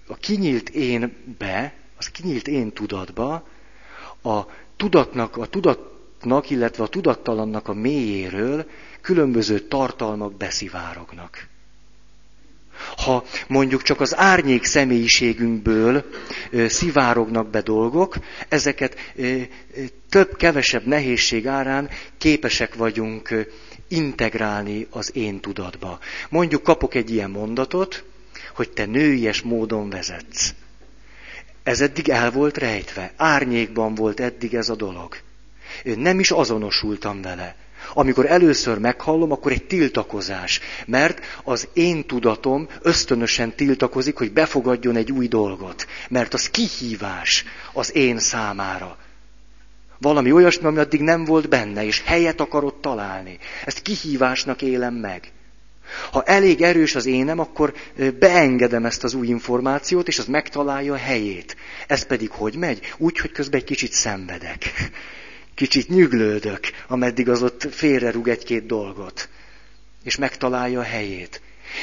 a 0.07 0.15
kinyílt 0.15 0.69
énbe, 0.69 1.73
az 1.97 2.11
kinyílt 2.11 2.47
én 2.47 2.71
tudatba, 2.71 3.47
a 4.23 4.45
tudatnak, 4.75 5.37
a 5.37 5.45
tudatnak, 5.45 6.49
illetve 6.49 6.83
a 6.83 6.87
tudattalannak 6.87 7.67
a 7.67 7.73
mélyéről 7.73 8.65
különböző 9.01 9.59
tartalmak 9.59 10.33
beszivárognak. 10.33 11.47
Ha 12.97 13.23
mondjuk 13.47 13.81
csak 13.81 14.01
az 14.01 14.17
árnyék 14.17 14.63
személyiségünkből 14.63 16.05
szivárognak 16.67 17.49
be 17.49 17.61
dolgok, 17.61 18.17
ezeket 18.49 19.13
több-kevesebb 20.09 20.85
nehézség 20.85 21.47
árán 21.47 21.89
képesek 22.17 22.75
vagyunk 22.75 23.47
integrálni 23.87 24.87
az 24.89 25.15
én 25.15 25.39
tudatba. 25.39 25.99
Mondjuk 26.29 26.63
kapok 26.63 26.95
egy 26.95 27.11
ilyen 27.11 27.29
mondatot, 27.29 28.03
hogy 28.55 28.69
te 28.69 28.85
nőies 28.85 29.41
módon 29.41 29.89
vezetsz. 29.89 30.53
Ez 31.63 31.81
eddig 31.81 32.09
el 32.09 32.31
volt 32.31 32.57
rejtve, 32.57 33.13
árnyékban 33.15 33.95
volt 33.95 34.19
eddig 34.19 34.53
ez 34.53 34.69
a 34.69 34.75
dolog. 34.75 35.17
Nem 35.83 36.19
is 36.19 36.31
azonosultam 36.31 37.21
vele. 37.21 37.55
Amikor 37.93 38.25
először 38.25 38.77
meghallom, 38.77 39.31
akkor 39.31 39.51
egy 39.51 39.63
tiltakozás, 39.63 40.59
mert 40.85 41.19
az 41.43 41.67
én 41.73 42.05
tudatom 42.05 42.67
ösztönösen 42.81 43.55
tiltakozik, 43.55 44.17
hogy 44.17 44.31
befogadjon 44.31 44.95
egy 44.95 45.11
új 45.11 45.27
dolgot, 45.27 45.87
mert 46.09 46.33
az 46.33 46.49
kihívás 46.49 47.45
az 47.73 47.95
én 47.95 48.19
számára. 48.19 48.97
Valami 49.99 50.31
olyasmi, 50.31 50.65
ami 50.65 50.77
addig 50.77 51.01
nem 51.01 51.25
volt 51.25 51.49
benne, 51.49 51.85
és 51.85 52.01
helyet 52.05 52.39
akarott 52.41 52.81
találni. 52.81 53.37
Ezt 53.65 53.81
kihívásnak 53.81 54.61
élem 54.61 54.93
meg. 54.93 55.31
Ha 56.11 56.23
elég 56.23 56.61
erős 56.61 56.95
az 56.95 57.05
énem, 57.05 57.39
akkor 57.39 57.73
beengedem 58.19 58.85
ezt 58.85 59.03
az 59.03 59.13
új 59.13 59.27
információt, 59.27 60.07
és 60.07 60.19
az 60.19 60.25
megtalálja 60.25 60.93
a 60.93 60.97
helyét. 60.97 61.55
Ez 61.87 62.05
pedig 62.05 62.29
hogy 62.31 62.55
megy? 62.55 62.93
Úgy, 62.97 63.19
hogy 63.19 63.31
közben 63.31 63.59
egy 63.59 63.65
kicsit 63.65 63.91
szenvedek. 63.91 64.73
Kicsit 65.55 65.87
nyüglődök, 65.87 66.59
ameddig 66.87 67.29
az 67.29 67.43
ott 67.43 67.67
félrerúg 67.71 68.27
egy-két 68.27 68.65
dolgot. 68.65 69.29
És 70.03 70.15
megtalálja 70.15 70.79
a 70.79 70.83
helyét. 70.83 71.41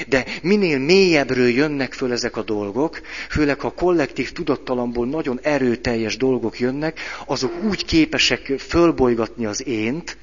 De 0.09 0.25
minél 0.43 0.79
mélyebbről 0.79 1.49
jönnek 1.49 1.93
föl 1.93 2.13
ezek 2.13 2.37
a 2.37 2.43
dolgok, 2.43 3.01
főleg 3.29 3.61
ha 3.61 3.71
kollektív 3.71 4.33
tudattalamból 4.33 5.07
nagyon 5.07 5.39
erőteljes 5.43 6.17
dolgok 6.17 6.59
jönnek, 6.59 7.01
azok 7.27 7.63
úgy 7.63 7.85
képesek 7.85 8.53
fölbolygatni 8.59 9.47
az 9.47 9.67
ént, 9.67 10.17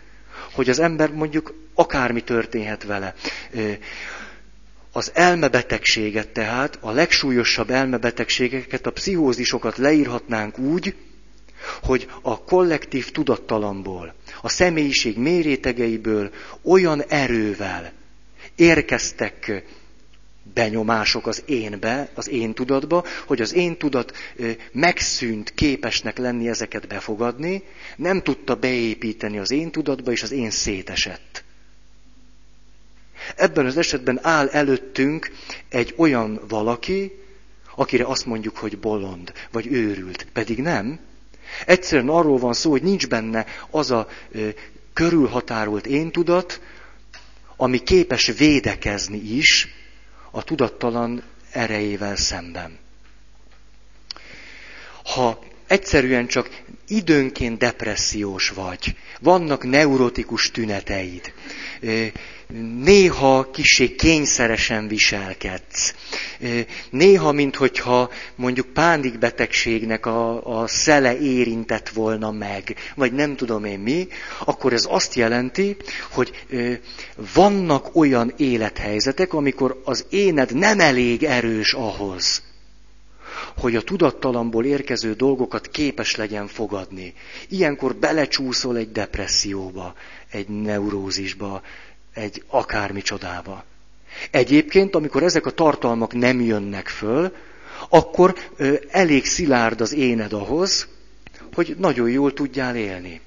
hogy 0.54 0.70
az 0.70 0.80
ember 0.80 1.12
mondjuk 1.12 1.54
akármi 1.74 2.22
történhet 2.22 2.84
vele. 2.84 3.14
Az 4.91 5.12
elmebetegséget 5.14 6.28
tehát, 6.28 6.78
a 6.82 6.91
legsúlyosabb 6.91 7.70
elmebetegségeket, 7.70 8.86
a 8.88 8.91
pszichózisokat 8.91 9.78
leírhatnánk 9.78 10.60
úgy, 10.60 10.95
hogy 11.82 12.07
a 12.22 12.43
kollektív 12.43 13.11
tudattalamból, 13.11 14.13
a 14.41 14.49
személyiség 14.49 15.18
mérétegeiből 15.18 16.32
olyan 16.61 17.03
erővel 17.03 17.91
érkeztek 18.55 19.63
benyomások 20.53 21.28
az 21.28 21.43
énbe, 21.45 22.09
az 22.15 22.30
én 22.30 22.53
tudatba, 22.53 23.03
hogy 23.26 23.41
az 23.41 23.53
én 23.53 23.78
tudat 23.78 24.13
megszűnt 24.72 25.53
képesnek 25.53 26.18
lenni 26.18 26.49
ezeket 26.49 26.88
befogadni, 26.88 27.63
nem 27.95 28.22
tudta 28.22 28.55
beépíteni 28.55 29.38
az 29.38 29.51
én 29.51 29.72
tudatba, 29.72 30.11
és 30.11 30.24
az 30.24 30.32
én 30.32 30.49
szétesett. 30.49 31.43
Ebben 33.36 33.65
az 33.65 33.78
esetben 33.78 34.20
áll 34.22 34.47
előttünk 34.47 35.32
egy 35.70 35.93
olyan 35.97 36.39
valaki, 36.47 37.11
akire 37.76 38.05
azt 38.05 38.26
mondjuk, 38.26 38.57
hogy 38.57 38.80
bolond, 38.80 39.32
vagy 39.51 39.68
őrült, 39.68 40.28
pedig 40.34 40.61
nem. 40.61 40.99
Egyszerűen 41.66 42.10
arról 42.10 42.38
van 42.38 42.54
szó, 42.54 42.70
hogy 42.70 42.82
nincs 42.84 43.08
benne 43.08 43.45
az 43.70 43.91
a 43.91 44.08
körülhatárolt 44.93 45.86
én 45.86 46.12
tudat, 46.12 46.62
ami 47.56 47.78
képes 47.84 48.26
védekezni 48.38 49.18
is 49.18 49.68
a 50.32 50.43
tudattalan 50.43 51.24
erejével 51.52 52.16
szemben. 52.16 52.78
Ha 55.04 55.39
egyszerűen 55.68 56.28
csak 56.28 56.49
időnként 56.88 57.57
depressziós 57.57 58.49
vagy, 58.49 58.95
vannak 59.20 59.63
neurotikus 59.63 60.51
tüneteid, 60.51 61.34
néha 62.84 63.49
kisé 63.51 63.95
kényszeresen 63.95 64.88
viselkedsz, 64.88 65.93
néha, 66.89 67.32
minthogyha 67.32 68.09
mondjuk 68.36 68.68
pánikbetegségnek 68.68 70.05
a, 70.05 70.59
a 70.61 70.68
szele 70.68 71.20
érintett 71.20 71.89
volna 71.89 72.32
meg, 72.32 72.76
vagy 72.95 73.13
nem 73.13 73.36
tudom 73.36 73.65
én 73.65 73.80
mi, 73.80 74.07
akkor 74.45 74.74
ez 74.74 74.86
azt 74.89 75.15
jelenti, 75.15 75.78
hogy 76.11 76.45
vannak 77.34 77.95
olyan 77.95 78.34
élethelyzetek, 78.38 79.34
amikor 79.34 79.82
az 79.84 80.05
éned 80.09 80.55
nem 80.55 80.80
elég 80.80 81.24
erős 81.24 81.74
ahhoz, 81.74 82.41
hogy 83.58 83.76
a 83.76 83.82
tudattalamból 83.82 84.66
érkező 84.66 85.14
dolgokat 85.14 85.68
képes 85.68 86.16
legyen 86.16 86.48
fogadni. 86.48 87.14
Ilyenkor 87.50 87.96
belecsúszol 87.96 88.78
egy 88.78 88.92
depresszióba, 88.92 89.94
egy 90.32 90.48
neurózisba, 90.48 91.62
egy 92.14 92.44
akármi 92.48 93.02
csodába. 93.02 93.64
Egyébként, 94.32 94.96
amikor 94.96 95.24
ezek 95.24 95.46
a 95.46 95.52
tartalmak 95.52 96.14
nem 96.14 96.42
jönnek 96.42 96.88
föl, 96.88 97.36
akkor 97.90 98.36
ö, 98.56 98.74
elég 98.90 99.26
szilárd 99.26 99.82
az 99.82 99.94
éned 99.94 100.34
ahhoz, 100.34 100.88
hogy 101.54 101.76
nagyon 101.80 102.10
jól 102.10 102.34
tudjál 102.34 102.76
élni. 102.76 103.22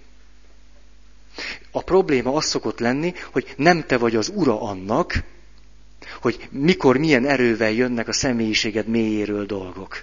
A 1.71 1.83
probléma 1.83 2.35
az 2.35 2.45
szokott 2.45 2.79
lenni, 2.79 3.15
hogy 3.33 3.55
nem 3.57 3.87
te 3.87 3.99
vagy 3.99 4.17
az 4.17 4.33
ura 4.35 4.63
annak, 4.63 5.23
hogy 6.21 6.49
mikor 6.51 6.97
milyen 6.97 7.27
erővel 7.27 7.71
jönnek 7.71 8.09
a 8.09 8.13
személyiséged 8.13 8.87
mélyéről 8.87 9.47
dolgok. 9.47 10.03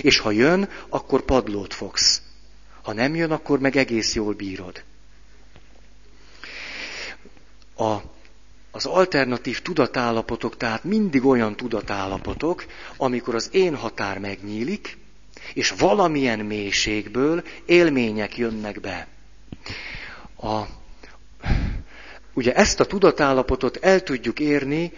És 0.00 0.18
ha 0.18 0.30
jön, 0.30 0.68
akkor 0.88 1.22
padlót 1.22 1.74
fogsz. 1.74 2.22
Ha 2.82 2.92
nem 2.92 3.14
jön, 3.14 3.30
akkor 3.30 3.58
meg 3.58 3.76
egész 3.76 4.14
jól 4.14 4.32
bírod. 4.34 4.82
A, 7.76 7.96
az 8.70 8.86
alternatív 8.86 9.60
tudatállapotok 9.60 10.56
tehát 10.56 10.84
mindig 10.84 11.24
olyan 11.24 11.56
tudatállapotok, 11.56 12.64
amikor 12.96 13.34
az 13.34 13.48
én 13.52 13.74
határ 13.74 14.18
megnyílik, 14.18 14.96
és 15.54 15.70
valamilyen 15.78 16.38
mélységből 16.38 17.44
élmények 17.66 18.36
jönnek 18.36 18.80
be. 18.80 19.06
A, 20.36 20.62
ugye 22.34 22.54
ezt 22.54 22.80
a 22.80 22.86
tudatállapotot 22.86 23.76
el 23.76 24.02
tudjuk 24.02 24.40
érni 24.40 24.92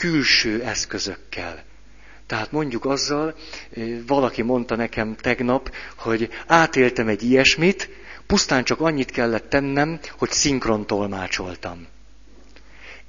külső 0.00 0.62
eszközökkel. 0.62 1.62
Tehát 2.26 2.52
mondjuk 2.52 2.84
azzal, 2.84 3.34
valaki 4.06 4.42
mondta 4.42 4.76
nekem 4.76 5.16
tegnap, 5.16 5.74
hogy 5.96 6.28
átéltem 6.46 7.08
egy 7.08 7.22
ilyesmit, 7.22 7.88
pusztán 8.26 8.64
csak 8.64 8.80
annyit 8.80 9.10
kellett 9.10 9.48
tennem, 9.48 10.00
hogy 10.18 10.30
szinkron 10.30 10.86
tolmácsoltam. 10.86 11.86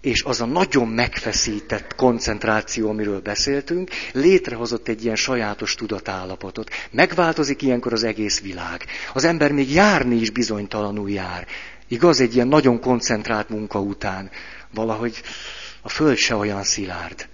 És 0.02 0.24
az 0.24 0.42
a 0.42 0.46
nagyon 0.46 0.88
megfeszített 0.88 1.96
koncentráció, 1.96 2.90
amiről 2.90 3.22
beszéltünk, 3.22 3.90
létrehozott 4.14 4.88
egy 4.88 5.04
ilyen 5.04 5.16
sajátos 5.16 5.76
tudatállapotot. 5.76 6.70
Megváltozik 6.92 7.62
ilyenkor 7.62 7.94
az 7.94 8.04
egész 8.04 8.42
világ. 8.42 8.86
Az 9.14 9.24
ember 9.24 9.52
még 9.52 9.72
járni 9.72 10.16
is 10.16 10.30
bizonytalanul 10.30 11.10
jár. 11.10 11.48
Igaz, 11.88 12.20
egy 12.20 12.36
ilyen 12.36 12.48
nagyon 12.48 12.80
koncentrált 12.80 13.50
munka 13.50 13.80
után. 13.80 14.30
Valahogy 14.74 15.22
a 15.82 15.90
föld 15.90 16.18
se 16.18 16.36
olyan 16.36 16.64
szilárd. 16.64 17.28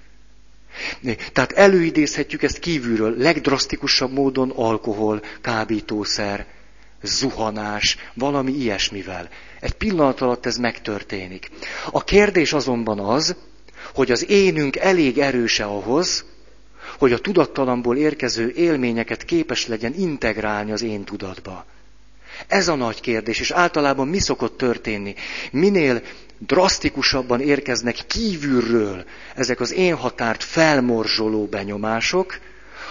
Tehát 1.33 1.51
előidézhetjük 1.51 2.43
ezt 2.43 2.59
kívülről, 2.59 3.17
legdrasztikusabb 3.17 4.11
módon 4.11 4.49
alkohol, 4.55 5.21
kábítószer, 5.41 6.45
zuhanás, 7.03 7.97
valami 8.13 8.51
ilyesmivel. 8.51 9.29
Egy 9.59 9.73
pillanat 9.73 10.21
alatt 10.21 10.45
ez 10.45 10.57
megtörténik. 10.57 11.49
A 11.91 12.03
kérdés 12.03 12.53
azonban 12.53 12.99
az, 12.99 13.35
hogy 13.93 14.11
az 14.11 14.29
énünk 14.29 14.75
elég 14.75 15.17
erőse 15.17 15.63
ahhoz, 15.63 16.25
hogy 16.97 17.13
a 17.13 17.19
tudattalamból 17.19 17.97
érkező 17.97 18.51
élményeket 18.55 19.23
képes 19.25 19.67
legyen 19.67 19.93
integrálni 19.97 20.71
az 20.71 20.81
én 20.81 21.03
tudatba. 21.03 21.65
Ez 22.47 22.67
a 22.67 22.75
nagy 22.75 22.99
kérdés, 23.01 23.39
és 23.39 23.51
általában 23.51 24.07
mi 24.07 24.19
szokott 24.19 24.57
történni? 24.57 25.15
Minél 25.51 26.01
drasztikusabban 26.39 27.41
érkeznek 27.41 27.95
kívülről 28.07 29.05
ezek 29.35 29.59
az 29.59 29.73
én 29.73 29.95
határt 29.95 30.43
felmorzsoló 30.43 31.45
benyomások, 31.45 32.39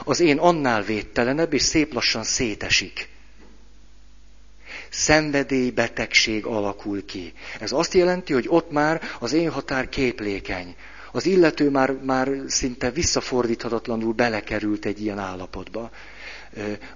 az 0.05 0.21
én 0.21 0.39
annál 0.39 0.83
védtelenebb, 0.83 1.53
és 1.53 1.63
szép 1.63 1.93
lassan 1.93 2.23
szétesik. 2.25 3.09
Szenvedélybetegség 4.91 6.45
alakul 6.45 7.05
ki. 7.05 7.33
Ez 7.61 7.73
azt 7.73 7.95
jelenti, 7.95 8.33
hogy 8.33 8.47
ott 8.49 8.71
már 8.71 9.03
az 9.19 9.33
én 9.33 9.51
határ 9.51 9.89
képlékeny. 9.89 10.75
Az 11.13 11.27
illető 11.27 11.71
már, 11.71 11.93
már 11.93 12.31
szinte 12.47 12.91
visszafordíthatatlanul 12.91 14.13
belekerült 14.13 14.85
egy 14.85 15.03
ilyen 15.03 15.19
állapotba 15.19 15.91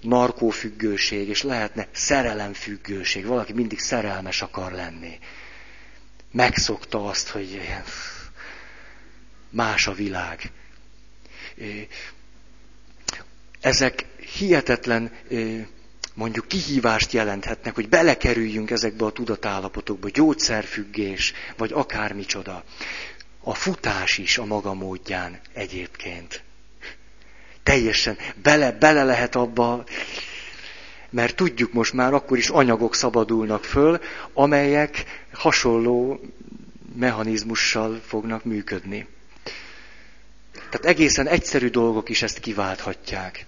narkófüggőség, 0.01 1.29
és 1.29 1.43
lehetne 1.43 1.87
szerelemfüggőség. 1.93 3.27
Valaki 3.27 3.53
mindig 3.53 3.79
szerelmes 3.79 4.43
akar 4.43 4.73
lenni. 4.73 5.19
Megszokta 6.33 7.07
azt, 7.09 7.29
hogy 7.29 7.61
más 9.51 9.87
a 9.87 9.93
világ. 9.93 10.51
Ezek 13.61 14.07
hihetetlen 14.39 15.13
mondjuk 16.15 16.49
kihívást 16.49 17.13
jelenthetnek, 17.13 17.75
hogy 17.75 17.89
belekerüljünk 17.89 18.71
ezekbe 18.71 19.05
a 19.05 19.11
tudatállapotokba, 19.13 20.09
gyógyszerfüggés, 20.09 21.33
vagy 21.57 21.73
akármicsoda. 21.73 22.65
A 23.43 23.55
futás 23.55 24.19
is 24.19 24.39
a 24.39 24.45
maga 24.45 24.75
módján 24.75 25.41
egyébként. 25.53 26.43
Teljesen 27.63 28.17
bele, 28.43 28.73
bele 28.73 29.05
lehet 29.05 29.35
abba, 29.35 29.85
mert 31.11 31.37
tudjuk 31.37 31.73
most 31.73 31.93
már, 31.93 32.15
akkor 32.15 32.39
is 32.39 32.49
anyagok 32.49 32.95
szabadulnak 32.95 33.65
föl, 33.65 34.01
amelyek 34.33 35.05
hasonló 35.41 36.21
mechanizmussal 36.97 38.01
fognak 38.07 38.45
működni. 38.45 39.07
Tehát 40.53 40.85
egészen 40.85 41.27
egyszerű 41.27 41.69
dolgok 41.69 42.09
is 42.09 42.23
ezt 42.23 42.39
kiválthatják. 42.39 43.47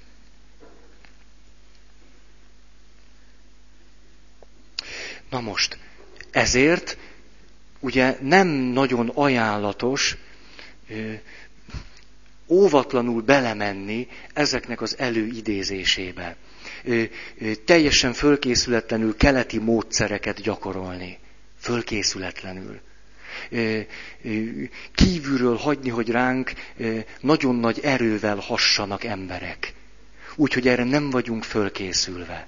Na 5.30 5.40
most, 5.40 5.78
ezért 6.30 6.96
ugye 7.80 8.16
nem 8.20 8.48
nagyon 8.48 9.08
ajánlatos 9.08 10.16
óvatlanul 12.48 13.22
belemenni 13.22 14.08
ezeknek 14.32 14.80
az 14.80 14.98
előidézésébe. 14.98 16.36
Teljesen 17.64 18.12
fölkészületlenül 18.12 19.16
keleti 19.16 19.58
módszereket 19.58 20.40
gyakorolni. 20.40 21.18
Fölkészületlenül. 21.62 22.80
Kívülről 24.94 25.56
hagyni, 25.56 25.88
hogy 25.90 26.10
ránk 26.10 26.52
nagyon 27.20 27.54
nagy 27.54 27.80
erővel 27.82 28.36
hassanak 28.36 29.04
emberek. 29.04 29.74
Úgyhogy 30.36 30.68
erre 30.68 30.84
nem 30.84 31.10
vagyunk 31.10 31.44
fölkészülve 31.44 32.46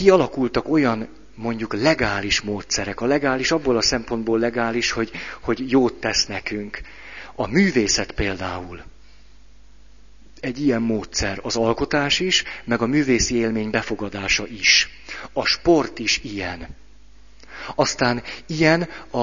kialakultak 0.00 0.68
olyan 0.68 1.08
mondjuk 1.34 1.74
legális 1.74 2.40
módszerek. 2.40 3.00
A 3.00 3.06
legális 3.06 3.50
abból 3.50 3.76
a 3.76 3.82
szempontból 3.82 4.38
legális, 4.38 4.90
hogy, 4.90 5.10
hogy 5.40 5.70
jót 5.70 5.94
tesz 5.94 6.26
nekünk. 6.26 6.80
A 7.34 7.46
művészet 7.46 8.12
például 8.12 8.82
egy 10.40 10.62
ilyen 10.62 10.82
módszer, 10.82 11.38
az 11.42 11.56
alkotás 11.56 12.20
is, 12.20 12.44
meg 12.64 12.82
a 12.82 12.86
művészi 12.86 13.34
élmény 13.34 13.70
befogadása 13.70 14.46
is. 14.46 14.88
A 15.32 15.44
sport 15.46 15.98
is 15.98 16.20
ilyen. 16.22 16.68
Aztán 17.74 18.22
ilyen 18.46 18.88
a, 19.10 19.18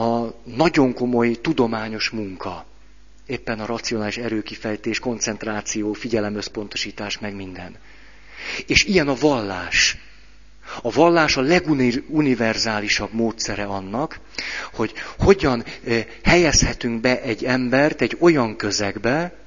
a 0.00 0.34
nagyon 0.44 0.94
komoly 0.94 1.34
tudományos 1.40 2.10
munka. 2.10 2.66
Éppen 3.26 3.60
a 3.60 3.66
racionális 3.66 4.16
erőkifejtés, 4.16 4.98
koncentráció, 4.98 5.92
figyelemösszpontosítás, 5.92 7.18
meg 7.18 7.34
minden. 7.34 7.76
És 8.66 8.84
ilyen 8.84 9.08
a 9.08 9.14
vallás. 9.14 9.96
A 10.82 10.90
vallás 10.90 11.36
a 11.36 11.40
leguniverzálisabb 11.40 13.12
módszere 13.12 13.64
annak, 13.64 14.20
hogy 14.72 14.92
hogyan 15.18 15.64
eh, 15.84 16.06
helyezhetünk 16.22 17.00
be 17.00 17.22
egy 17.22 17.44
embert 17.44 18.00
egy 18.00 18.16
olyan 18.20 18.56
közegbe, 18.56 19.39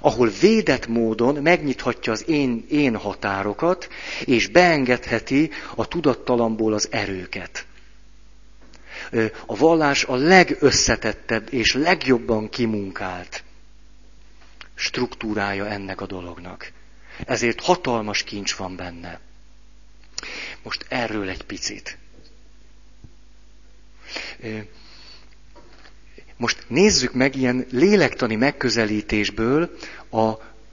ahol 0.00 0.28
védett 0.40 0.86
módon 0.86 1.42
megnyithatja 1.42 2.12
az 2.12 2.28
én, 2.28 2.64
én 2.70 2.96
határokat, 2.96 3.88
és 4.24 4.46
beengedheti 4.48 5.50
a 5.74 5.88
tudattalamból 5.88 6.72
az 6.72 6.88
erőket. 6.90 7.66
A 9.46 9.56
vallás 9.56 10.04
a 10.04 10.14
legösszetettebb 10.14 11.52
és 11.52 11.74
legjobban 11.74 12.48
kimunkált 12.48 13.44
struktúrája 14.80 15.66
ennek 15.68 16.00
a 16.00 16.06
dolognak. 16.06 16.72
Ezért 17.26 17.60
hatalmas 17.60 18.22
kincs 18.22 18.54
van 18.54 18.76
benne. 18.76 19.20
Most 20.62 20.86
erről 20.88 21.28
egy 21.28 21.42
picit. 21.42 21.98
Most 26.40 26.64
nézzük 26.66 27.12
meg 27.12 27.36
ilyen 27.36 27.66
lélektani 27.70 28.34
megközelítésből 28.34 29.70
a, 30.10 30.20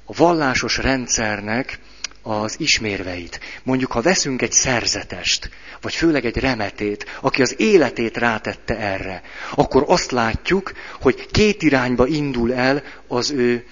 a 0.06 0.14
vallásos 0.16 0.78
rendszernek 0.78 1.80
az 2.22 2.56
ismérveit. 2.60 3.40
Mondjuk, 3.64 3.92
ha 3.92 4.02
veszünk 4.02 4.42
egy 4.42 4.52
szerzetest, 4.52 5.50
vagy 5.82 5.94
főleg 5.94 6.26
egy 6.26 6.38
remetét, 6.38 7.06
aki 7.22 7.42
az 7.42 7.56
életét 7.58 8.18
rátette 8.18 8.78
erre, 8.78 9.22
akkor 9.56 9.84
azt 9.88 10.12
látjuk, 10.12 10.72
hogy 11.02 11.28
két 11.32 11.62
irányba 11.62 12.08
indul 12.08 12.54
el 12.54 12.84
az 13.08 13.32
ő 13.32 13.66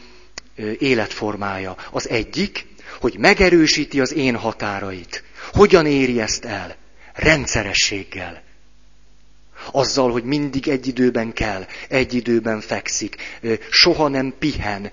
életformája. 0.79 1.75
Az 1.91 2.09
egyik, 2.09 2.65
hogy 2.99 3.15
megerősíti 3.17 3.99
az 3.99 4.13
én 4.13 4.35
határait. 4.35 5.23
Hogyan 5.53 5.85
éri 5.85 6.21
ezt 6.21 6.45
el? 6.45 6.75
Rendszerességgel. 7.13 8.44
Azzal, 9.71 10.11
hogy 10.11 10.23
mindig 10.23 10.67
egy 10.67 10.87
időben 10.87 11.33
kell, 11.33 11.65
egy 11.89 12.13
időben 12.13 12.61
fekszik, 12.61 13.15
soha 13.69 14.07
nem 14.07 14.33
pihen, 14.39 14.91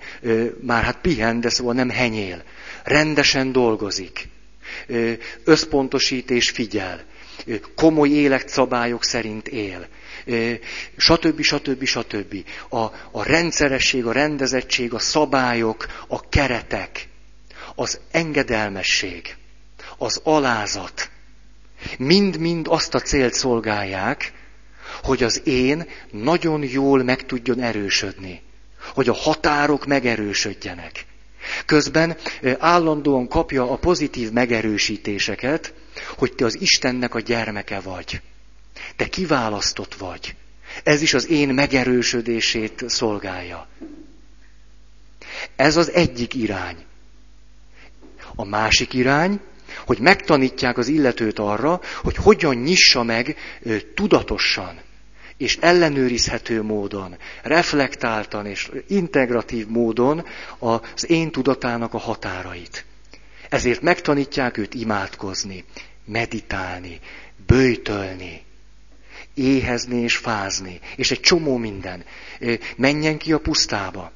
már 0.61 0.83
hát 0.83 1.01
pihen, 1.01 1.39
de 1.39 1.49
szóval 1.49 1.73
nem 1.73 1.89
henyél. 1.89 2.43
Rendesen 2.83 3.51
dolgozik, 3.51 4.27
összpontosít 5.43 6.29
és 6.29 6.49
figyel, 6.49 7.03
komoly 7.75 8.09
életszabályok 8.09 9.03
szerint 9.03 9.47
él, 9.47 9.87
stb. 10.97 11.41
stb. 11.41 11.85
stb. 11.85 12.35
A, 12.69 12.77
a 13.11 13.23
rendszeresség, 13.23 14.05
a 14.05 14.11
rendezettség, 14.11 14.93
a 14.93 14.99
szabályok, 14.99 15.85
a 16.07 16.29
keretek, 16.29 17.07
az 17.75 17.99
engedelmesség 18.11 19.35
az 19.97 20.21
alázat, 20.23 21.09
mind-mind 21.97 22.67
azt 22.69 22.93
a 22.93 22.99
célt 22.99 23.33
szolgálják, 23.33 24.33
hogy 25.03 25.23
az 25.23 25.41
én 25.47 25.87
nagyon 26.11 26.63
jól 26.63 27.03
meg 27.03 27.25
tudjon 27.25 27.59
erősödni, 27.59 28.41
hogy 28.93 29.09
a 29.09 29.13
határok 29.13 29.85
megerősödjenek. 29.85 31.05
Közben 31.65 32.17
állandóan 32.57 33.27
kapja 33.27 33.71
a 33.71 33.77
pozitív 33.77 34.31
megerősítéseket, 34.31 35.73
hogy 36.17 36.33
te 36.33 36.45
az 36.45 36.61
Istennek 36.61 37.15
a 37.15 37.19
gyermeke 37.19 37.79
vagy. 37.79 38.21
Te 38.95 39.07
kiválasztott 39.07 39.95
vagy. 39.95 40.35
Ez 40.83 41.01
is 41.01 41.13
az 41.13 41.29
én 41.29 41.49
megerősödését 41.49 42.83
szolgálja. 42.87 43.67
Ez 45.55 45.77
az 45.77 45.91
egyik 45.91 46.33
irány. 46.33 46.77
A 48.35 48.45
másik 48.45 48.93
irány, 48.93 49.39
hogy 49.85 49.99
megtanítják 49.99 50.77
az 50.77 50.87
illetőt 50.87 51.39
arra, 51.39 51.81
hogy 52.01 52.15
hogyan 52.15 52.55
nyissa 52.55 53.03
meg 53.03 53.35
tudatosan 53.95 54.81
és 55.37 55.57
ellenőrizhető 55.61 56.61
módon, 56.61 57.17
reflektáltan 57.41 58.45
és 58.45 58.71
integratív 58.87 59.67
módon 59.67 60.25
az 60.59 61.09
én 61.09 61.31
tudatának 61.31 61.93
a 61.93 61.97
határait. 61.97 62.85
Ezért 63.49 63.81
megtanítják 63.81 64.57
őt 64.57 64.73
imádkozni, 64.73 65.63
meditálni, 66.05 66.99
bőjtölni, 67.45 68.41
éhezni 69.33 70.01
és 70.01 70.17
fázni, 70.17 70.79
és 70.95 71.11
egy 71.11 71.19
csomó 71.19 71.57
minden. 71.57 72.03
Menjen 72.75 73.17
ki 73.17 73.33
a 73.33 73.39
pusztába. 73.39 74.11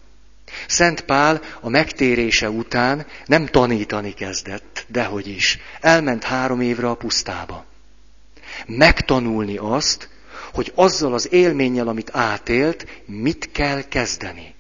Szent 0.67 1.01
Pál 1.01 1.41
a 1.61 1.69
megtérése 1.69 2.49
után 2.49 3.05
nem 3.25 3.45
tanítani 3.45 4.13
kezdett, 4.13 4.85
dehogy 4.87 5.27
is. 5.27 5.59
Elment 5.81 6.23
három 6.23 6.61
évre 6.61 6.89
a 6.89 6.95
pusztába. 6.95 7.65
Megtanulni 8.65 9.57
azt, 9.57 10.09
hogy 10.53 10.71
azzal 10.75 11.13
az 11.13 11.33
élménnyel, 11.33 11.87
amit 11.87 12.09
átélt, 12.13 12.87
mit 13.05 13.51
kell 13.51 13.81
kezdeni. 13.81 14.55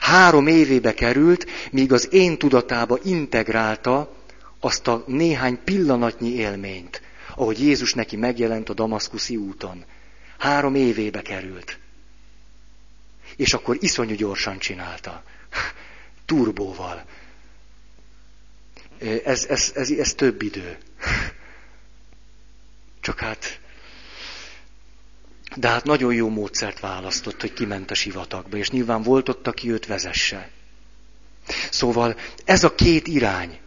Három 0.00 0.46
évébe 0.46 0.94
került, 0.94 1.46
míg 1.70 1.92
az 1.92 2.08
én 2.12 2.38
tudatába 2.38 2.98
integrálta 3.04 4.14
azt 4.60 4.88
a 4.88 5.04
néhány 5.06 5.58
pillanatnyi 5.64 6.34
élményt, 6.34 7.02
ahogy 7.36 7.60
Jézus 7.60 7.94
neki 7.94 8.16
megjelent 8.16 8.68
a 8.68 8.74
damaszkuszi 8.74 9.36
úton. 9.36 9.84
Három 10.38 10.74
évébe 10.74 11.22
került. 11.22 11.78
És 13.36 13.54
akkor 13.54 13.76
iszonyú 13.80 14.14
gyorsan 14.14 14.58
csinálta. 14.58 15.22
Turbóval. 16.26 17.04
Ez, 19.24 19.44
ez, 19.44 19.72
ez, 19.74 19.90
ez 19.90 20.14
több 20.14 20.42
idő. 20.42 20.78
Csak 23.00 23.18
hát 23.18 23.60
de 25.56 25.68
hát 25.68 25.84
nagyon 25.84 26.14
jó 26.14 26.28
módszert 26.28 26.80
választott, 26.80 27.40
hogy 27.40 27.52
kiment 27.52 27.90
a 27.90 27.94
sivatagba, 27.94 28.56
és 28.56 28.70
nyilván 28.70 29.02
volt 29.02 29.28
ott, 29.28 29.46
aki 29.46 29.70
őt 29.70 29.86
vezesse. 29.86 30.50
Szóval 31.70 32.16
ez 32.44 32.64
a 32.64 32.74
két 32.74 33.06
irány. 33.06 33.58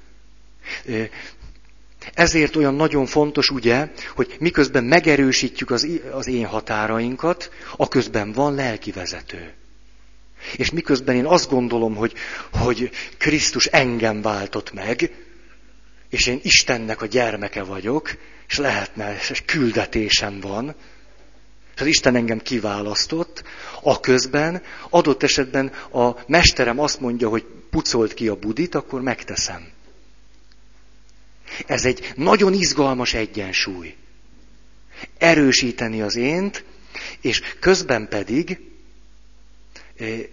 Ezért 2.13 2.55
olyan 2.55 2.75
nagyon 2.75 3.05
fontos, 3.05 3.49
ugye, 3.49 3.91
hogy 4.15 4.35
miközben 4.39 4.83
megerősítjük 4.83 5.71
az, 5.71 5.87
az 6.11 6.27
én 6.27 6.45
határainkat, 6.45 7.51
aközben 7.77 8.31
van 8.31 8.55
lelki 8.55 8.91
vezető. 8.91 9.53
És 10.55 10.71
miközben 10.71 11.15
én 11.15 11.25
azt 11.25 11.49
gondolom, 11.49 11.95
hogy, 11.95 12.13
hogy 12.51 12.89
Krisztus 13.17 13.65
engem 13.65 14.21
váltott 14.21 14.73
meg, 14.73 15.11
és 16.09 16.27
én 16.27 16.39
Istennek 16.41 17.01
a 17.01 17.05
gyermeke 17.05 17.63
vagyok, 17.63 18.17
és 18.47 18.57
lehetne, 18.57 19.15
és 19.29 19.43
küldetésem 19.45 20.39
van, 20.39 20.75
és 21.75 21.81
az 21.81 21.87
Isten 21.87 22.15
engem 22.15 22.39
kiválasztott, 22.39 23.43
a 23.81 23.99
közben 23.99 24.61
adott 24.89 25.23
esetben 25.23 25.71
a 25.91 26.11
mesterem 26.27 26.79
azt 26.79 26.99
mondja, 26.99 27.29
hogy 27.29 27.45
pucolt 27.69 28.13
ki 28.13 28.27
a 28.27 28.35
budit, 28.35 28.75
akkor 28.75 29.01
megteszem. 29.01 29.75
Ez 31.65 31.85
egy 31.85 32.13
nagyon 32.15 32.53
izgalmas 32.53 33.13
egyensúly. 33.13 33.95
Erősíteni 35.17 36.01
az 36.01 36.15
ént, 36.15 36.63
és 37.21 37.41
közben 37.59 38.07
pedig 38.09 38.59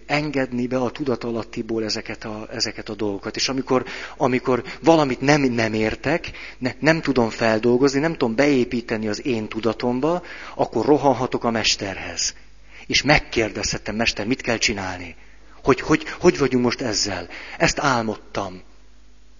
engedni 0.05 0.67
be 0.67 0.77
a 0.77 0.91
tudatalattiból 0.91 1.83
ezeket 1.83 2.23
a, 2.23 2.47
ezeket 2.51 2.89
a 2.89 2.95
dolgokat. 2.95 3.35
És 3.35 3.49
amikor, 3.49 3.85
amikor 4.17 4.63
valamit 4.81 5.21
nem, 5.21 5.41
nem 5.41 5.73
értek, 5.73 6.31
ne, 6.57 6.71
nem 6.79 7.01
tudom 7.01 7.29
feldolgozni, 7.29 7.99
nem 7.99 8.11
tudom 8.11 8.35
beépíteni 8.35 9.07
az 9.07 9.25
én 9.25 9.47
tudatomba, 9.47 10.23
akkor 10.55 10.85
rohanhatok 10.85 11.43
a 11.43 11.51
mesterhez. 11.51 12.33
És 12.87 13.01
megkérdezhetem, 13.01 13.95
mester, 13.95 14.25
mit 14.25 14.41
kell 14.41 14.57
csinálni? 14.57 15.15
Hogy, 15.63 15.79
hogy, 15.79 16.03
hogy 16.19 16.37
vagyunk 16.37 16.63
most 16.63 16.81
ezzel? 16.81 17.27
Ezt 17.57 17.79
álmodtam. 17.79 18.61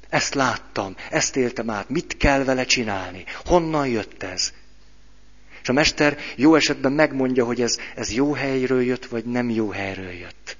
Ezt 0.10 0.34
láttam, 0.34 0.95
ezt 1.10 1.36
éltem 1.36 1.70
át, 1.70 1.89
mit 1.89 2.18
kell 2.18 2.43
vele 2.43 2.66
csinálni? 2.66 3.24
Honnan 3.45 3.88
jött 3.88 4.24
ez? 4.24 4.53
És 5.62 5.70
a 5.70 5.74
mester 5.74 6.18
jó 6.36 6.56
esetben 6.56 6.91
megmondja, 6.91 7.45
hogy 7.45 7.62
ez, 7.62 7.78
ez 7.95 8.14
jó 8.14 8.34
helyről 8.34 8.84
jött, 8.84 9.06
vagy 9.06 9.26
nem 9.26 9.49
jó 9.49 9.70
helyről 9.70 10.12
jött. 10.12 10.58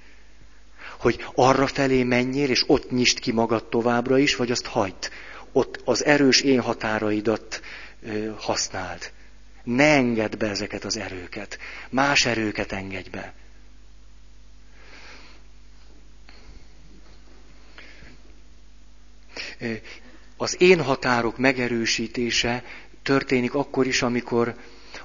Hogy 1.00 1.26
arra 1.36 1.68
felé 1.68 2.04
menjél, 2.04 2.50
és 2.50 2.64
ott 2.68 2.92
nyisd 2.92 3.20
ki 3.20 3.32
magad 3.32 3.66
továbbra 3.66 4.18
is, 4.18 4.36
vagy 4.36 4.52
azt 4.52 4.66
hagyd. 4.66 5.10
Ott 5.52 5.82
az 5.84 6.06
erős 6.06 6.42
én 6.42 6.62
határaidat 6.62 7.62
ö, 8.04 8.32
használd. 8.38 9.12
Ne 9.64 9.94
engedd 9.94 10.38
be 10.38 10.50
ezeket 10.50 10.84
az 10.84 10.98
erőket. 10.98 11.58
Más 11.90 12.26
erőket 12.26 12.72
engedj 12.72 13.10
be. 13.10 13.34
Az 20.38 20.62
én 20.62 20.82
határok 20.82 21.38
megerősítése 21.38 22.64
történik 23.04 23.54
akkor 23.54 23.88
is, 23.88 24.02
amikor 24.02 24.56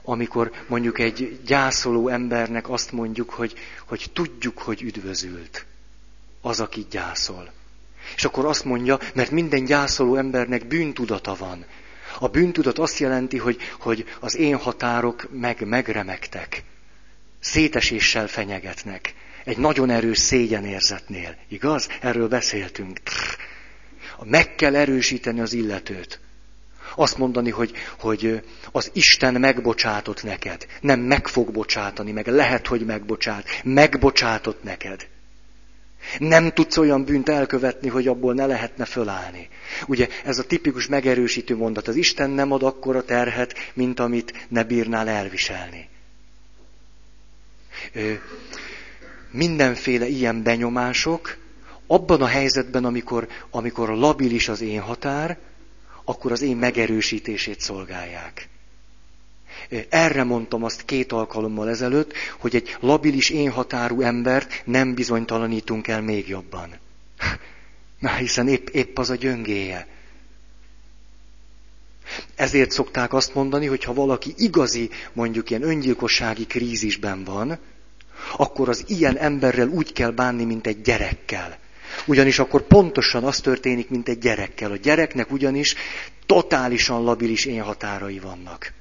amikor 0.02 0.50
mondjuk 0.66 0.98
egy 0.98 1.40
gyászoló 1.46 2.08
embernek 2.08 2.68
azt 2.68 2.92
mondjuk, 2.92 3.30
hogy, 3.30 3.54
hogy 3.86 4.06
tudjuk, 4.12 4.58
hogy 4.58 4.82
üdvözült 4.82 5.66
az, 6.40 6.60
aki 6.60 6.86
gyászol. 6.90 7.52
És 8.16 8.24
akkor 8.24 8.44
azt 8.44 8.64
mondja, 8.64 8.98
mert 9.14 9.30
minden 9.30 9.64
gyászoló 9.64 10.16
embernek 10.16 10.66
bűntudata 10.66 11.34
van. 11.34 11.64
A 12.18 12.28
bűntudat 12.28 12.78
azt 12.78 12.98
jelenti, 12.98 13.38
hogy, 13.38 13.56
hogy 13.78 14.04
az 14.20 14.36
én 14.36 14.56
határok 14.56 15.28
meg, 15.32 15.66
megremegtek. 15.66 16.62
Széteséssel 17.40 18.26
fenyegetnek. 18.26 19.14
Egy 19.44 19.58
nagyon 19.58 19.90
erős 19.90 20.18
szégyenérzetnél. 20.18 21.36
Igaz? 21.48 21.88
Erről 22.00 22.28
beszéltünk. 22.28 23.00
Meg 24.24 24.54
kell 24.54 24.76
erősíteni 24.76 25.40
az 25.40 25.52
illetőt. 25.52 26.20
Azt 26.94 27.18
mondani, 27.18 27.50
hogy, 27.50 27.72
hogy 27.98 28.42
az 28.72 28.90
Isten 28.92 29.34
megbocsátott 29.34 30.22
neked. 30.22 30.66
Nem 30.80 31.00
meg 31.00 31.26
fog 31.26 31.52
bocsátani, 31.52 32.12
meg 32.12 32.26
lehet, 32.26 32.66
hogy 32.66 32.84
megbocsát. 32.84 33.46
Megbocsátott 33.64 34.62
neked. 34.62 35.08
Nem 36.18 36.52
tudsz 36.52 36.76
olyan 36.76 37.04
bűnt 37.04 37.28
elkövetni, 37.28 37.88
hogy 37.88 38.08
abból 38.08 38.34
ne 38.34 38.46
lehetne 38.46 38.84
fölállni. 38.84 39.48
Ugye 39.86 40.08
ez 40.24 40.38
a 40.38 40.46
tipikus 40.46 40.86
megerősítő 40.86 41.56
mondat. 41.56 41.88
Az 41.88 41.96
Isten 41.96 42.30
nem 42.30 42.52
ad 42.52 42.62
akkora 42.62 43.04
terhet, 43.04 43.54
mint 43.74 44.00
amit 44.00 44.46
ne 44.48 44.64
bírnál 44.64 45.08
elviselni. 45.08 45.88
Ö, 47.92 48.12
mindenféle 49.30 50.06
ilyen 50.06 50.42
benyomások, 50.42 51.36
abban 51.90 52.22
a 52.22 52.26
helyzetben, 52.26 52.84
amikor, 52.84 53.28
amikor 53.50 53.88
labilis 53.88 54.48
az 54.48 54.60
én 54.60 54.80
határ, 54.80 55.38
akkor 56.04 56.32
az 56.32 56.42
én 56.42 56.56
megerősítését 56.56 57.60
szolgálják. 57.60 58.48
Erre 59.88 60.24
mondtam 60.24 60.64
azt 60.64 60.84
két 60.84 61.12
alkalommal 61.12 61.68
ezelőtt, 61.68 62.12
hogy 62.38 62.54
egy 62.54 62.76
labilis 62.80 63.30
én 63.30 63.50
határú 63.50 64.00
embert 64.00 64.62
nem 64.64 64.94
bizonytalanítunk 64.94 65.88
el 65.88 66.02
még 66.02 66.28
jobban. 66.28 66.70
Na, 67.98 68.14
hiszen 68.14 68.48
épp, 68.48 68.68
épp 68.68 68.98
az 68.98 69.10
a 69.10 69.14
gyöngéje. 69.14 69.86
Ezért 72.34 72.70
szokták 72.70 73.12
azt 73.12 73.34
mondani, 73.34 73.66
hogy 73.66 73.84
ha 73.84 73.92
valaki 73.94 74.34
igazi, 74.36 74.90
mondjuk 75.12 75.50
ilyen 75.50 75.62
öngyilkossági 75.62 76.46
krízisben 76.46 77.24
van, 77.24 77.58
akkor 78.36 78.68
az 78.68 78.84
ilyen 78.86 79.16
emberrel 79.16 79.68
úgy 79.68 79.92
kell 79.92 80.10
bánni, 80.10 80.44
mint 80.44 80.66
egy 80.66 80.80
gyerekkel. 80.80 81.58
Ugyanis 82.06 82.38
akkor 82.38 82.62
pontosan 82.62 83.24
az 83.24 83.40
történik, 83.40 83.88
mint 83.88 84.08
egy 84.08 84.18
gyerekkel. 84.18 84.70
A 84.70 84.76
gyereknek 84.76 85.32
ugyanis 85.32 85.74
totálisan 86.26 87.02
labilis 87.02 87.44
én 87.44 87.62
határai 87.62 88.18
vannak. 88.18 88.72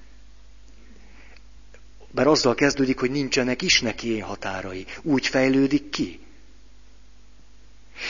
Bár 2.11 2.27
azzal 2.27 2.55
kezdődik, 2.55 2.99
hogy 2.99 3.11
nincsenek 3.11 3.61
is 3.61 3.81
neki 3.81 4.13
én 4.15 4.23
határai. 4.23 4.85
Úgy 5.01 5.27
fejlődik 5.27 5.89
ki. 5.89 6.19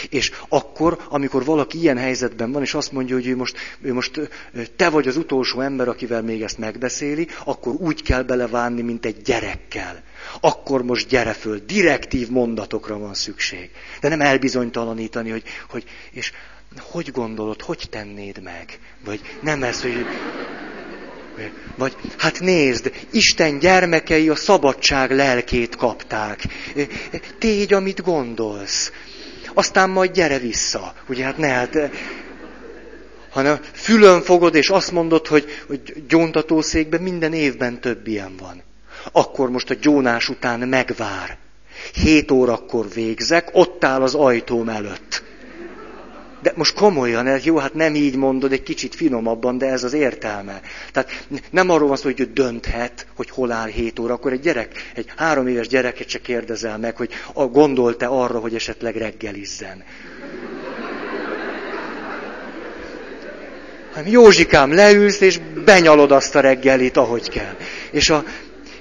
És 0.09 0.31
akkor, 0.49 0.97
amikor 1.09 1.45
valaki 1.45 1.79
ilyen 1.79 1.97
helyzetben 1.97 2.51
van, 2.51 2.61
és 2.61 2.73
azt 2.73 2.91
mondja, 2.91 3.15
hogy 3.15 3.27
ő 3.27 3.35
most, 3.35 3.57
ő 3.81 3.93
most 3.93 4.29
te 4.75 4.89
vagy 4.89 5.07
az 5.07 5.17
utolsó 5.17 5.61
ember, 5.61 5.87
akivel 5.87 6.21
még 6.21 6.41
ezt 6.41 6.57
megbeszéli, 6.57 7.27
akkor 7.43 7.73
úgy 7.73 8.01
kell 8.01 8.23
belevánni, 8.23 8.81
mint 8.81 9.05
egy 9.05 9.21
gyerekkel. 9.21 10.03
Akkor 10.41 10.83
most 10.83 11.07
gyere 11.07 11.33
föl, 11.33 11.61
direktív 11.65 12.29
mondatokra 12.29 12.97
van 12.97 13.13
szükség. 13.13 13.69
De 14.01 14.09
nem 14.09 14.21
elbizonytalanítani, 14.21 15.29
hogy, 15.29 15.43
hogy 15.69 15.83
és 16.11 16.31
hogy 16.77 17.11
gondolod, 17.11 17.61
hogy 17.61 17.87
tennéd 17.89 18.41
meg? 18.43 18.79
Vagy 19.05 19.19
nem 19.41 19.63
ez, 19.63 19.81
hogy... 19.81 20.05
Vagy 21.77 21.95
hát 22.17 22.39
nézd, 22.39 22.91
Isten 23.11 23.59
gyermekei 23.59 24.29
a 24.29 24.35
szabadság 24.35 25.11
lelkét 25.11 25.75
kapták. 25.75 26.43
Tégy, 27.39 27.73
amit 27.73 28.01
gondolsz 28.01 28.91
aztán 29.59 29.89
majd 29.89 30.11
gyere 30.11 30.37
vissza. 30.37 30.93
Ugye 31.07 31.23
hát 31.23 31.37
ne, 31.37 31.47
hát 31.47 31.77
hanem 33.29 33.59
fülön 33.73 34.21
fogod, 34.21 34.55
és 34.55 34.69
azt 34.69 34.91
mondod, 34.91 35.27
hogy, 35.27 35.45
hogy 35.67 36.03
gyóntatószékben 36.07 37.01
minden 37.01 37.33
évben 37.33 37.81
több 37.81 38.07
ilyen 38.07 38.35
van. 38.39 38.63
Akkor 39.11 39.49
most 39.49 39.69
a 39.69 39.75
gyónás 39.81 40.29
után 40.29 40.59
megvár. 40.59 41.37
Hét 41.93 42.31
órakor 42.31 42.89
végzek, 42.93 43.49
ott 43.51 43.83
áll 43.83 44.01
az 44.01 44.15
ajtóm 44.15 44.69
előtt. 44.69 45.23
De 46.41 46.53
most 46.55 46.73
komolyan, 46.73 47.39
jó, 47.43 47.57
hát 47.57 47.73
nem 47.73 47.95
így 47.95 48.15
mondod, 48.15 48.51
egy 48.51 48.63
kicsit 48.63 48.95
finomabban, 48.95 49.57
de 49.57 49.65
ez 49.65 49.83
az 49.83 49.93
értelme. 49.93 50.61
Tehát 50.91 51.25
nem 51.51 51.69
arról 51.69 51.87
van 51.87 51.97
szó, 51.97 52.03
hogy 52.03 52.19
ő 52.19 52.29
dönthet, 52.33 53.07
hogy 53.15 53.29
hol 53.29 53.51
áll 53.51 53.67
hét 53.67 53.99
óra, 53.99 54.13
akkor 54.13 54.31
egy 54.31 54.39
gyerek, 54.39 54.91
egy 54.95 55.05
három 55.15 55.47
éves 55.47 55.67
gyereket 55.67 56.09
se 56.09 56.19
kérdezel 56.19 56.77
meg, 56.77 56.95
hogy 56.95 57.09
gondolt-e 57.51 58.07
arra, 58.07 58.39
hogy 58.39 58.55
esetleg 58.55 58.95
reggelizzen. 58.95 59.83
hanem 63.93 64.13
Józsikám, 64.13 64.73
leülsz, 64.73 65.21
és 65.21 65.39
benyalod 65.65 66.11
azt 66.11 66.35
a 66.35 66.39
reggelit, 66.39 66.97
ahogy 66.97 67.29
kell. 67.29 67.55
És, 67.91 68.09
a, 68.09 68.23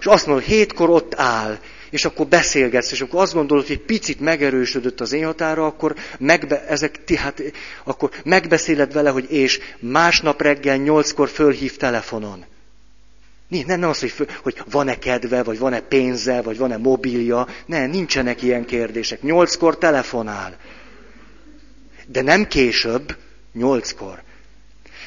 és 0.00 0.06
azt 0.06 0.26
mondod, 0.26 0.44
hétkor 0.44 0.90
ott 0.90 1.14
áll, 1.16 1.58
és 1.90 2.04
akkor 2.04 2.26
beszélgetsz, 2.26 2.92
és 2.92 3.00
akkor 3.00 3.20
azt 3.20 3.32
gondolod, 3.32 3.66
hogy 3.66 3.76
egy 3.76 3.84
picit 3.84 4.20
megerősödött 4.20 5.00
az 5.00 5.12
én 5.12 5.24
határa, 5.24 5.66
akkor, 5.66 5.94
megbe, 6.18 6.66
ezek, 6.66 7.10
hát, 7.16 7.42
akkor 7.84 8.10
megbeszéled 8.24 8.92
vele, 8.92 9.10
hogy 9.10 9.32
és 9.32 9.60
másnap 9.78 10.42
reggel 10.42 10.76
nyolckor 10.76 11.28
fölhív 11.28 11.76
telefonon. 11.76 12.44
Nem, 13.48 13.80
nem 13.80 13.88
az, 13.88 14.00
hogy, 14.00 14.14
hogy 14.42 14.62
van-e 14.70 14.98
kedve, 14.98 15.42
vagy 15.42 15.58
van-e 15.58 15.80
pénze, 15.80 16.42
vagy 16.42 16.58
van-e 16.58 16.76
mobilja. 16.76 17.46
Nem, 17.66 17.90
nincsenek 17.90 18.42
ilyen 18.42 18.64
kérdések. 18.64 19.22
Nyolckor 19.22 19.78
telefonál. 19.78 20.56
De 22.06 22.22
nem 22.22 22.46
később, 22.46 23.16
nyolckor. 23.52 24.22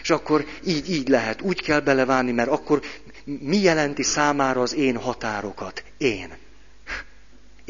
És 0.01 0.09
akkor 0.09 0.45
így, 0.65 0.89
így 0.89 1.07
lehet, 1.07 1.41
úgy 1.41 1.61
kell 1.61 1.79
beleválni, 1.79 2.31
mert 2.31 2.49
akkor 2.49 2.81
mi 3.23 3.57
jelenti 3.57 4.03
számára 4.03 4.61
az 4.61 4.75
én 4.75 4.97
határokat? 4.97 5.83
Én. 5.97 6.40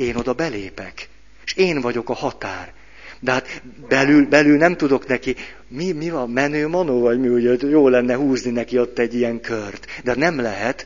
Én 0.01 0.15
oda 0.15 0.33
belépek. 0.33 1.09
És 1.45 1.53
én 1.53 1.81
vagyok 1.81 2.09
a 2.09 2.13
határ. 2.13 2.73
De 3.19 3.31
hát 3.31 3.61
belül, 3.89 4.27
belül 4.27 4.57
nem 4.57 4.77
tudok 4.77 5.07
neki, 5.07 5.35
mi, 5.67 5.91
mi 5.91 6.09
van, 6.09 6.29
menő 6.29 6.67
manó, 6.67 6.99
vagy 6.99 7.19
mi, 7.19 7.27
ugye 7.27 7.67
jó 7.69 7.87
lenne 7.87 8.15
húzni 8.15 8.51
neki 8.51 8.79
ott 8.79 8.99
egy 8.99 9.15
ilyen 9.15 9.41
kört. 9.41 9.85
De 10.03 10.15
nem 10.15 10.39
lehet, 10.39 10.85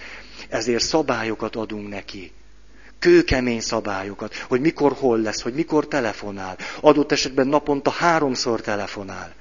ezért 0.50 0.84
szabályokat 0.84 1.56
adunk 1.56 1.90
neki. 1.90 2.32
Kőkemény 3.00 3.62
szabályokat, 3.62 4.36
hogy 4.36 4.62
mikor 4.62 4.94
hol 4.94 5.20
lesz, 5.20 5.42
hogy 5.42 5.54
mikor 5.54 5.88
telefonál. 5.88 6.58
Adott 6.82 7.12
esetben 7.12 7.48
naponta 7.48 7.90
háromszor 7.90 8.62
telefonál. 8.62 9.34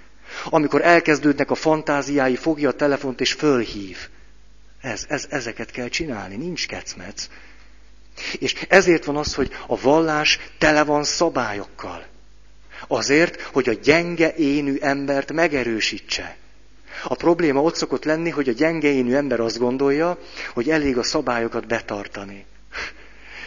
Amikor 0.44 0.82
elkezdődnek 0.82 1.50
a 1.50 1.54
fantáziái, 1.54 2.36
fogja 2.36 2.68
a 2.68 2.72
telefont 2.72 3.20
és 3.20 3.32
fölhív. 3.32 3.96
Ez, 4.80 5.04
ez, 5.08 5.26
ezeket 5.30 5.70
kell 5.70 5.88
csinálni, 5.88 6.36
nincs 6.36 6.66
kecmec. 6.66 7.28
És 8.38 8.66
ezért 8.68 9.04
van 9.04 9.16
az, 9.16 9.34
hogy 9.34 9.50
a 9.66 9.80
vallás 9.80 10.38
tele 10.58 10.84
van 10.84 11.04
szabályokkal. 11.04 12.06
Azért, 12.88 13.40
hogy 13.40 13.68
a 13.68 13.72
gyenge 13.72 14.34
énű 14.34 14.76
embert 14.80 15.32
megerősítse. 15.32 16.36
A 17.04 17.14
probléma 17.14 17.62
ott 17.62 17.74
szokott 17.74 18.04
lenni, 18.04 18.30
hogy 18.30 18.48
a 18.48 18.52
gyenge 18.52 18.88
énű 18.88 19.14
ember 19.14 19.40
azt 19.40 19.58
gondolja, 19.58 20.18
hogy 20.52 20.70
elég 20.70 20.98
a 20.98 21.02
szabályokat 21.02 21.66
betartani. 21.66 22.46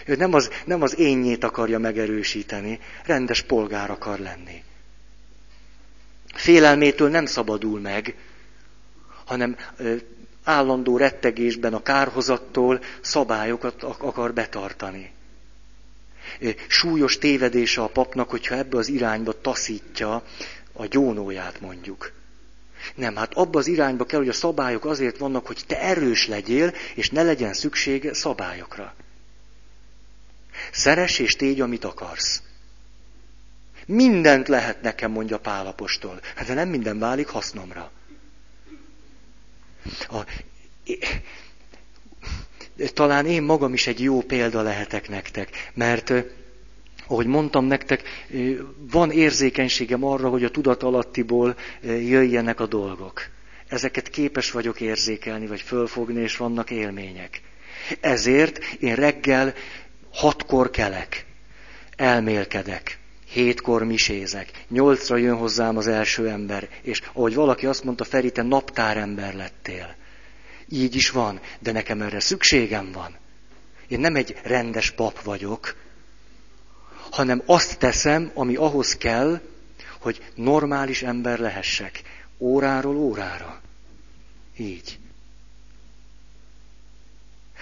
Ő 0.06 0.16
nem 0.16 0.34
az, 0.34 0.50
nem 0.66 0.82
az 0.82 0.98
énjét 1.00 1.44
akarja 1.44 1.80
megerősíteni, 1.80 2.80
rendes 3.06 3.42
polgár 3.42 3.90
akar 3.90 4.20
lenni. 4.20 4.64
Félelmétől 6.34 7.10
nem 7.10 7.26
szabadul 7.26 7.80
meg, 7.80 8.16
hanem 9.26 9.56
állandó 10.48 10.98
rettegésben 10.98 11.74
a 11.74 11.82
kárhozattól 11.82 12.82
szabályokat 13.02 13.84
akar 13.84 14.34
betartani. 14.34 15.12
Súlyos 16.68 17.18
tévedése 17.18 17.82
a 17.82 17.88
papnak, 17.88 18.30
hogyha 18.30 18.56
ebbe 18.56 18.78
az 18.78 18.88
irányba 18.88 19.42
taszítja 19.42 20.24
a 20.74 20.86
gyónóját 20.86 21.62
mondjuk. 21.62 22.12
Nem, 22.96 23.16
hát 23.16 23.34
abba 23.34 23.60
az 23.60 23.68
irányba 23.68 24.06
kell, 24.06 24.20
hogy 24.20 24.30
a 24.30 24.34
szabályok 24.34 24.86
azért 24.86 25.18
vannak, 25.18 25.48
hogy 25.48 25.64
te 25.68 25.82
erős 25.82 26.28
legyél, 26.28 26.74
és 26.96 27.10
ne 27.10 27.24
legyen 27.24 27.54
szükség 27.54 28.14
szabályokra. 28.14 28.94
Szeres 30.72 31.20
és 31.20 31.36
tégy, 31.36 31.62
amit 31.62 31.84
akarsz. 31.84 32.42
Mindent 33.86 34.48
lehet 34.48 34.82
nekem, 34.82 35.12
mondja 35.12 35.40
Pálapostól. 35.40 36.20
Hát 36.36 36.48
de 36.48 36.54
nem 36.54 36.70
minden 36.70 37.00
válik 37.00 37.28
hasznomra. 37.28 37.92
A, 40.10 40.26
talán 42.94 43.26
én 43.26 43.44
magam 43.44 43.74
is 43.74 43.88
egy 43.88 44.02
jó 44.02 44.22
példa 44.22 44.62
lehetek 44.62 45.10
nektek, 45.10 45.72
mert 45.74 46.14
ahogy 47.08 47.26
mondtam 47.26 47.66
nektek, 47.66 48.04
van 48.92 49.12
érzékenységem 49.12 50.04
arra, 50.04 50.30
hogy 50.30 50.44
a 50.44 50.52
tudat 50.52 50.84
alattiból 50.84 51.56
jöjjenek 51.82 52.60
a 52.60 52.66
dolgok. 52.66 53.22
Ezeket 53.68 54.10
képes 54.10 54.52
vagyok 54.52 54.82
érzékelni, 54.82 55.48
vagy 55.48 55.62
fölfogni, 55.62 56.22
és 56.22 56.38
vannak 56.38 56.72
élmények. 56.72 57.42
Ezért 58.00 58.64
én 58.80 58.96
reggel 58.96 59.54
hatkor 60.14 60.70
kelek, 60.70 61.26
elmélkedek, 61.96 62.98
hétkor 63.38 63.84
misézek, 63.84 64.52
nyolcra 64.70 65.18
jön 65.18 65.36
hozzám 65.36 65.78
az 65.78 65.88
első 65.88 66.30
ember, 66.30 66.70
és 66.82 67.02
ahogy 67.14 67.36
valaki 67.36 67.66
azt 67.66 67.84
mondta, 67.84 68.04
Feri, 68.04 68.32
te 68.32 68.42
naptárember 68.42 69.36
lettél. 69.36 69.96
Így 70.70 70.96
is 70.96 71.10
van, 71.10 71.40
de 71.60 71.72
nekem 71.72 72.02
erre 72.02 72.20
szükségem 72.20 72.92
van. 72.92 73.16
Én 73.88 74.00
nem 74.00 74.16
egy 74.16 74.36
rendes 74.44 74.92
pap 74.92 75.22
vagyok, 75.22 75.76
hanem 77.12 77.42
azt 77.46 77.80
teszem, 77.80 78.32
ami 78.34 78.56
ahhoz 78.56 78.98
kell, 78.98 79.42
hogy 80.00 80.32
normális 80.36 81.04
ember 81.04 81.40
lehessek. 81.40 82.02
Óráról 82.38 82.96
órára. 82.96 83.62
Így. 84.58 85.00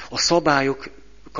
A 0.10 0.18
szabályok 0.18 0.90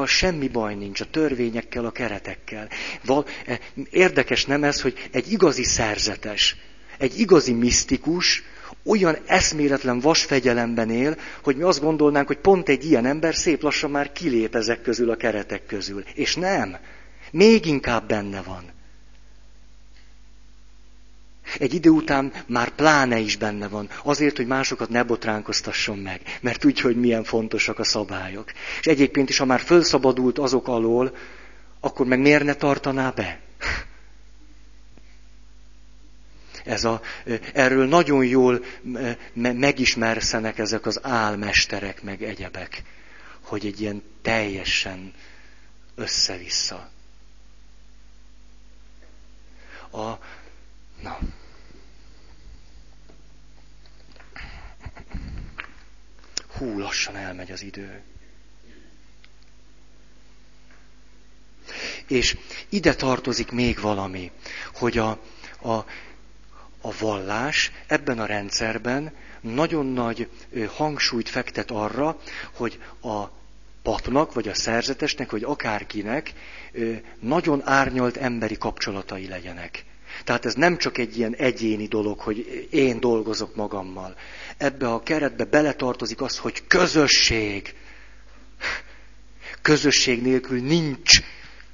semmi 0.06 0.48
baj 0.48 0.76
nincs, 0.76 1.02
a 1.02 1.06
törvényekkel, 1.06 1.86
a 1.86 1.92
keretekkel. 1.92 2.68
Val, 3.06 3.26
e, 3.46 3.60
érdekes 3.90 4.46
nem 4.46 4.64
ez, 4.64 4.82
hogy 4.82 5.10
egy 5.12 5.32
igazi 5.32 5.64
szerzetes, 5.64 6.56
egy 6.98 7.20
igazi 7.20 7.54
misztikus 7.54 8.44
olyan 8.84 9.18
eszméletlen 9.26 10.00
vasfegyelemben 10.00 10.90
él, 10.90 11.18
hogy 11.44 11.56
mi 11.56 11.64
azt 11.64 11.82
gondolnánk, 11.82 12.28
hogy 12.28 12.38
pont 12.38 12.70
egy 12.70 12.86
ilyen 12.86 13.06
ember 13.06 13.36
szép 13.36 13.62
lassan 13.62 13.92
már 13.92 14.12
kilép 14.12 14.56
ezek 14.56 14.82
közül 14.82 15.10
a 15.10 15.16
keretek 15.16 15.66
közül. 15.66 16.04
És 16.14 16.36
nem. 16.36 16.78
Még 17.32 17.66
inkább 17.66 18.08
benne 18.08 18.42
van. 18.42 18.75
Egy 21.58 21.74
idő 21.74 21.90
után 21.90 22.34
már 22.48 22.70
pláne 22.70 23.18
is 23.18 23.36
benne 23.36 23.68
van, 23.68 23.90
azért, 24.04 24.38
hogy 24.38 24.48
másokat 24.48 24.90
ne 24.90 25.04
botránkoztasson 25.04 25.98
meg, 25.98 26.22
mert 26.42 26.66
úgy, 26.66 26.80
hogy 26.80 26.96
milyen 26.96 27.24
fontosak 27.24 27.80
a 27.80 27.84
szabályok. 27.84 28.52
És 28.80 28.86
egyébként 28.86 29.30
is, 29.30 29.38
ha 29.38 29.46
már 29.46 29.60
fölszabadult 29.60 30.38
azok 30.38 30.68
alól, 30.68 31.16
akkor 31.80 32.06
meg 32.06 32.20
miért 32.20 32.44
ne 32.44 32.54
tartaná 32.54 33.10
be? 33.10 33.40
Ez 36.66 36.84
a, 36.84 37.02
erről 37.54 37.88
nagyon 37.88 38.26
jól 38.26 38.64
megismerszenek 39.34 40.58
ezek 40.58 40.86
az 40.86 41.00
álmesterek, 41.04 42.04
meg 42.04 42.24
egyebek, 42.24 42.84
hogy 43.42 43.66
egy 43.66 43.82
ilyen 43.82 44.04
teljesen 44.22 45.14
össze-vissza. 45.96 46.90
A, 49.92 50.12
na, 51.02 51.18
Hú, 56.58 56.80
lassan 56.80 57.16
elmegy 57.16 57.52
az 57.52 57.62
idő. 57.62 58.02
És 62.08 62.38
ide 62.70 62.96
tartozik 62.96 63.52
még 63.52 63.80
valami, 63.80 64.32
hogy 64.74 64.98
a, 64.98 65.10
a, 65.62 65.74
a 66.82 66.98
vallás 67.00 67.72
ebben 67.88 68.20
a 68.20 68.26
rendszerben 68.26 69.14
nagyon 69.42 69.86
nagy 69.86 70.30
hangsúlyt 70.76 71.30
fektet 71.30 71.72
arra, 71.72 72.20
hogy 72.52 72.80
a 73.02 73.24
papnak, 73.82 74.34
vagy 74.34 74.48
a 74.48 74.54
szerzetesnek, 74.54 75.32
vagy 75.32 75.44
akárkinek 75.44 76.34
nagyon 77.20 77.62
árnyalt 77.68 78.18
emberi 78.18 78.58
kapcsolatai 78.58 79.28
legyenek. 79.28 79.86
Tehát 80.26 80.46
ez 80.46 80.54
nem 80.54 80.78
csak 80.78 80.98
egy 80.98 81.18
ilyen 81.18 81.36
egyéni 81.36 81.88
dolog, 81.88 82.20
hogy 82.20 82.68
én 82.72 83.00
dolgozok 83.00 83.56
magammal. 83.56 84.16
Ebbe 84.58 84.94
a 84.94 85.04
keretbe 85.04 85.44
beletartozik 85.44 86.22
az, 86.22 86.38
hogy 86.38 86.68
közösség. 86.68 87.74
Közösség 89.62 90.22
nélkül 90.22 90.62
nincs 90.62 91.22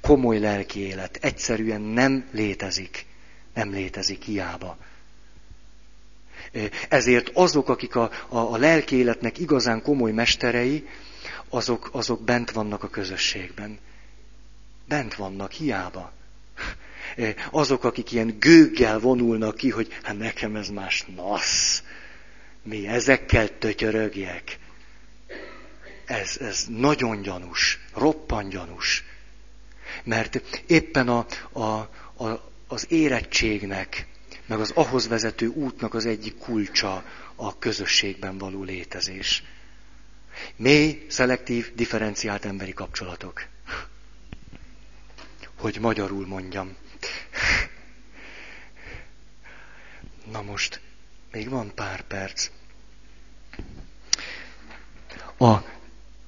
komoly 0.00 0.38
lelki 0.38 0.80
élet. 0.80 1.18
Egyszerűen 1.20 1.80
nem 1.80 2.28
létezik. 2.32 3.06
Nem 3.54 3.70
létezik 3.70 4.22
hiába. 4.22 4.76
Ezért 6.88 7.30
azok, 7.34 7.68
akik 7.68 7.96
a, 7.96 8.10
a, 8.28 8.38
a 8.38 8.56
lelki 8.56 8.96
életnek 8.96 9.38
igazán 9.38 9.82
komoly 9.82 10.12
mesterei, 10.12 10.88
azok, 11.48 11.88
azok 11.92 12.22
bent 12.22 12.50
vannak 12.50 12.82
a 12.82 12.88
közösségben. 12.88 13.78
Bent 14.88 15.14
vannak, 15.14 15.52
hiába. 15.52 16.12
Azok, 17.50 17.84
akik 17.84 18.12
ilyen 18.12 18.36
gőggel 18.38 18.98
vonulnak 18.98 19.56
ki, 19.56 19.70
hogy 19.70 19.98
hát 20.02 20.18
nekem 20.18 20.56
ez 20.56 20.68
más 20.68 21.04
nasz. 21.16 21.82
Mi 22.62 22.86
ezekkel 22.86 23.58
tötyörögjek. 23.58 24.58
Ez, 26.04 26.36
ez 26.40 26.64
nagyon 26.68 27.22
gyanús, 27.22 27.78
roppan 27.94 28.48
gyanús. 28.48 29.04
Mert 30.04 30.42
éppen 30.66 31.08
a, 31.08 31.26
a, 31.52 31.62
a, 32.24 32.50
az 32.66 32.86
érettségnek, 32.88 34.06
meg 34.46 34.60
az 34.60 34.70
ahhoz 34.70 35.08
vezető 35.08 35.46
útnak 35.46 35.94
az 35.94 36.06
egyik 36.06 36.38
kulcsa 36.38 37.04
a 37.34 37.58
közösségben 37.58 38.38
való 38.38 38.62
létezés. 38.62 39.42
Mély, 40.56 41.06
szelektív, 41.08 41.74
differenciált 41.74 42.44
emberi 42.44 42.72
kapcsolatok. 42.72 43.46
Hogy 45.56 45.78
magyarul 45.80 46.26
mondjam. 46.26 46.76
Na 50.32 50.42
most, 50.42 50.80
még 51.32 51.48
van 51.48 51.74
pár 51.74 52.02
perc. 52.02 52.50
A 55.38 55.56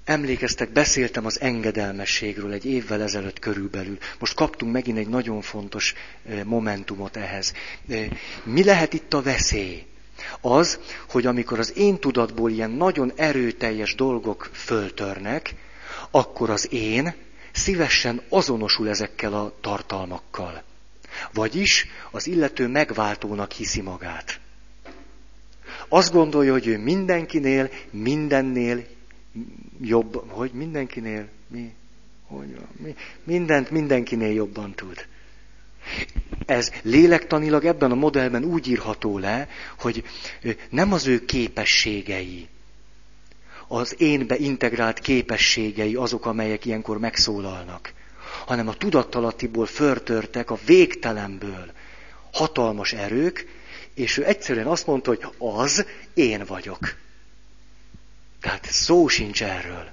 Emlékeztek, 0.04 0.72
beszéltem 0.72 1.26
az 1.26 1.40
engedelmességről 1.40 2.52
egy 2.52 2.64
évvel 2.66 3.02
ezelőtt 3.02 3.38
körülbelül. 3.38 3.98
Most 4.18 4.34
kaptunk 4.34 4.72
megint 4.72 4.98
egy 4.98 5.08
nagyon 5.08 5.40
fontos 5.40 5.94
momentumot 6.44 7.16
ehhez. 7.16 7.52
Mi 8.42 8.64
lehet 8.64 8.92
itt 8.92 9.14
a 9.14 9.22
veszély? 9.22 9.86
Az, 10.40 10.78
hogy 11.08 11.26
amikor 11.26 11.58
az 11.58 11.76
én 11.76 11.98
tudatból 11.98 12.50
ilyen 12.50 12.70
nagyon 12.70 13.12
erőteljes 13.16 13.94
dolgok 13.94 14.50
föltörnek, 14.52 15.54
akkor 16.10 16.50
az 16.50 16.72
én 16.72 17.14
szívesen 17.54 18.22
azonosul 18.28 18.88
ezekkel 18.88 19.32
a 19.32 19.54
tartalmakkal. 19.60 20.62
Vagyis 21.32 21.86
az 22.10 22.26
illető 22.26 22.68
megváltónak 22.68 23.52
hiszi 23.52 23.80
magát. 23.80 24.40
Azt 25.88 26.12
gondolja, 26.12 26.52
hogy 26.52 26.66
ő 26.66 26.78
mindenkinél, 26.78 27.70
mindennél 27.90 28.86
jobb, 29.80 30.30
hogy 30.30 30.50
mindenkinél, 30.52 31.28
mi, 31.48 31.74
hogy, 32.26 32.56
mi, 32.76 32.94
mindent 33.24 33.70
mindenkinél 33.70 34.32
jobban 34.32 34.74
tud. 34.74 35.06
Ez 36.46 36.72
lélektanilag 36.82 37.64
ebben 37.64 37.90
a 37.90 37.94
modellben 37.94 38.44
úgy 38.44 38.68
írható 38.68 39.18
le, 39.18 39.48
hogy 39.78 40.04
nem 40.70 40.92
az 40.92 41.06
ő 41.06 41.24
képességei, 41.24 42.48
az 43.68 43.94
énbe 43.98 44.36
integrált 44.36 44.98
képességei 44.98 45.94
azok, 45.94 46.26
amelyek 46.26 46.64
ilyenkor 46.64 46.98
megszólalnak, 46.98 47.92
hanem 48.46 48.68
a 48.68 48.74
tudattalattiból 48.74 49.66
förtörtek 49.66 50.50
a 50.50 50.58
végtelenből 50.66 51.72
hatalmas 52.32 52.92
erők, 52.92 53.46
és 53.94 54.16
ő 54.16 54.26
egyszerűen 54.26 54.66
azt 54.66 54.86
mondta, 54.86 55.10
hogy 55.10 55.26
az 55.38 55.86
én 56.14 56.44
vagyok. 56.46 56.94
Tehát 58.40 58.64
szó 58.64 59.08
sincs 59.08 59.42
erről. 59.42 59.92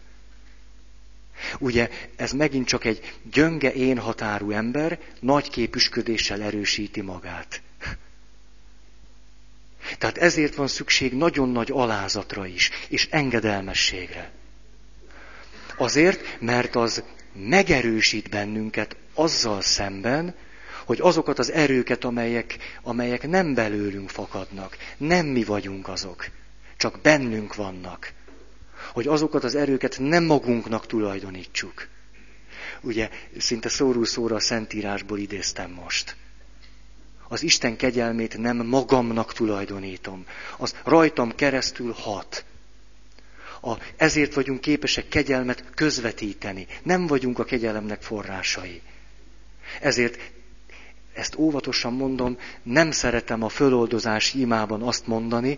Ugye 1.59 1.89
ez 2.15 2.31
megint 2.31 2.67
csak 2.67 2.85
egy 2.85 3.13
gyönge 3.31 3.73
én 3.73 3.97
határú 3.97 4.51
ember 4.51 4.99
nagy 5.19 5.49
képüsködéssel 5.49 6.41
erősíti 6.41 7.01
magát. 7.01 7.61
Tehát 9.97 10.17
ezért 10.17 10.55
van 10.55 10.67
szükség 10.67 11.13
nagyon 11.13 11.49
nagy 11.49 11.71
alázatra 11.71 12.45
is, 12.45 12.69
és 12.89 13.07
engedelmességre. 13.11 14.31
Azért, 15.77 16.37
mert 16.39 16.75
az 16.75 17.03
megerősít 17.33 18.29
bennünket 18.29 18.95
azzal 19.13 19.61
szemben, 19.61 20.35
hogy 20.85 20.99
azokat 21.01 21.39
az 21.39 21.51
erőket, 21.51 22.03
amelyek, 22.03 22.57
amelyek 22.83 23.27
nem 23.27 23.53
belőlünk 23.53 24.09
fakadnak, 24.09 24.77
nem 24.97 25.25
mi 25.25 25.43
vagyunk 25.43 25.87
azok, 25.87 26.25
csak 26.77 27.01
bennünk 27.01 27.55
vannak 27.55 28.13
hogy 28.93 29.07
azokat 29.07 29.43
az 29.43 29.55
erőket 29.55 29.97
nem 29.99 30.23
magunknak 30.23 30.87
tulajdonítsuk. 30.87 31.87
Ugye, 32.81 33.09
szinte 33.37 33.69
szóról 33.69 34.05
szóra 34.05 34.35
a 34.35 34.39
Szentírásból 34.39 35.19
idéztem 35.19 35.71
most. 35.71 36.15
Az 37.31 37.43
Isten 37.43 37.75
kegyelmét 37.75 38.37
nem 38.37 38.57
magamnak 38.57 39.33
tulajdonítom. 39.33 40.25
Az 40.57 40.75
rajtam 40.83 41.35
keresztül 41.35 41.91
hat. 41.91 42.45
A, 43.61 43.73
ezért 43.97 44.33
vagyunk 44.33 44.61
képesek 44.61 45.07
kegyelmet 45.07 45.63
közvetíteni. 45.75 46.67
Nem 46.83 47.07
vagyunk 47.07 47.39
a 47.39 47.43
kegyelemnek 47.43 48.01
forrásai. 48.01 48.81
Ezért 49.81 50.31
ezt 51.13 51.35
óvatosan 51.35 51.93
mondom, 51.93 52.37
nem 52.63 52.91
szeretem 52.91 53.43
a 53.43 53.49
föloldozás 53.49 54.33
imában 54.33 54.81
azt 54.81 55.07
mondani, 55.07 55.57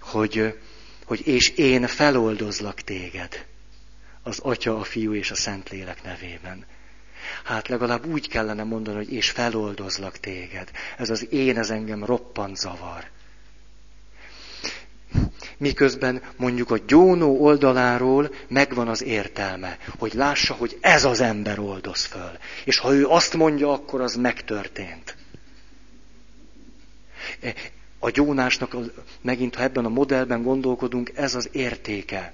hogy 0.00 0.58
hogy 1.04 1.26
és 1.26 1.48
én 1.48 1.86
feloldozlak 1.86 2.80
téged 2.80 3.46
az 4.22 4.38
Atya, 4.38 4.78
a 4.78 4.84
Fiú 4.84 5.14
és 5.14 5.30
a 5.30 5.34
Szentlélek 5.34 6.02
nevében. 6.02 6.66
Hát 7.44 7.68
legalább 7.68 8.06
úgy 8.06 8.28
kellene 8.28 8.64
mondani, 8.64 8.96
hogy 8.96 9.12
és 9.12 9.30
feloldozlak 9.30 10.18
téged. 10.18 10.70
Ez 10.96 11.10
az 11.10 11.32
én, 11.32 11.58
ez 11.58 11.70
engem 11.70 12.04
roppant 12.04 12.56
zavar. 12.56 13.04
Miközben 15.56 16.22
mondjuk 16.36 16.70
a 16.70 16.78
gyónó 16.86 17.40
oldaláról 17.40 18.34
megvan 18.48 18.88
az 18.88 19.02
értelme, 19.02 19.78
hogy 19.98 20.14
lássa, 20.14 20.54
hogy 20.54 20.78
ez 20.80 21.04
az 21.04 21.20
ember 21.20 21.58
oldoz 21.58 22.04
föl. 22.04 22.38
És 22.64 22.78
ha 22.78 22.94
ő 22.94 23.06
azt 23.06 23.34
mondja, 23.34 23.72
akkor 23.72 24.00
az 24.00 24.14
megtörtént 24.14 25.16
a 27.98 28.10
gyónásnak, 28.10 28.76
megint 29.20 29.54
ha 29.54 29.62
ebben 29.62 29.84
a 29.84 29.88
modellben 29.88 30.42
gondolkodunk, 30.42 31.12
ez 31.14 31.34
az 31.34 31.48
értéke, 31.52 32.32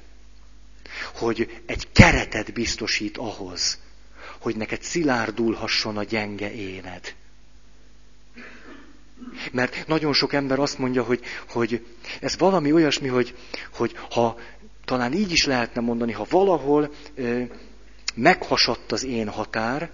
hogy 1.14 1.62
egy 1.66 1.92
keretet 1.92 2.52
biztosít 2.52 3.16
ahhoz, 3.16 3.78
hogy 4.44 4.56
neked 4.56 4.82
szilárdulhasson 4.82 5.96
a 5.96 6.02
gyenge 6.02 6.52
éned. 6.52 7.14
Mert 9.52 9.86
nagyon 9.86 10.12
sok 10.12 10.32
ember 10.32 10.58
azt 10.58 10.78
mondja, 10.78 11.02
hogy, 11.02 11.20
hogy 11.48 11.86
ez 12.20 12.38
valami 12.38 12.72
olyasmi, 12.72 13.08
hogy, 13.08 13.36
hogy 13.72 13.94
ha 14.10 14.38
talán 14.84 15.12
így 15.12 15.32
is 15.32 15.46
lehetne 15.46 15.80
mondani, 15.80 16.12
ha 16.12 16.26
valahol 16.30 16.90
ö, 17.14 17.42
meghasadt 18.14 18.92
az 18.92 19.04
én 19.04 19.28
határ, 19.28 19.90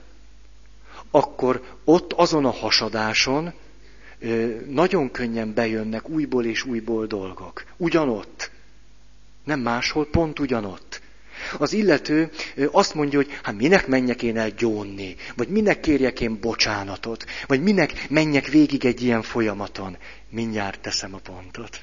akkor 1.11 1.79
ott 1.85 2.13
azon 2.13 2.45
a 2.45 2.51
hasadáson 2.51 3.53
nagyon 4.69 5.11
könnyen 5.11 5.55
bejönnek 5.55 6.09
újból 6.09 6.45
és 6.45 6.65
újból 6.65 7.07
dolgok. 7.07 7.65
Ugyanott. 7.77 8.51
Nem 9.45 9.61
máshol, 9.61 10.07
pont 10.07 10.39
ugyanott. 10.39 11.01
Az 11.59 11.73
illető 11.73 12.31
azt 12.71 12.95
mondja, 12.95 13.19
hogy 13.19 13.39
hát 13.43 13.57
minek 13.57 13.87
menjek 13.87 14.23
én 14.23 14.37
el 14.37 14.51
gyónni, 14.51 15.17
vagy 15.37 15.49
minek 15.49 15.81
kérjek 15.81 16.21
én 16.21 16.41
bocsánatot, 16.41 17.25
vagy 17.47 17.63
minek 17.63 18.09
menjek 18.09 18.47
végig 18.47 18.85
egy 18.85 19.03
ilyen 19.03 19.23
folyamaton. 19.23 19.97
Mindjárt 20.31 20.81
teszem 20.81 21.15
a 21.15 21.19
pontot. 21.19 21.81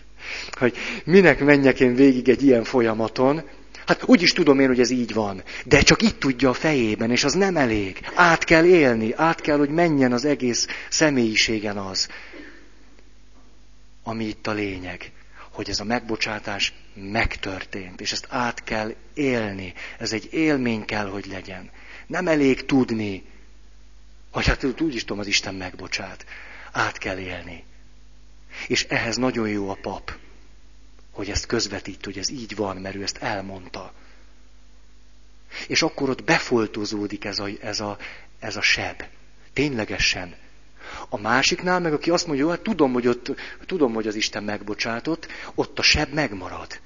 Hogy 0.51 0.77
minek 1.05 1.39
menjek 1.39 1.79
én 1.79 1.95
végig 1.95 2.29
egy 2.29 2.43
ilyen 2.43 2.63
folyamaton, 2.63 3.43
Hát 3.88 4.03
úgy 4.05 4.21
is 4.21 4.31
tudom 4.31 4.59
én, 4.59 4.67
hogy 4.67 4.79
ez 4.79 4.89
így 4.89 5.13
van. 5.13 5.43
De 5.65 5.81
csak 5.81 6.01
itt 6.01 6.19
tudja 6.19 6.49
a 6.49 6.53
fejében, 6.53 7.11
és 7.11 7.23
az 7.23 7.34
nem 7.34 7.57
elég. 7.57 7.99
Át 8.15 8.43
kell 8.43 8.65
élni, 8.65 9.13
át 9.13 9.41
kell, 9.41 9.57
hogy 9.57 9.69
menjen 9.69 10.11
az 10.11 10.25
egész 10.25 10.67
személyiségen 10.89 11.77
az, 11.77 12.07
ami 14.03 14.25
itt 14.25 14.47
a 14.47 14.51
lényeg. 14.51 15.11
Hogy 15.57 15.69
ez 15.69 15.79
a 15.79 15.84
megbocsátás 15.84 16.73
megtörtént, 16.93 18.01
és 18.01 18.11
ezt 18.11 18.27
át 18.29 18.63
kell 18.63 18.95
élni. 19.13 19.73
Ez 19.97 20.13
egy 20.13 20.34
élmény 20.34 20.85
kell, 20.85 21.09
hogy 21.09 21.25
legyen. 21.25 21.71
Nem 22.07 22.27
elég 22.27 22.65
tudni, 22.65 23.23
hogy 24.31 24.45
hát 24.45 24.63
úgy 24.63 24.95
is 24.95 25.01
tudom, 25.01 25.19
az 25.19 25.27
Isten 25.27 25.55
megbocsát. 25.55 26.25
Át 26.71 26.97
kell 26.97 27.17
élni. 27.17 27.63
És 28.67 28.84
ehhez 28.84 29.15
nagyon 29.15 29.49
jó 29.49 29.69
a 29.69 29.77
pap 29.81 30.11
hogy 31.17 31.29
ezt 31.29 31.45
közvetít, 31.45 32.05
hogy 32.05 32.17
ez 32.17 32.29
így 32.29 32.55
van, 32.55 32.77
mert 32.77 32.95
ő 32.95 33.03
ezt 33.03 33.17
elmondta. 33.17 33.93
És 35.67 35.81
akkor 35.81 36.09
ott 36.09 36.23
befoltozódik 36.23 37.25
ez 37.25 37.39
a, 37.39 37.47
ez 37.61 37.79
a, 37.79 37.97
ez 38.39 38.55
a 38.55 38.61
seb. 38.61 39.03
Ténylegesen. 39.53 40.35
A 41.09 41.17
másiknál 41.17 41.79
meg, 41.79 41.93
aki 41.93 42.09
azt 42.09 42.27
mondja, 42.27 42.45
hogy 42.45 42.55
hát 42.55 42.63
tudom, 42.63 42.93
hogy 42.93 43.07
ott, 43.07 43.31
tudom, 43.65 43.93
hogy 43.93 44.07
az 44.07 44.15
Isten 44.15 44.43
megbocsátott, 44.43 45.27
ott 45.55 45.79
a 45.79 45.81
seb 45.81 46.13
megmarad. 46.13 46.79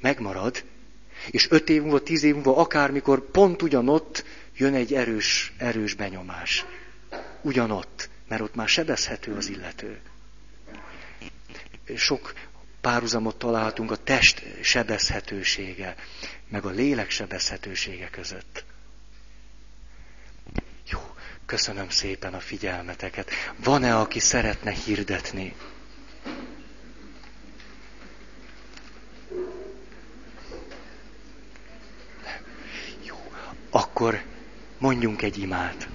Megmarad. 0.00 0.64
És 1.30 1.50
öt 1.50 1.68
év 1.68 1.82
múlva, 1.82 2.02
tíz 2.02 2.22
év 2.22 2.34
múlva, 2.34 2.56
akármikor 2.56 3.30
pont 3.30 3.62
ugyanott 3.62 4.24
jön 4.56 4.74
egy 4.74 4.94
erős, 4.94 5.52
erős 5.58 5.94
benyomás. 5.94 6.64
Ugyanott, 7.40 8.08
mert 8.28 8.42
ott 8.42 8.54
már 8.54 8.68
sebezhető 8.68 9.34
az 9.34 9.48
illető. 9.48 10.00
Sok 11.96 12.32
párhuzamot 12.80 13.36
találhatunk 13.36 13.90
a 13.90 13.96
test 13.96 14.42
sebezhetősége, 14.62 15.94
meg 16.48 16.64
a 16.64 16.70
lélek 16.70 17.10
sebezhetősége 17.10 18.08
között. 18.10 18.64
Köszönöm 21.52 21.88
szépen 21.88 22.34
a 22.34 22.40
figyelmeteket. 22.40 23.30
Van-e, 23.56 23.96
aki 23.98 24.18
szeretne 24.18 24.70
hirdetni? 24.70 25.54
Jó, 33.02 33.32
akkor 33.70 34.22
mondjunk 34.78 35.22
egy 35.22 35.38
imát. 35.38 35.88